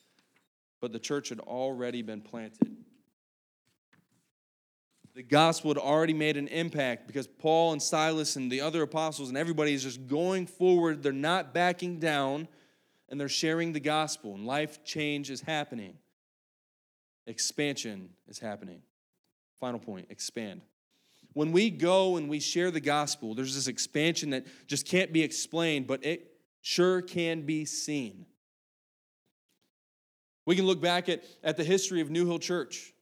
But 0.80 0.92
the 0.92 0.98
church 0.98 1.28
had 1.28 1.38
already 1.38 2.02
been 2.02 2.20
planted. 2.20 2.76
The 5.14 5.22
gospel 5.22 5.70
had 5.70 5.78
already 5.78 6.12
made 6.12 6.36
an 6.36 6.48
impact 6.48 7.06
because 7.06 7.28
Paul 7.28 7.72
and 7.72 7.80
Silas 7.80 8.34
and 8.34 8.50
the 8.50 8.60
other 8.60 8.82
apostles 8.82 9.28
and 9.28 9.38
everybody 9.38 9.72
is 9.72 9.84
just 9.84 10.08
going 10.08 10.46
forward. 10.46 11.04
They're 11.04 11.12
not 11.12 11.54
backing 11.54 12.00
down 12.00 12.48
and 13.08 13.20
they're 13.20 13.28
sharing 13.28 13.72
the 13.72 13.80
gospel, 13.80 14.34
and 14.34 14.46
life 14.46 14.84
change 14.84 15.30
is 15.30 15.40
happening. 15.40 15.94
Expansion 17.26 18.10
is 18.28 18.38
happening. 18.38 18.82
Final 19.58 19.80
point 19.80 20.06
expand. 20.10 20.62
When 21.32 21.52
we 21.52 21.70
go 21.70 22.16
and 22.16 22.28
we 22.28 22.40
share 22.40 22.70
the 22.70 22.80
gospel, 22.80 23.34
there's 23.34 23.54
this 23.54 23.68
expansion 23.68 24.30
that 24.30 24.46
just 24.66 24.86
can't 24.86 25.12
be 25.12 25.22
explained, 25.22 25.86
but 25.86 26.04
it 26.04 26.32
sure 26.60 27.02
can 27.02 27.42
be 27.42 27.64
seen. 27.64 28.26
We 30.46 30.56
can 30.56 30.66
look 30.66 30.80
back 30.80 31.08
at, 31.08 31.24
at 31.44 31.56
the 31.56 31.64
history 31.64 32.00
of 32.00 32.10
New 32.10 32.26
Hill 32.26 32.38
Church 32.38 32.92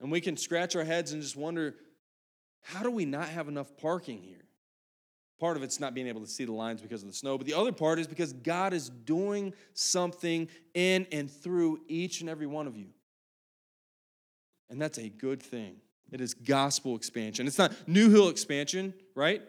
and 0.00 0.10
we 0.10 0.20
can 0.20 0.36
scratch 0.36 0.76
our 0.76 0.84
heads 0.84 1.12
and 1.12 1.22
just 1.22 1.36
wonder 1.36 1.76
how 2.60 2.82
do 2.82 2.90
we 2.90 3.04
not 3.04 3.28
have 3.28 3.48
enough 3.48 3.76
parking 3.76 4.20
here? 4.20 4.44
Part 5.40 5.56
of 5.56 5.62
it's 5.62 5.80
not 5.80 5.94
being 5.94 6.06
able 6.06 6.20
to 6.20 6.26
see 6.26 6.44
the 6.44 6.52
lines 6.52 6.82
because 6.82 7.02
of 7.02 7.08
the 7.08 7.14
snow, 7.14 7.38
but 7.38 7.46
the 7.46 7.54
other 7.54 7.72
part 7.72 7.98
is 7.98 8.06
because 8.06 8.32
God 8.32 8.72
is 8.72 8.90
doing 8.90 9.54
something 9.74 10.48
in 10.74 11.06
and 11.10 11.30
through 11.30 11.80
each 11.88 12.20
and 12.20 12.28
every 12.28 12.46
one 12.46 12.66
of 12.66 12.76
you. 12.76 12.88
And 14.70 14.80
that's 14.80 14.98
a 14.98 15.08
good 15.08 15.42
thing. 15.42 15.76
It 16.12 16.20
is 16.20 16.34
gospel 16.34 16.94
expansion. 16.94 17.46
It's 17.46 17.58
not 17.58 17.72
New 17.88 18.10
Hill 18.10 18.28
expansion, 18.28 18.94
right? 19.14 19.42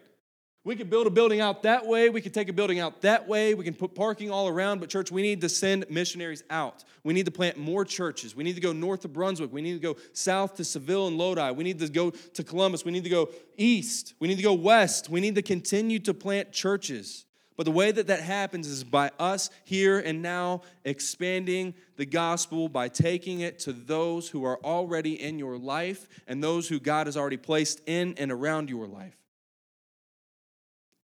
We 0.64 0.76
could 0.76 0.88
build 0.88 1.06
a 1.06 1.10
building 1.10 1.42
out 1.42 1.64
that 1.64 1.86
way. 1.86 2.08
We 2.08 2.22
could 2.22 2.32
take 2.32 2.48
a 2.48 2.52
building 2.54 2.80
out 2.80 3.02
that 3.02 3.28
way. 3.28 3.52
We 3.52 3.64
can 3.64 3.74
put 3.74 3.94
parking 3.94 4.30
all 4.30 4.48
around. 4.48 4.80
But, 4.80 4.88
church, 4.88 5.12
we 5.12 5.20
need 5.20 5.42
to 5.42 5.48
send 5.50 5.84
missionaries 5.90 6.42
out. 6.48 6.84
We 7.02 7.12
need 7.12 7.26
to 7.26 7.30
plant 7.30 7.58
more 7.58 7.84
churches. 7.84 8.34
We 8.34 8.44
need 8.44 8.54
to 8.54 8.62
go 8.62 8.72
north 8.72 9.04
of 9.04 9.12
Brunswick. 9.12 9.52
We 9.52 9.60
need 9.60 9.74
to 9.74 9.78
go 9.78 10.00
south 10.14 10.54
to 10.54 10.64
Seville 10.64 11.06
and 11.06 11.18
Lodi. 11.18 11.50
We 11.50 11.64
need 11.64 11.80
to 11.80 11.88
go 11.90 12.10
to 12.10 12.42
Columbus. 12.42 12.82
We 12.82 12.92
need 12.92 13.04
to 13.04 13.10
go 13.10 13.28
east. 13.58 14.14
We 14.20 14.28
need 14.28 14.36
to 14.36 14.42
go 14.42 14.54
west. 14.54 15.10
We 15.10 15.20
need 15.20 15.34
to 15.34 15.42
continue 15.42 15.98
to 15.98 16.14
plant 16.14 16.50
churches. 16.50 17.26
But 17.56 17.64
the 17.64 17.72
way 17.72 17.92
that 17.92 18.08
that 18.08 18.20
happens 18.20 18.66
is 18.66 18.82
by 18.82 19.12
us 19.18 19.48
here 19.64 20.00
and 20.00 20.22
now 20.22 20.62
expanding 20.84 21.74
the 21.96 22.06
gospel 22.06 22.68
by 22.68 22.88
taking 22.88 23.40
it 23.40 23.60
to 23.60 23.72
those 23.72 24.28
who 24.28 24.44
are 24.44 24.58
already 24.64 25.20
in 25.22 25.38
your 25.38 25.56
life 25.56 26.08
and 26.26 26.42
those 26.42 26.68
who 26.68 26.80
God 26.80 27.06
has 27.06 27.16
already 27.16 27.36
placed 27.36 27.80
in 27.86 28.14
and 28.18 28.32
around 28.32 28.70
your 28.70 28.88
life. 28.88 29.16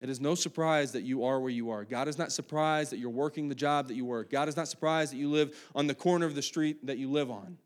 It 0.01 0.11
is 0.11 0.21
no 0.21 0.35
surprise 0.35 0.93
that 0.93 1.03
you 1.03 1.25
are 1.25 1.39
where 1.39 1.51
you 1.51 1.71
are. 1.71 1.85
God 1.85 2.09
is 2.09 2.19
not 2.19 2.33
surprised 2.33 2.91
that 2.91 2.99
you're 2.99 3.09
working 3.09 3.49
the 3.49 3.55
job 3.55 3.87
that 3.87 3.95
you 3.95 4.05
work. 4.05 4.29
God 4.29 4.49
is 4.49 4.57
not 4.57 4.67
surprised 4.67 5.13
that 5.13 5.19
you 5.19 5.31
live 5.31 5.57
on 5.77 5.87
the 5.87 5.95
corner 5.95 6.27
of 6.27 6.35
the 6.35 6.43
street 6.43 6.85
that 6.87 6.99
you 6.99 7.09
live 7.09 7.31
on. 7.31 7.57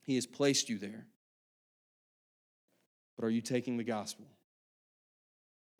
He 0.00 0.14
has 0.14 0.24
placed 0.24 0.70
you 0.70 0.78
there. 0.78 1.04
But 3.18 3.26
are 3.26 3.30
you 3.30 3.42
taking 3.42 3.76
the 3.76 3.84
gospel? 3.84 4.24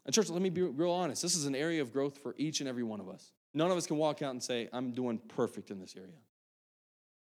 And, 0.04 0.14
church, 0.14 0.28
let 0.30 0.42
me 0.42 0.50
be 0.50 0.62
real 0.62 0.90
honest. 0.90 1.22
This 1.22 1.36
is 1.36 1.46
an 1.46 1.54
area 1.54 1.80
of 1.80 1.92
growth 1.92 2.18
for 2.18 2.34
each 2.36 2.60
and 2.60 2.68
every 2.68 2.82
one 2.82 3.00
of 3.00 3.08
us. 3.08 3.32
None 3.54 3.70
of 3.70 3.76
us 3.76 3.86
can 3.86 3.96
walk 3.96 4.22
out 4.22 4.30
and 4.30 4.42
say, 4.42 4.68
I'm 4.72 4.92
doing 4.92 5.18
perfect 5.28 5.70
in 5.70 5.78
this 5.78 5.94
area. 5.96 6.18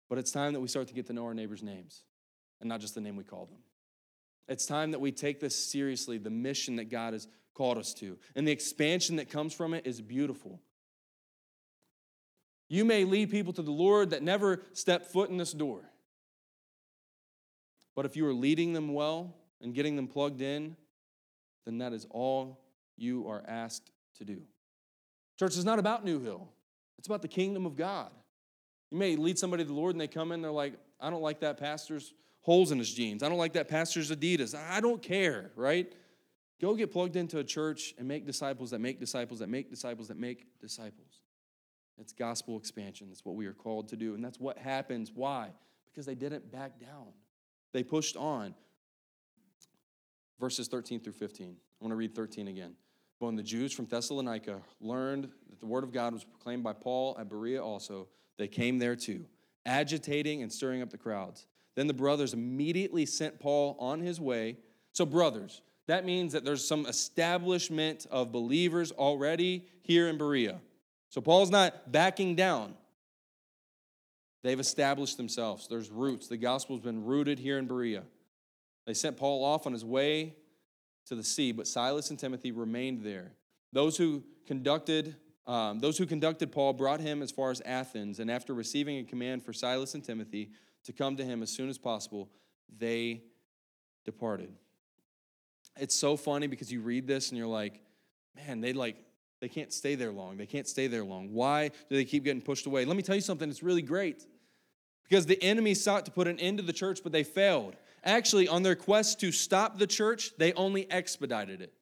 But 0.08 0.18
it's 0.18 0.30
time 0.30 0.52
that 0.52 0.60
we 0.60 0.68
start 0.68 0.88
to 0.88 0.94
get 0.94 1.06
to 1.06 1.12
know 1.12 1.24
our 1.24 1.34
neighbors' 1.34 1.62
names 1.62 2.02
and 2.60 2.68
not 2.68 2.80
just 2.80 2.94
the 2.94 3.00
name 3.00 3.16
we 3.16 3.24
call 3.24 3.46
them. 3.46 3.58
It's 4.48 4.66
time 4.66 4.92
that 4.92 5.00
we 5.00 5.10
take 5.10 5.40
this 5.40 5.56
seriously, 5.56 6.18
the 6.18 6.30
mission 6.30 6.76
that 6.76 6.90
God 6.90 7.12
has 7.12 7.26
called 7.54 7.78
us 7.78 7.94
to. 7.94 8.18
And 8.34 8.46
the 8.46 8.52
expansion 8.52 9.16
that 9.16 9.30
comes 9.30 9.52
from 9.54 9.74
it 9.74 9.86
is 9.86 10.00
beautiful. 10.00 10.60
You 12.68 12.84
may 12.84 13.04
lead 13.04 13.30
people 13.30 13.52
to 13.54 13.62
the 13.62 13.72
Lord 13.72 14.10
that 14.10 14.22
never 14.22 14.62
step 14.72 15.06
foot 15.06 15.30
in 15.30 15.36
this 15.36 15.52
door. 15.52 15.80
But 17.94 18.06
if 18.06 18.16
you 18.16 18.26
are 18.26 18.34
leading 18.34 18.72
them 18.72 18.92
well 18.92 19.34
and 19.60 19.74
getting 19.74 19.96
them 19.96 20.06
plugged 20.06 20.42
in, 20.42 20.76
then 21.64 21.78
that 21.78 21.92
is 21.92 22.06
all 22.10 22.60
you 22.96 23.28
are 23.28 23.42
asked 23.46 23.90
to 24.18 24.24
do. 24.24 24.42
Church 25.38 25.56
is 25.56 25.64
not 25.64 25.78
about 25.78 26.04
New 26.04 26.20
Hill, 26.20 26.48
it's 26.98 27.06
about 27.06 27.22
the 27.22 27.28
kingdom 27.28 27.66
of 27.66 27.76
God. 27.76 28.10
You 28.90 28.98
may 28.98 29.16
lead 29.16 29.38
somebody 29.38 29.64
to 29.64 29.68
the 29.68 29.74
Lord 29.74 29.94
and 29.94 30.00
they 30.00 30.08
come 30.08 30.32
in, 30.32 30.42
they're 30.42 30.50
like, 30.50 30.74
I 31.00 31.10
don't 31.10 31.22
like 31.22 31.40
that 31.40 31.58
pastor's 31.58 32.14
holes 32.40 32.70
in 32.70 32.78
his 32.78 32.92
jeans. 32.92 33.22
I 33.22 33.28
don't 33.28 33.38
like 33.38 33.54
that 33.54 33.68
pastor's 33.68 34.10
Adidas. 34.10 34.54
I 34.54 34.80
don't 34.80 35.02
care, 35.02 35.50
right? 35.56 35.92
Go 36.60 36.74
get 36.74 36.92
plugged 36.92 37.16
into 37.16 37.38
a 37.38 37.44
church 37.44 37.92
and 37.98 38.06
make 38.06 38.24
disciples 38.24 38.70
that 38.70 38.78
make 38.78 38.98
disciples 39.00 39.40
that 39.40 39.48
make 39.48 39.68
disciples 39.68 40.08
that 40.08 40.16
make 40.16 40.46
disciples. 40.60 41.20
It's 41.98 42.12
gospel 42.12 42.56
expansion. 42.56 43.08
That's 43.08 43.24
what 43.24 43.36
we 43.36 43.46
are 43.46 43.52
called 43.52 43.88
to 43.88 43.96
do. 43.96 44.14
And 44.14 44.24
that's 44.24 44.38
what 44.38 44.58
happens. 44.58 45.10
Why? 45.14 45.50
Because 45.90 46.06
they 46.06 46.14
didn't 46.14 46.50
back 46.52 46.78
down, 46.78 47.08
they 47.72 47.82
pushed 47.82 48.16
on. 48.16 48.54
Verses 50.38 50.68
13 50.68 51.00
through 51.00 51.14
15. 51.14 51.56
I 51.56 51.84
want 51.84 51.92
to 51.92 51.96
read 51.96 52.14
13 52.14 52.48
again. 52.48 52.74
When 53.18 53.36
the 53.36 53.42
Jews 53.42 53.72
from 53.72 53.86
Thessalonica 53.86 54.60
learned 54.80 55.24
that 55.50 55.60
the 55.60 55.66
word 55.66 55.84
of 55.84 55.92
God 55.92 56.12
was 56.12 56.24
proclaimed 56.24 56.62
by 56.62 56.74
Paul 56.74 57.16
at 57.18 57.28
Berea 57.28 57.62
also, 57.62 58.08
they 58.38 58.48
came 58.48 58.78
there 58.78 58.96
too, 58.96 59.24
agitating 59.64 60.42
and 60.42 60.52
stirring 60.52 60.82
up 60.82 60.90
the 60.90 60.98
crowds. 60.98 61.46
Then 61.74 61.86
the 61.86 61.94
brothers 61.94 62.34
immediately 62.34 63.06
sent 63.06 63.40
Paul 63.40 63.76
on 63.78 64.00
his 64.00 64.20
way. 64.20 64.58
So, 64.92 65.06
brothers, 65.06 65.62
that 65.86 66.04
means 66.04 66.32
that 66.32 66.44
there's 66.44 66.66
some 66.66 66.86
establishment 66.86 68.06
of 68.10 68.32
believers 68.32 68.92
already 68.92 69.66
here 69.82 70.08
in 70.08 70.18
Berea. 70.18 70.60
So 71.08 71.20
Paul's 71.20 71.50
not 71.50 71.92
backing 71.92 72.34
down. 72.34 72.74
They've 74.42 74.58
established 74.58 75.16
themselves. 75.16 75.68
There's 75.68 75.90
roots. 75.90 76.28
The 76.28 76.36
gospel's 76.36 76.80
been 76.80 77.04
rooted 77.04 77.38
here 77.38 77.58
in 77.58 77.66
Berea. 77.66 78.02
They 78.86 78.94
sent 78.94 79.16
Paul 79.16 79.44
off 79.44 79.66
on 79.66 79.72
his 79.72 79.84
way 79.84 80.34
to 81.06 81.14
the 81.14 81.24
sea, 81.24 81.52
but 81.52 81.66
Silas 81.66 82.10
and 82.10 82.18
Timothy 82.18 82.52
remained 82.52 83.02
there. 83.02 83.32
Those 83.72 83.96
who 83.96 84.24
conducted 84.46 85.16
um, 85.46 85.78
those 85.78 85.96
who 85.96 86.06
conducted 86.06 86.50
Paul 86.50 86.72
brought 86.72 86.98
him 86.98 87.22
as 87.22 87.30
far 87.30 87.52
as 87.52 87.60
Athens, 87.60 88.18
and 88.18 88.28
after 88.28 88.52
receiving 88.52 88.98
a 88.98 89.04
command 89.04 89.44
for 89.44 89.52
Silas 89.52 89.94
and 89.94 90.02
Timothy 90.02 90.50
to 90.82 90.92
come 90.92 91.16
to 91.18 91.24
him 91.24 91.40
as 91.40 91.50
soon 91.50 91.68
as 91.68 91.78
possible, 91.78 92.28
they 92.80 93.22
departed 94.04 94.52
it's 95.78 95.94
so 95.94 96.16
funny 96.16 96.46
because 96.46 96.72
you 96.72 96.80
read 96.80 97.06
this 97.06 97.30
and 97.30 97.38
you're 97.38 97.46
like, 97.46 97.80
man, 98.34 98.60
they 98.60 98.72
like 98.72 98.96
they 99.40 99.48
can't 99.48 99.72
stay 99.72 99.94
there 99.94 100.12
long. 100.12 100.38
They 100.38 100.46
can't 100.46 100.66
stay 100.66 100.86
there 100.86 101.04
long. 101.04 101.32
Why 101.32 101.68
do 101.68 101.96
they 101.96 102.04
keep 102.04 102.24
getting 102.24 102.40
pushed 102.40 102.66
away? 102.66 102.84
Let 102.84 102.96
me 102.96 103.02
tell 103.02 103.14
you 103.14 103.20
something, 103.20 103.48
it's 103.50 103.62
really 103.62 103.82
great. 103.82 104.26
Because 105.08 105.26
the 105.26 105.40
enemy 105.42 105.74
sought 105.74 106.04
to 106.06 106.10
put 106.10 106.26
an 106.26 106.40
end 106.40 106.58
to 106.58 106.64
the 106.64 106.72
church, 106.72 107.00
but 107.02 107.12
they 107.12 107.22
failed. 107.22 107.76
Actually, 108.06 108.46
on 108.46 108.62
their 108.62 108.76
quest 108.76 109.18
to 109.18 109.32
stop 109.32 109.78
the 109.78 109.86
church, 109.86 110.30
they 110.38 110.52
only 110.52 110.88
expedited 110.90 111.60
it. 111.60 111.72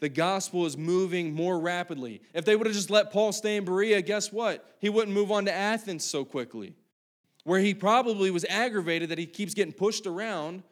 The 0.00 0.08
gospel 0.08 0.64
is 0.64 0.78
moving 0.78 1.34
more 1.34 1.60
rapidly. 1.60 2.22
If 2.32 2.46
they 2.46 2.56
would 2.56 2.66
have 2.66 2.74
just 2.74 2.88
let 2.88 3.12
Paul 3.12 3.32
stay 3.32 3.56
in 3.56 3.66
Berea, 3.66 4.00
guess 4.00 4.32
what? 4.32 4.76
He 4.80 4.88
wouldn't 4.88 5.14
move 5.14 5.30
on 5.30 5.44
to 5.44 5.52
Athens 5.52 6.04
so 6.04 6.24
quickly, 6.24 6.74
where 7.44 7.60
he 7.60 7.74
probably 7.74 8.30
was 8.30 8.46
aggravated 8.48 9.10
that 9.10 9.18
he 9.18 9.26
keeps 9.26 9.52
getting 9.52 9.74
pushed 9.74 10.06
around 10.06 10.62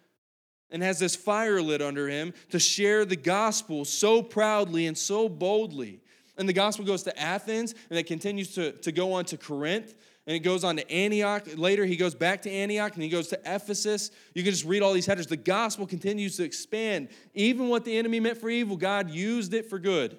and 0.70 0.82
has 0.82 0.98
this 0.98 1.14
fire 1.14 1.60
lit 1.60 1.82
under 1.82 2.08
him 2.08 2.32
to 2.48 2.58
share 2.58 3.04
the 3.04 3.16
gospel 3.16 3.84
so 3.84 4.22
proudly 4.22 4.86
and 4.86 4.96
so 4.96 5.28
boldly. 5.28 6.00
And 6.38 6.48
the 6.48 6.54
gospel 6.54 6.86
goes 6.86 7.02
to 7.02 7.20
Athens 7.20 7.74
and 7.90 7.98
it 7.98 8.06
continues 8.06 8.54
to, 8.54 8.72
to 8.72 8.92
go 8.92 9.12
on 9.12 9.26
to 9.26 9.36
Corinth 9.36 9.94
and 10.28 10.36
it 10.36 10.40
goes 10.40 10.62
on 10.62 10.76
to 10.76 10.88
Antioch. 10.92 11.48
Later, 11.56 11.86
he 11.86 11.96
goes 11.96 12.14
back 12.14 12.42
to 12.42 12.50
Antioch 12.50 12.92
and 12.92 13.02
he 13.02 13.08
goes 13.08 13.28
to 13.28 13.40
Ephesus. 13.46 14.10
You 14.34 14.42
can 14.42 14.52
just 14.52 14.66
read 14.66 14.82
all 14.82 14.92
these 14.92 15.06
headers. 15.06 15.26
The 15.26 15.38
gospel 15.38 15.86
continues 15.86 16.36
to 16.36 16.44
expand. 16.44 17.08
Even 17.32 17.70
what 17.70 17.86
the 17.86 17.96
enemy 17.96 18.20
meant 18.20 18.36
for 18.36 18.50
evil, 18.50 18.76
God 18.76 19.08
used 19.10 19.54
it 19.54 19.70
for 19.70 19.78
good. 19.78 20.18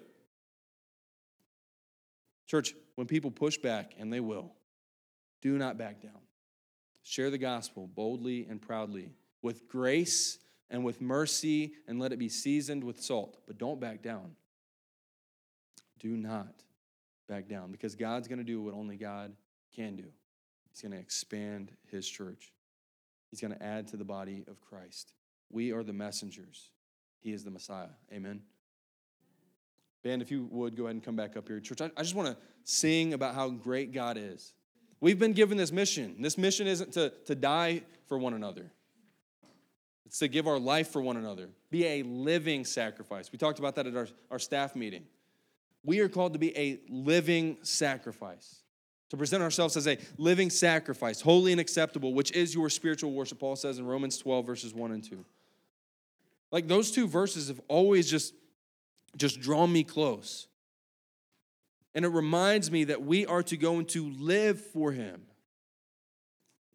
Church, 2.48 2.74
when 2.96 3.06
people 3.06 3.30
push 3.30 3.60
back, 3.60 3.94
and 4.00 4.12
they 4.12 4.20
will, 4.20 4.52
do 5.44 5.60
not 5.60 5.78
back 5.78 6.02
down. 6.02 6.20
Share 7.04 7.30
the 7.30 7.38
gospel 7.38 7.86
boldly 7.86 8.48
and 8.50 8.60
proudly 8.60 9.12
with 9.44 9.68
grace 9.68 10.40
and 10.72 10.84
with 10.84 11.02
mercy, 11.02 11.74
and 11.88 12.00
let 12.00 12.12
it 12.14 12.18
be 12.18 12.30
seasoned 12.30 12.84
with 12.84 13.00
salt. 13.00 13.38
But 13.46 13.60
don't 13.60 13.80
back 13.80 14.02
down. 14.02 14.32
Do 16.00 16.18
not 16.18 16.64
back 17.28 17.48
down 17.48 17.72
because 17.72 17.94
God's 17.94 18.28
going 18.28 18.40
to 18.40 18.44
do 18.44 18.60
what 18.60 18.74
only 18.74 18.98
God 18.98 19.34
can 19.76 19.96
do. 19.96 20.06
He's 20.72 20.82
going 20.82 20.92
to 20.92 21.00
expand 21.00 21.72
his 21.88 22.08
church, 22.08 22.52
He's 23.30 23.42
going 23.42 23.54
to 23.54 23.62
add 23.62 23.88
to 23.90 23.98
the 23.98 24.06
body 24.06 24.44
of 24.48 24.60
Christ. 24.60 25.14
We 25.52 25.72
are 25.72 25.84
the 25.84 25.94
messengers, 25.94 26.72
He 27.20 27.32
is 27.32 27.44
the 27.44 27.52
Messiah. 27.52 27.90
Amen. 28.12 28.42
Band, 30.04 30.22
if 30.22 30.32
you 30.32 30.48
would 30.52 30.78
go 30.78 30.84
ahead 30.84 30.96
and 30.96 31.04
come 31.04 31.18
back 31.18 31.36
up 31.36 31.48
here. 31.48 31.60
Church, 31.60 31.82
I, 31.82 32.02
just 32.02 32.16
want 32.16 32.30
to 32.30 32.38
sing 32.64 33.14
about 33.14 33.36
how 33.36 33.50
great 33.50 33.92
God 33.92 34.18
is. 34.18 34.54
We've 35.02 35.20
been 35.20 35.34
given 35.34 35.58
this 35.58 35.74
mission. 35.74 36.22
This 36.22 36.38
mission 36.38 36.68
isn't 36.68 36.94
to, 36.94 37.12
to 37.26 37.36
die 37.36 37.82
for 38.08 38.18
one 38.18 38.34
another. 38.34 38.72
It's 40.06 40.20
to 40.20 40.28
give 40.28 40.48
our 40.48 40.58
life 40.58 40.90
for 40.90 41.02
one 41.02 41.18
another, 41.18 41.50
be 41.70 41.86
a 41.86 42.04
living 42.04 42.66
sacrifice. 42.66 43.32
We 43.32 43.38
talked 43.38 43.60
about 43.60 43.76
that 43.76 43.86
at 43.86 43.96
our, 43.96 44.08
our 44.32 44.40
staff 44.40 44.76
meeting. 44.76 45.04
We 45.84 46.00
are 46.00 46.10
called 46.10 46.34
to 46.34 46.40
be 46.40 46.58
a 46.58 46.80
living 46.90 47.58
sacrifice, 47.62 48.64
to 49.10 49.18
present 49.18 49.44
ourselves 49.44 49.76
as 49.76 49.88
a 49.88 49.98
living 50.18 50.50
sacrifice, 50.50 51.22
holy 51.22 51.52
and 51.52 51.60
acceptable, 51.60 52.14
which 52.14 52.32
is 52.32 52.54
your 52.54 52.70
spiritual 52.70 53.12
worship, 53.12 53.40
Paul 53.40 53.56
says 53.56 53.80
in 53.80 53.86
Romans 53.86 54.18
12, 54.18 54.46
verses 54.46 54.74
1 54.74 54.92
and 54.92 55.04
2. 55.04 55.26
Like 56.52 56.68
those 56.68 56.92
two 56.92 57.08
verses 57.08 57.48
have 57.48 57.62
always 57.68 58.10
just, 58.10 58.34
just 59.18 59.40
drawn 59.40 59.72
me 59.72 59.84
close. 59.84 60.48
And 61.96 62.06
it 62.06 62.10
reminds 62.10 62.72
me 62.72 62.86
that 62.86 63.04
we 63.04 63.26
are 63.26 63.44
to 63.44 63.58
go 63.58 63.78
and 63.78 63.88
to 63.90 64.10
live 64.12 64.60
for 64.60 64.92
him. 64.92 65.24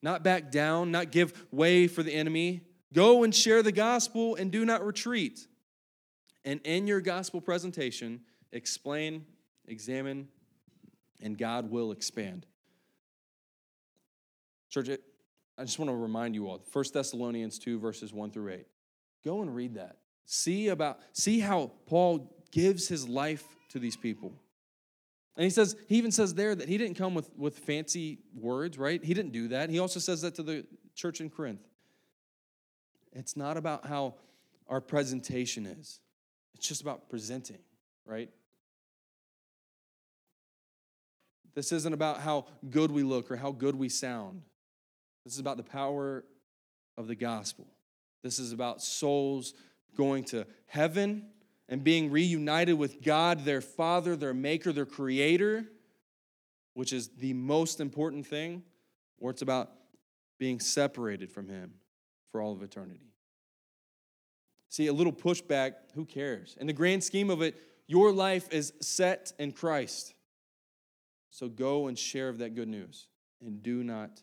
Not 0.02 0.22
back 0.22 0.50
down, 0.50 0.90
not 0.90 1.12
give 1.12 1.46
way 1.50 1.86
for 1.86 2.02
the 2.02 2.12
enemy, 2.12 2.62
Go 2.94 3.24
and 3.24 3.34
share 3.34 3.62
the 3.62 3.72
gospel 3.72 4.36
and 4.36 4.52
do 4.52 4.64
not 4.64 4.86
retreat. 4.86 5.48
And 6.44 6.60
in 6.64 6.86
your 6.86 7.00
gospel 7.00 7.40
presentation, 7.40 8.20
explain, 8.52 9.26
examine, 9.66 10.28
and 11.20 11.36
God 11.38 11.70
will 11.70 11.92
expand. 11.92 12.46
Church, 14.70 14.88
I 15.56 15.64
just 15.64 15.78
want 15.78 15.90
to 15.90 15.96
remind 15.96 16.34
you 16.34 16.48
all 16.48 16.60
1 16.72 16.84
Thessalonians 16.92 17.58
2, 17.58 17.78
verses 17.78 18.12
1 18.12 18.30
through 18.30 18.52
8. 18.52 18.66
Go 19.24 19.42
and 19.42 19.54
read 19.54 19.74
that. 19.74 19.98
See 20.26 20.68
about 20.68 20.98
see 21.12 21.40
how 21.40 21.72
Paul 21.86 22.34
gives 22.50 22.88
his 22.88 23.08
life 23.08 23.44
to 23.70 23.78
these 23.78 23.96
people. 23.96 24.32
And 25.36 25.44
he 25.44 25.50
says, 25.50 25.76
he 25.88 25.96
even 25.96 26.12
says 26.12 26.34
there 26.34 26.54
that 26.54 26.68
he 26.68 26.78
didn't 26.78 26.96
come 26.96 27.14
with, 27.14 27.28
with 27.36 27.58
fancy 27.58 28.18
words, 28.36 28.78
right? 28.78 29.02
He 29.02 29.14
didn't 29.14 29.32
do 29.32 29.48
that. 29.48 29.68
He 29.68 29.80
also 29.80 29.98
says 29.98 30.22
that 30.22 30.36
to 30.36 30.42
the 30.44 30.64
church 30.94 31.20
in 31.20 31.28
Corinth. 31.28 31.66
It's 33.12 33.36
not 33.36 33.56
about 33.56 33.86
how 33.86 34.14
our 34.68 34.80
presentation 34.80 35.66
is, 35.66 36.00
it's 36.54 36.66
just 36.66 36.80
about 36.80 37.08
presenting, 37.10 37.58
right? 38.06 38.30
This 41.54 41.72
isn't 41.72 41.92
about 41.92 42.20
how 42.20 42.46
good 42.70 42.90
we 42.90 43.02
look 43.02 43.30
or 43.30 43.36
how 43.36 43.52
good 43.52 43.76
we 43.76 43.88
sound. 43.88 44.42
This 45.24 45.34
is 45.34 45.38
about 45.38 45.56
the 45.56 45.62
power 45.62 46.24
of 46.96 47.06
the 47.06 47.14
gospel. 47.14 47.66
This 48.22 48.38
is 48.38 48.52
about 48.52 48.82
souls 48.82 49.54
going 49.96 50.24
to 50.24 50.46
heaven 50.66 51.26
and 51.68 51.82
being 51.82 52.10
reunited 52.10 52.76
with 52.76 53.02
God, 53.02 53.44
their 53.44 53.60
Father, 53.60 54.16
their 54.16 54.34
Maker, 54.34 54.72
their 54.72 54.86
Creator, 54.86 55.64
which 56.74 56.92
is 56.92 57.08
the 57.08 57.32
most 57.32 57.80
important 57.80 58.26
thing, 58.26 58.62
or 59.18 59.30
it's 59.30 59.42
about 59.42 59.70
being 60.38 60.60
separated 60.60 61.30
from 61.30 61.48
Him 61.48 61.74
for 62.32 62.42
all 62.42 62.52
of 62.52 62.62
eternity. 62.62 63.12
See, 64.68 64.88
a 64.88 64.92
little 64.92 65.12
pushback, 65.12 65.74
who 65.94 66.04
cares? 66.04 66.56
In 66.60 66.66
the 66.66 66.72
grand 66.72 67.04
scheme 67.04 67.30
of 67.30 67.42
it, 67.42 67.54
your 67.86 68.12
life 68.12 68.48
is 68.50 68.72
set 68.80 69.32
in 69.38 69.52
Christ. 69.52 70.13
So 71.34 71.48
go 71.48 71.88
and 71.88 71.98
share 71.98 72.28
of 72.28 72.38
that 72.38 72.54
good 72.54 72.68
news 72.68 73.08
and 73.44 73.60
do 73.60 73.82
not 73.82 74.22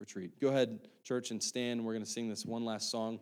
retreat. 0.00 0.40
Go 0.40 0.48
ahead, 0.48 0.78
church, 1.04 1.30
and 1.30 1.42
stand. 1.42 1.84
We're 1.84 1.92
going 1.92 2.06
to 2.06 2.10
sing 2.10 2.30
this 2.30 2.46
one 2.46 2.64
last 2.64 2.90
song. 2.90 3.20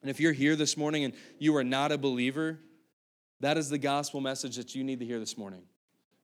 And 0.00 0.10
if 0.10 0.18
you're 0.18 0.32
here 0.32 0.56
this 0.56 0.74
morning 0.74 1.04
and 1.04 1.12
you 1.38 1.54
are 1.56 1.62
not 1.62 1.92
a 1.92 1.98
believer, 1.98 2.58
that 3.40 3.58
is 3.58 3.68
the 3.68 3.76
gospel 3.76 4.22
message 4.22 4.56
that 4.56 4.74
you 4.74 4.82
need 4.82 4.98
to 5.00 5.04
hear 5.04 5.18
this 5.18 5.36
morning. 5.36 5.60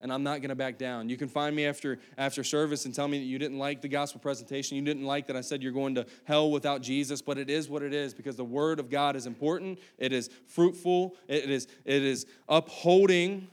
And 0.01 0.11
I'm 0.11 0.23
not 0.23 0.41
going 0.41 0.49
to 0.49 0.55
back 0.55 0.79
down. 0.79 1.11
You 1.11 1.19
can 1.19 1.29
find 1.29 1.55
me 1.55 1.67
after 1.67 1.99
after 2.17 2.43
service 2.43 2.87
and 2.87 2.95
tell 2.95 3.07
me 3.07 3.19
that 3.19 3.27
you 3.27 3.39
didn't 3.39 3.59
like 3.59 3.83
the 3.83 3.89
gospel 3.89 4.19
presentation. 4.19 4.79
You 4.79 4.83
didn't 4.83 5.05
like 5.05 5.27
that 5.27 5.37
I 5.37 5.43
said 5.43 5.63
you're 5.63 5.73
going 5.73 5.97
to 5.97 6.07
hell 6.25 6.51
without 6.51 6.81
Jesus, 6.81 7.21
but 7.21 7.37
it 7.37 7.51
is 7.51 7.69
what 7.69 7.83
it 7.83 7.93
is 7.93 8.15
because 8.15 8.37
the 8.37 8.47
word 8.47 8.81
of 8.81 8.89
God 8.89 9.15
is 9.15 9.27
important. 9.27 9.79
It 9.99 10.15
is 10.15 10.31
fruitful. 10.47 11.17
It 11.29 11.51
is 11.51 11.69
it 11.85 12.03
is 12.03 12.25
upholding. 12.49 13.49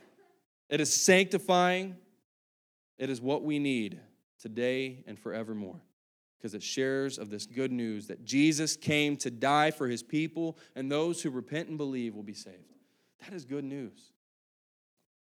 It 0.70 0.80
is 0.80 0.94
sanctifying. 0.94 1.98
It 2.98 3.10
is 3.10 3.22
what 3.22 3.44
we 3.44 3.60
need 3.60 4.00
today 4.40 5.04
and 5.08 5.20
forevermore 5.20 5.82
because 6.38 6.54
it 6.54 6.64
shares 6.64 7.18
of 7.18 7.30
this 7.30 7.46
good 7.46 7.72
news 7.72 8.08
that 8.08 8.24
Jesus 8.24 8.76
came 8.76 9.18
to 9.18 9.32
die 9.32 9.72
for 9.72 9.88
his 9.88 10.04
people, 10.04 10.58
and 10.76 10.92
those 10.92 11.22
who 11.22 11.32
repent 11.32 11.68
and 11.68 11.78
believe 11.78 12.16
will 12.16 12.24
be 12.24 12.34
saved. 12.34 12.74
That 13.24 13.34
is 13.34 13.44
good 13.44 13.64
news. 13.64 14.12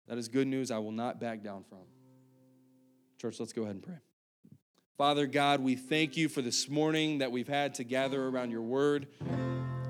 That 0.07 0.17
is 0.17 0.27
good 0.27 0.47
news 0.47 0.69
I 0.69 0.77
will 0.79 0.91
not 0.91 1.19
back 1.19 1.43
down 1.43 1.63
from. 1.69 1.79
Church, 3.19 3.39
let's 3.39 3.53
go 3.53 3.63
ahead 3.63 3.75
and 3.75 3.83
pray. 3.83 3.97
Father 4.97 5.27
God, 5.27 5.61
we 5.61 5.75
thank 5.75 6.17
you 6.17 6.27
for 6.27 6.41
this 6.41 6.67
morning 6.67 7.19
that 7.19 7.31
we've 7.31 7.47
had 7.47 7.75
to 7.75 7.83
gather 7.83 8.27
around 8.27 8.51
your 8.51 8.61
word. 8.61 9.07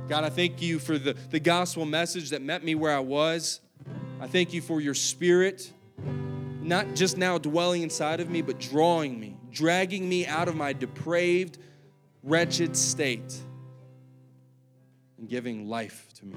God, 0.08 0.24
I 0.24 0.30
thank 0.30 0.62
you 0.62 0.80
for 0.80 0.98
the, 0.98 1.14
the 1.14 1.40
gospel 1.40 1.86
message 1.86 2.30
that 2.30 2.42
met 2.42 2.64
me 2.64 2.76
where 2.76 2.96
I 2.96 3.00
was. 3.00 3.60
I 4.20 4.28
thank 4.28 4.54
you 4.54 4.62
for 4.62 4.80
your 4.82 4.94
spirit 4.94 5.72
not 6.68 6.96
just 6.96 7.18
now 7.18 7.38
dwelling 7.38 7.82
inside 7.82 8.20
of 8.20 8.30
me, 8.30 8.42
but 8.42 8.60
drawing 8.60 9.18
me, 9.18 9.38
dragging 9.52 10.08
me 10.08 10.28
out 10.28 10.50
of 10.50 10.56
my 10.56 10.74
depraved, 10.74 11.58
wretched 12.24 12.76
state, 12.76 13.38
and 15.18 15.30
giving 15.30 15.70
life 15.70 16.10
to 16.16 16.26
me. 16.26 16.36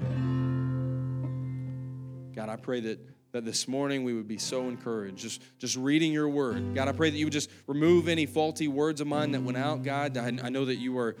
God, 2.33 2.47
I 2.47 2.55
pray 2.55 2.79
that, 2.79 2.99
that 3.33 3.43
this 3.43 3.67
morning 3.67 4.05
we 4.05 4.13
would 4.13 4.29
be 4.29 4.37
so 4.37 4.69
encouraged, 4.69 5.17
just, 5.17 5.41
just 5.59 5.75
reading 5.75 6.13
your 6.13 6.29
word. 6.29 6.75
God, 6.75 6.87
I 6.87 6.93
pray 6.93 7.09
that 7.09 7.17
you 7.17 7.25
would 7.25 7.33
just 7.33 7.49
remove 7.67 8.07
any 8.07 8.25
faulty 8.25 8.69
words 8.69 9.01
of 9.01 9.07
mine 9.07 9.31
that 9.31 9.43
went 9.43 9.57
out. 9.57 9.83
God, 9.83 10.17
I, 10.17 10.27
I 10.27 10.49
know 10.49 10.63
that 10.63 10.77
you 10.77 10.97
are 10.97 11.17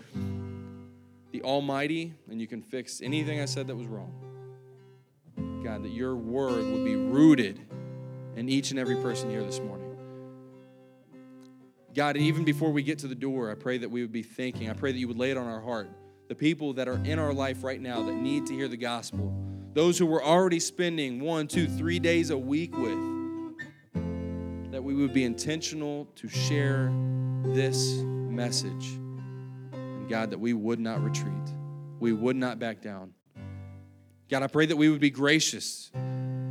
the 1.31 1.41
Almighty 1.43 2.13
and 2.29 2.39
you 2.39 2.47
can 2.47 2.61
fix 2.61 3.01
anything 3.01 3.41
I 3.41 3.45
said 3.45 3.67
that 3.67 3.75
was 3.75 3.87
wrong. 3.87 4.13
God, 5.65 5.83
that 5.83 5.91
your 5.91 6.15
word 6.15 6.63
would 6.71 6.85
be 6.85 6.95
rooted 6.95 7.59
in 8.35 8.49
each 8.49 8.71
and 8.71 8.79
every 8.79 8.95
person 8.95 9.29
here 9.29 9.43
this 9.43 9.59
morning. 9.59 9.91
God, 11.93 12.15
and 12.15 12.25
even 12.25 12.45
before 12.45 12.71
we 12.71 12.83
get 12.83 12.99
to 12.99 13.07
the 13.07 13.15
door, 13.15 13.51
I 13.51 13.55
pray 13.55 13.77
that 13.79 13.91
we 13.91 14.01
would 14.01 14.13
be 14.13 14.23
thinking, 14.23 14.69
I 14.69 14.73
pray 14.73 14.91
that 14.91 14.97
you 14.97 15.07
would 15.07 15.17
lay 15.17 15.31
it 15.31 15.37
on 15.37 15.47
our 15.47 15.59
heart. 15.59 15.89
The 16.29 16.35
people 16.35 16.73
that 16.73 16.87
are 16.87 17.01
in 17.03 17.19
our 17.19 17.33
life 17.33 17.63
right 17.63 17.81
now 17.81 18.01
that 18.03 18.13
need 18.13 18.45
to 18.45 18.53
hear 18.53 18.69
the 18.69 18.77
gospel, 18.77 19.33
those 19.73 19.97
who 19.97 20.05
we're 20.05 20.23
already 20.23 20.59
spending 20.59 21.19
one, 21.19 21.47
two, 21.47 21.67
three 21.67 21.99
days 21.99 22.29
a 22.29 22.37
week 22.37 22.77
with, 22.77 22.97
that 24.71 24.81
we 24.81 24.95
would 24.95 25.13
be 25.13 25.25
intentional 25.25 26.07
to 26.15 26.29
share 26.29 26.89
this 27.43 27.97
message. 28.05 28.97
And 29.73 30.07
God, 30.07 30.29
that 30.31 30.39
we 30.39 30.53
would 30.53 30.79
not 30.79 31.03
retreat, 31.03 31.33
we 31.99 32.13
would 32.13 32.37
not 32.37 32.57
back 32.59 32.81
down. 32.81 33.13
God, 34.29 34.43
I 34.43 34.47
pray 34.47 34.65
that 34.65 34.77
we 34.77 34.87
would 34.87 35.01
be 35.01 35.09
gracious, 35.09 35.91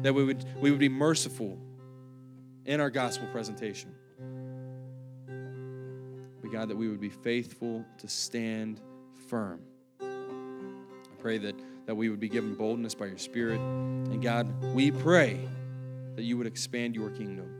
that 0.03 0.13
we 0.15 0.23
would, 0.23 0.45
we 0.61 0.71
would 0.71 0.81
be 0.81 0.91
merciful, 0.91 1.59
in 2.67 2.81
our 2.81 2.91
gospel 2.91 3.27
presentation. 3.33 3.95
But 6.43 6.53
God, 6.53 6.69
that 6.69 6.77
we 6.77 6.89
would 6.89 7.01
be 7.01 7.11
faithful 7.11 7.85
to 7.99 8.09
stand 8.09 8.81
firm. 9.29 9.61
I 10.01 11.21
pray 11.21 11.39
that, 11.39 11.55
that 11.87 11.95
we 11.95 12.09
would 12.09 12.21
be 12.21 12.29
given 12.29 12.55
boldness 12.55 12.95
by 12.95 13.07
your 13.07 13.19
Spirit. 13.19 13.61
And 13.61 14.23
God, 14.23 14.53
we 14.75 14.91
pray 14.91 15.49
that 16.17 16.23
you 16.23 16.37
would 16.37 16.47
expand 16.47 16.95
your 16.95 17.11
kingdom. 17.11 17.57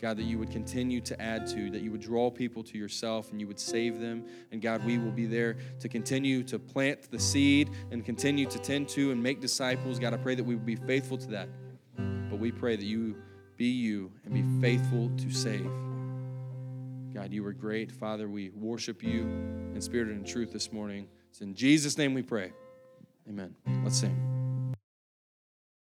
God, 0.00 0.16
that 0.16 0.24
you 0.24 0.36
would 0.38 0.50
continue 0.50 1.00
to 1.02 1.22
add 1.22 1.46
to, 1.46 1.70
that 1.70 1.80
you 1.80 1.92
would 1.92 2.00
draw 2.00 2.28
people 2.28 2.64
to 2.64 2.76
yourself 2.76 3.30
and 3.30 3.40
you 3.40 3.46
would 3.46 3.60
save 3.60 4.00
them. 4.00 4.26
And 4.50 4.60
God, 4.60 4.84
we 4.84 4.98
will 4.98 5.12
be 5.12 5.26
there 5.26 5.56
to 5.78 5.88
continue 5.88 6.42
to 6.42 6.58
plant 6.58 7.08
the 7.12 7.20
seed 7.20 7.70
and 7.92 8.04
continue 8.04 8.46
to 8.46 8.58
tend 8.58 8.88
to 8.90 9.12
and 9.12 9.22
make 9.22 9.40
disciples. 9.40 10.00
God, 10.00 10.12
I 10.12 10.16
pray 10.16 10.34
that 10.34 10.42
we 10.42 10.56
would 10.56 10.66
be 10.66 10.74
faithful 10.74 11.18
to 11.18 11.28
that. 11.28 11.48
But 11.96 12.40
we 12.40 12.50
pray 12.50 12.74
that 12.74 12.84
you 12.84 13.14
be 13.62 13.68
you 13.68 14.10
and 14.24 14.34
be 14.34 14.42
faithful 14.60 15.08
to 15.16 15.30
save. 15.30 15.70
God, 17.14 17.32
you 17.32 17.46
are 17.46 17.52
great. 17.52 17.92
Father, 17.92 18.28
we 18.28 18.50
worship 18.50 19.04
you 19.04 19.20
in 19.72 19.80
spirit 19.80 20.08
and 20.08 20.26
truth 20.26 20.52
this 20.52 20.72
morning. 20.72 21.06
It's 21.30 21.42
in 21.42 21.54
Jesus' 21.54 21.96
name 21.96 22.12
we 22.12 22.22
pray. 22.22 22.50
Amen. 23.28 23.54
Let's 23.84 24.00
sing. 24.00 24.31